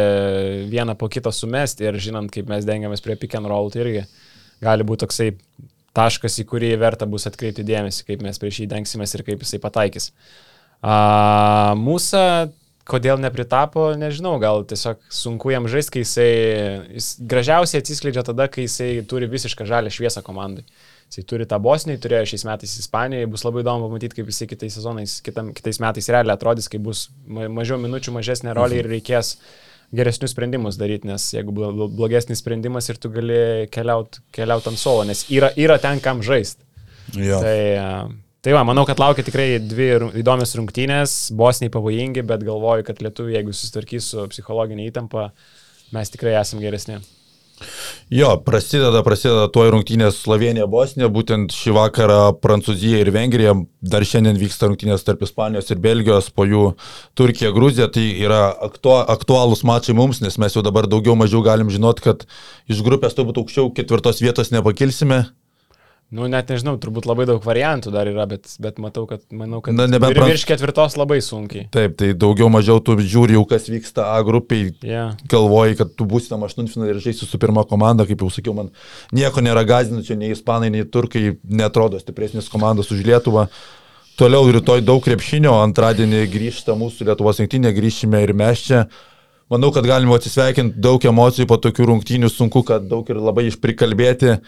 vieną 0.72 0.96
po 0.96 1.10
kito 1.12 1.28
sumesti 1.36 1.90
ir 1.90 2.00
žinant, 2.00 2.32
kaip 2.32 2.48
mes 2.48 2.64
dengiamės 2.64 3.04
prie 3.04 3.18
pick 3.20 3.36
and 3.36 3.50
roll, 3.50 3.68
tai 3.68 3.84
irgi 3.84 4.06
uh, 4.06 4.31
gali 4.62 4.86
būti 4.86 5.04
toksai 5.04 5.28
taškas, 5.96 6.38
į 6.40 6.48
kurį 6.48 6.72
verta 6.80 7.08
bus 7.08 7.28
atkreipti 7.28 7.66
dėmesį, 7.66 8.06
kaip 8.08 8.24
mes 8.24 8.40
prieš 8.40 8.62
jį 8.62 8.70
dengsimės 8.72 9.14
ir 9.16 9.24
kaip 9.26 9.44
jisai 9.44 9.60
pataikys. 9.62 10.10
A, 10.82 11.74
mūsų, 11.78 12.22
kodėl 12.88 13.20
nepritapo, 13.22 13.90
nežinau, 13.98 14.34
gal 14.42 14.64
tiesiog 14.68 15.02
sunku 15.12 15.52
jam 15.52 15.68
žaisti, 15.70 15.98
kai 15.98 16.04
jisai, 16.06 16.30
jis 16.96 17.12
gražiausiai 17.30 17.82
atsiskleidžia 17.84 18.24
tada, 18.26 18.48
kai 18.50 18.66
jisai 18.66 18.94
turi 19.08 19.28
visišką 19.30 19.68
žalę 19.68 19.92
šviesą 19.92 20.24
komandai. 20.26 20.64
Jisai 21.12 21.26
turi 21.28 21.44
tą 21.44 21.58
Bosnį, 21.60 21.98
turėjo 22.00 22.30
šiais 22.30 22.46
metais 22.48 22.72
Ispanijoje, 22.80 23.28
bus 23.28 23.44
labai 23.44 23.60
įdomu 23.60 23.90
pamatyti, 23.90 24.16
kaip 24.16 24.30
jisai 24.32 24.48
kitais 24.48 24.78
sezonais, 24.78 25.18
kitam, 25.24 25.50
kitais 25.52 25.76
metais 25.82 26.08
realiai 26.08 26.38
atrodys, 26.38 26.70
kai 26.72 26.80
bus 26.80 27.10
mažiau 27.28 27.76
minučių, 27.82 28.14
mažesnė 28.16 28.56
rolė 28.56 28.80
ir 28.80 28.88
reikės 28.94 29.34
geresnius 29.92 30.32
sprendimus 30.32 30.78
daryti, 30.80 31.08
nes 31.10 31.28
jeigu 31.34 31.52
blogesnis 31.92 32.40
sprendimas 32.42 32.88
ir 32.88 32.98
tu 33.00 33.10
gali 33.12 33.68
keliauti 33.72 34.22
keliaut 34.34 34.68
ant 34.70 34.80
solo, 34.80 35.06
nes 35.08 35.24
yra, 35.32 35.52
yra 35.60 35.78
ten 35.82 36.00
kam 36.04 36.22
žaisti. 36.24 36.64
Tai, 37.44 37.56
tai 38.44 38.54
va, 38.56 38.62
manau, 38.68 38.86
kad 38.88 39.00
laukia 39.02 39.24
tikrai 39.26 39.48
dvi 39.60 39.88
įdomios 40.22 40.54
rungtynės, 40.58 41.16
bosniai 41.36 41.72
pavojingi, 41.72 42.24
bet 42.28 42.46
galvoju, 42.46 42.86
kad 42.88 43.02
lietuviai, 43.04 43.40
jeigu 43.40 43.56
susitvarkys 43.56 44.12
su 44.14 44.28
psichologinė 44.32 44.88
įtampa, 44.88 45.28
mes 45.92 46.14
tikrai 46.14 46.38
esame 46.40 46.64
geresni. 46.64 47.02
Jo, 48.12 48.34
prasideda, 48.44 49.00
prasideda 49.06 49.46
tuo 49.52 49.64
rungtynės 49.72 50.18
Slovenija, 50.20 50.66
Bosnija, 50.70 51.08
būtent 51.12 51.54
šį 51.56 51.74
vakarą 51.76 52.20
Prancūzija 52.42 53.00
ir 53.02 53.12
Vengrija, 53.14 53.54
dar 53.80 54.06
šiandien 54.06 54.40
vyksta 54.40 54.68
rungtynės 54.68 55.06
tarp 55.06 55.24
Ispanijos 55.26 55.72
ir 55.72 55.80
Belgijos, 55.82 56.28
po 56.30 56.46
jų 56.48 56.72
Turkija, 57.18 57.52
Gruzija, 57.56 57.88
tai 57.92 58.04
yra 58.20 58.44
aktu, 58.68 58.94
aktualūs 59.16 59.64
mačai 59.68 59.96
mums, 59.96 60.20
nes 60.24 60.38
mes 60.40 60.56
jau 60.56 60.64
dabar 60.64 60.90
daugiau 60.90 61.16
mažiau 61.18 61.44
galim 61.46 61.72
žinot, 61.72 62.02
kad 62.04 62.26
iš 62.68 62.84
grupės 62.84 63.16
turbūt 63.18 63.40
aukščiau 63.42 63.72
ketvirtos 63.76 64.20
vietos 64.24 64.52
nepakilsime, 64.54 65.24
Nu, 66.12 66.26
net 66.28 66.50
nežinau, 66.52 66.74
turbūt 66.76 67.06
labai 67.08 67.24
daug 67.24 67.40
variantų 67.40 67.88
dar 67.94 68.08
yra, 68.10 68.26
bet, 68.28 68.50
bet 68.60 68.76
matau, 68.84 69.06
kad, 69.08 69.22
manau, 69.32 69.62
kad 69.64 69.72
Na, 69.72 69.86
nebent 69.88 70.12
ir 70.12 70.26
virš 70.28 70.42
ketvirtos 70.50 70.98
labai 71.00 71.22
sunkiai. 71.24 71.70
Taip, 71.72 71.94
tai 71.96 72.10
daugiau 72.12 72.50
mažiau 72.52 72.82
tu 72.84 72.98
žiūri 73.00 73.38
jau, 73.38 73.46
kas 73.48 73.70
vyksta 73.72 74.10
A 74.12 74.18
grupiai, 74.26 74.74
Yeah. 74.84 75.14
galvoji, 75.32 75.78
kad 75.78 75.94
tu 75.96 76.04
būsi 76.04 76.28
tam 76.28 76.44
aštuntfinalį 76.44 76.98
ir 76.98 77.00
žaisi 77.00 77.24
su 77.24 77.38
pirma 77.40 77.64
komanda, 77.64 78.04
kaip 78.04 78.20
jau 78.20 78.28
sakiau, 78.28 78.52
man 78.58 78.68
nieko 79.12 79.40
nėra 79.40 79.64
gazinančio, 79.64 80.18
nei 80.20 80.34
ispanai, 80.36 80.68
nei 80.74 80.84
turkai 80.84 81.38
netrodo 81.48 81.96
stipresnis 82.02 82.50
komandos 82.52 82.92
už 82.92 83.00
Lietuvą. 83.08 83.46
Toliau 84.20 84.44
rytoj 84.52 84.84
daug 84.84 85.00
krepšinio, 85.00 85.54
antradienį 85.64 86.26
grįžta 86.28 86.76
mūsų 86.76 87.08
Lietuvos 87.08 87.40
rinktinė, 87.40 87.72
grįšime 87.72 88.20
ir 88.26 88.34
mes 88.36 88.66
čia. 88.68 88.82
Manau, 89.52 89.68
kad 89.74 89.84
galima 89.84 90.16
atsisveikinti 90.16 90.80
daug 90.80 91.02
emocijų 91.04 91.44
po 91.50 91.58
tokių 91.60 91.90
rungtynių, 91.90 92.30
sunku, 92.32 92.62
kad 92.64 92.86
daug 92.88 93.08
ir 93.12 93.18
labai 93.20 93.50
išprikalbėti. 93.50 94.38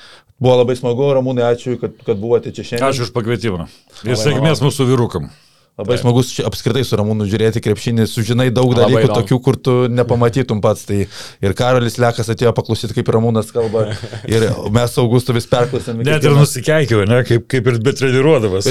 Buvo 0.40 0.54
labai 0.62 0.78
smagu, 0.78 1.10
Ramūnai, 1.18 1.44
ačiū, 1.52 1.76
kad, 1.82 1.98
kad 2.06 2.20
buvote 2.22 2.54
čia 2.56 2.64
šiandien. 2.64 2.86
Ačiū 2.88 3.04
už 3.04 3.12
pakvietimą. 3.12 3.66
Ir 4.08 4.16
sėkmės 4.16 4.64
mūsų 4.64 4.88
vyrukam. 4.88 5.28
Labai 5.74 5.96
smagu 5.98 6.22
ši- 6.22 6.44
apskritai 6.46 6.84
su 6.86 6.94
Ramūnu 6.94 7.24
žiūrėti 7.26 7.58
krepšinį, 7.64 8.04
sužinai 8.06 8.44
daug 8.54 8.76
dalykų 8.78 9.08
tokių, 9.10 9.38
kur 9.42 9.56
tu 9.58 9.72
nepamatytum 9.90 10.60
pats. 10.62 10.84
Tai 10.86 11.00
ir 11.42 11.54
Karolis 11.58 11.96
Lekas 11.98 12.30
atėjo 12.30 12.52
paklausyti, 12.54 12.94
kaip 12.94 13.10
Ramūnas 13.10 13.50
kalba. 13.50 13.88
Ir 14.30 14.46
mes 14.70 14.94
su 14.94 15.02
Augustu 15.02 15.34
vis 15.34 15.48
perklausėme. 15.50 16.06
Net 16.06 16.22
ir 16.22 16.36
nusikeikiau, 16.38 17.02
ne, 17.10 17.18
kaip, 17.26 17.48
kaip 17.50 17.66
ir 17.72 17.80
betreniruodamas. 17.90 18.70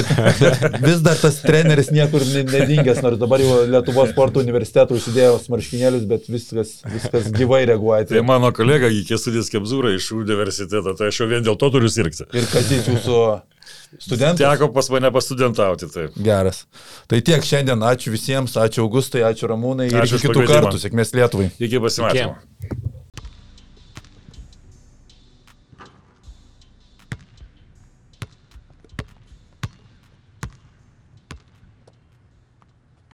Vis 0.80 1.04
dar 1.04 1.20
tas 1.20 1.42
treneris 1.44 1.92
niekur 1.92 2.24
ne- 2.32 2.46
nedingęs, 2.48 3.02
nors 3.04 3.20
dabar 3.20 3.44
jau 3.44 3.60
Lietuvos 3.68 4.08
sporto 4.16 4.40
universitetų 4.40 4.96
užsidėjo 4.96 5.36
marškinėlius, 5.52 6.08
bet 6.08 6.24
viskas, 6.32 6.78
viskas 6.88 7.28
gyvai 7.36 7.66
reaguoja. 7.68 8.08
Tai 8.14 8.24
mano 8.24 8.48
kolega 8.56 8.88
Kėsudis 8.88 9.52
Kebzūra 9.52 9.92
iš 9.98 10.08
universiteto, 10.16 10.96
tai 10.96 11.12
aš 11.12 11.20
jau 11.20 11.28
vien 11.28 11.44
dėl 11.44 11.60
to 11.60 11.68
turiu 11.74 11.92
sirgti. 11.92 12.24
ir 12.32 12.48
kazys 12.48 12.88
jūsų 12.88 13.20
studentas. 13.98 14.42
Teko 14.42 14.70
pas 14.74 14.90
mane 14.94 15.10
pasistudentauti. 15.14 15.90
Tai. 15.94 16.08
Geras. 16.24 16.64
Tai 17.10 17.20
tiek 17.24 17.44
šiandien. 17.44 17.84
Ačiū 17.84 18.14
visiems, 18.14 18.56
ačiū 18.60 18.86
Augustai, 18.86 19.24
ačiū 19.28 19.50
Ramūnai 19.50 19.90
ir 19.90 20.00
Ačiū 20.02 20.18
iki 20.18 20.30
už 20.30 20.34
kitų 20.34 20.48
kartų. 20.50 20.82
Sėkmės 20.86 21.14
Lietuvai. 21.16 21.52
Iki 21.58 21.82
pasimatymo. 21.84 22.36
Iki. 22.64 22.93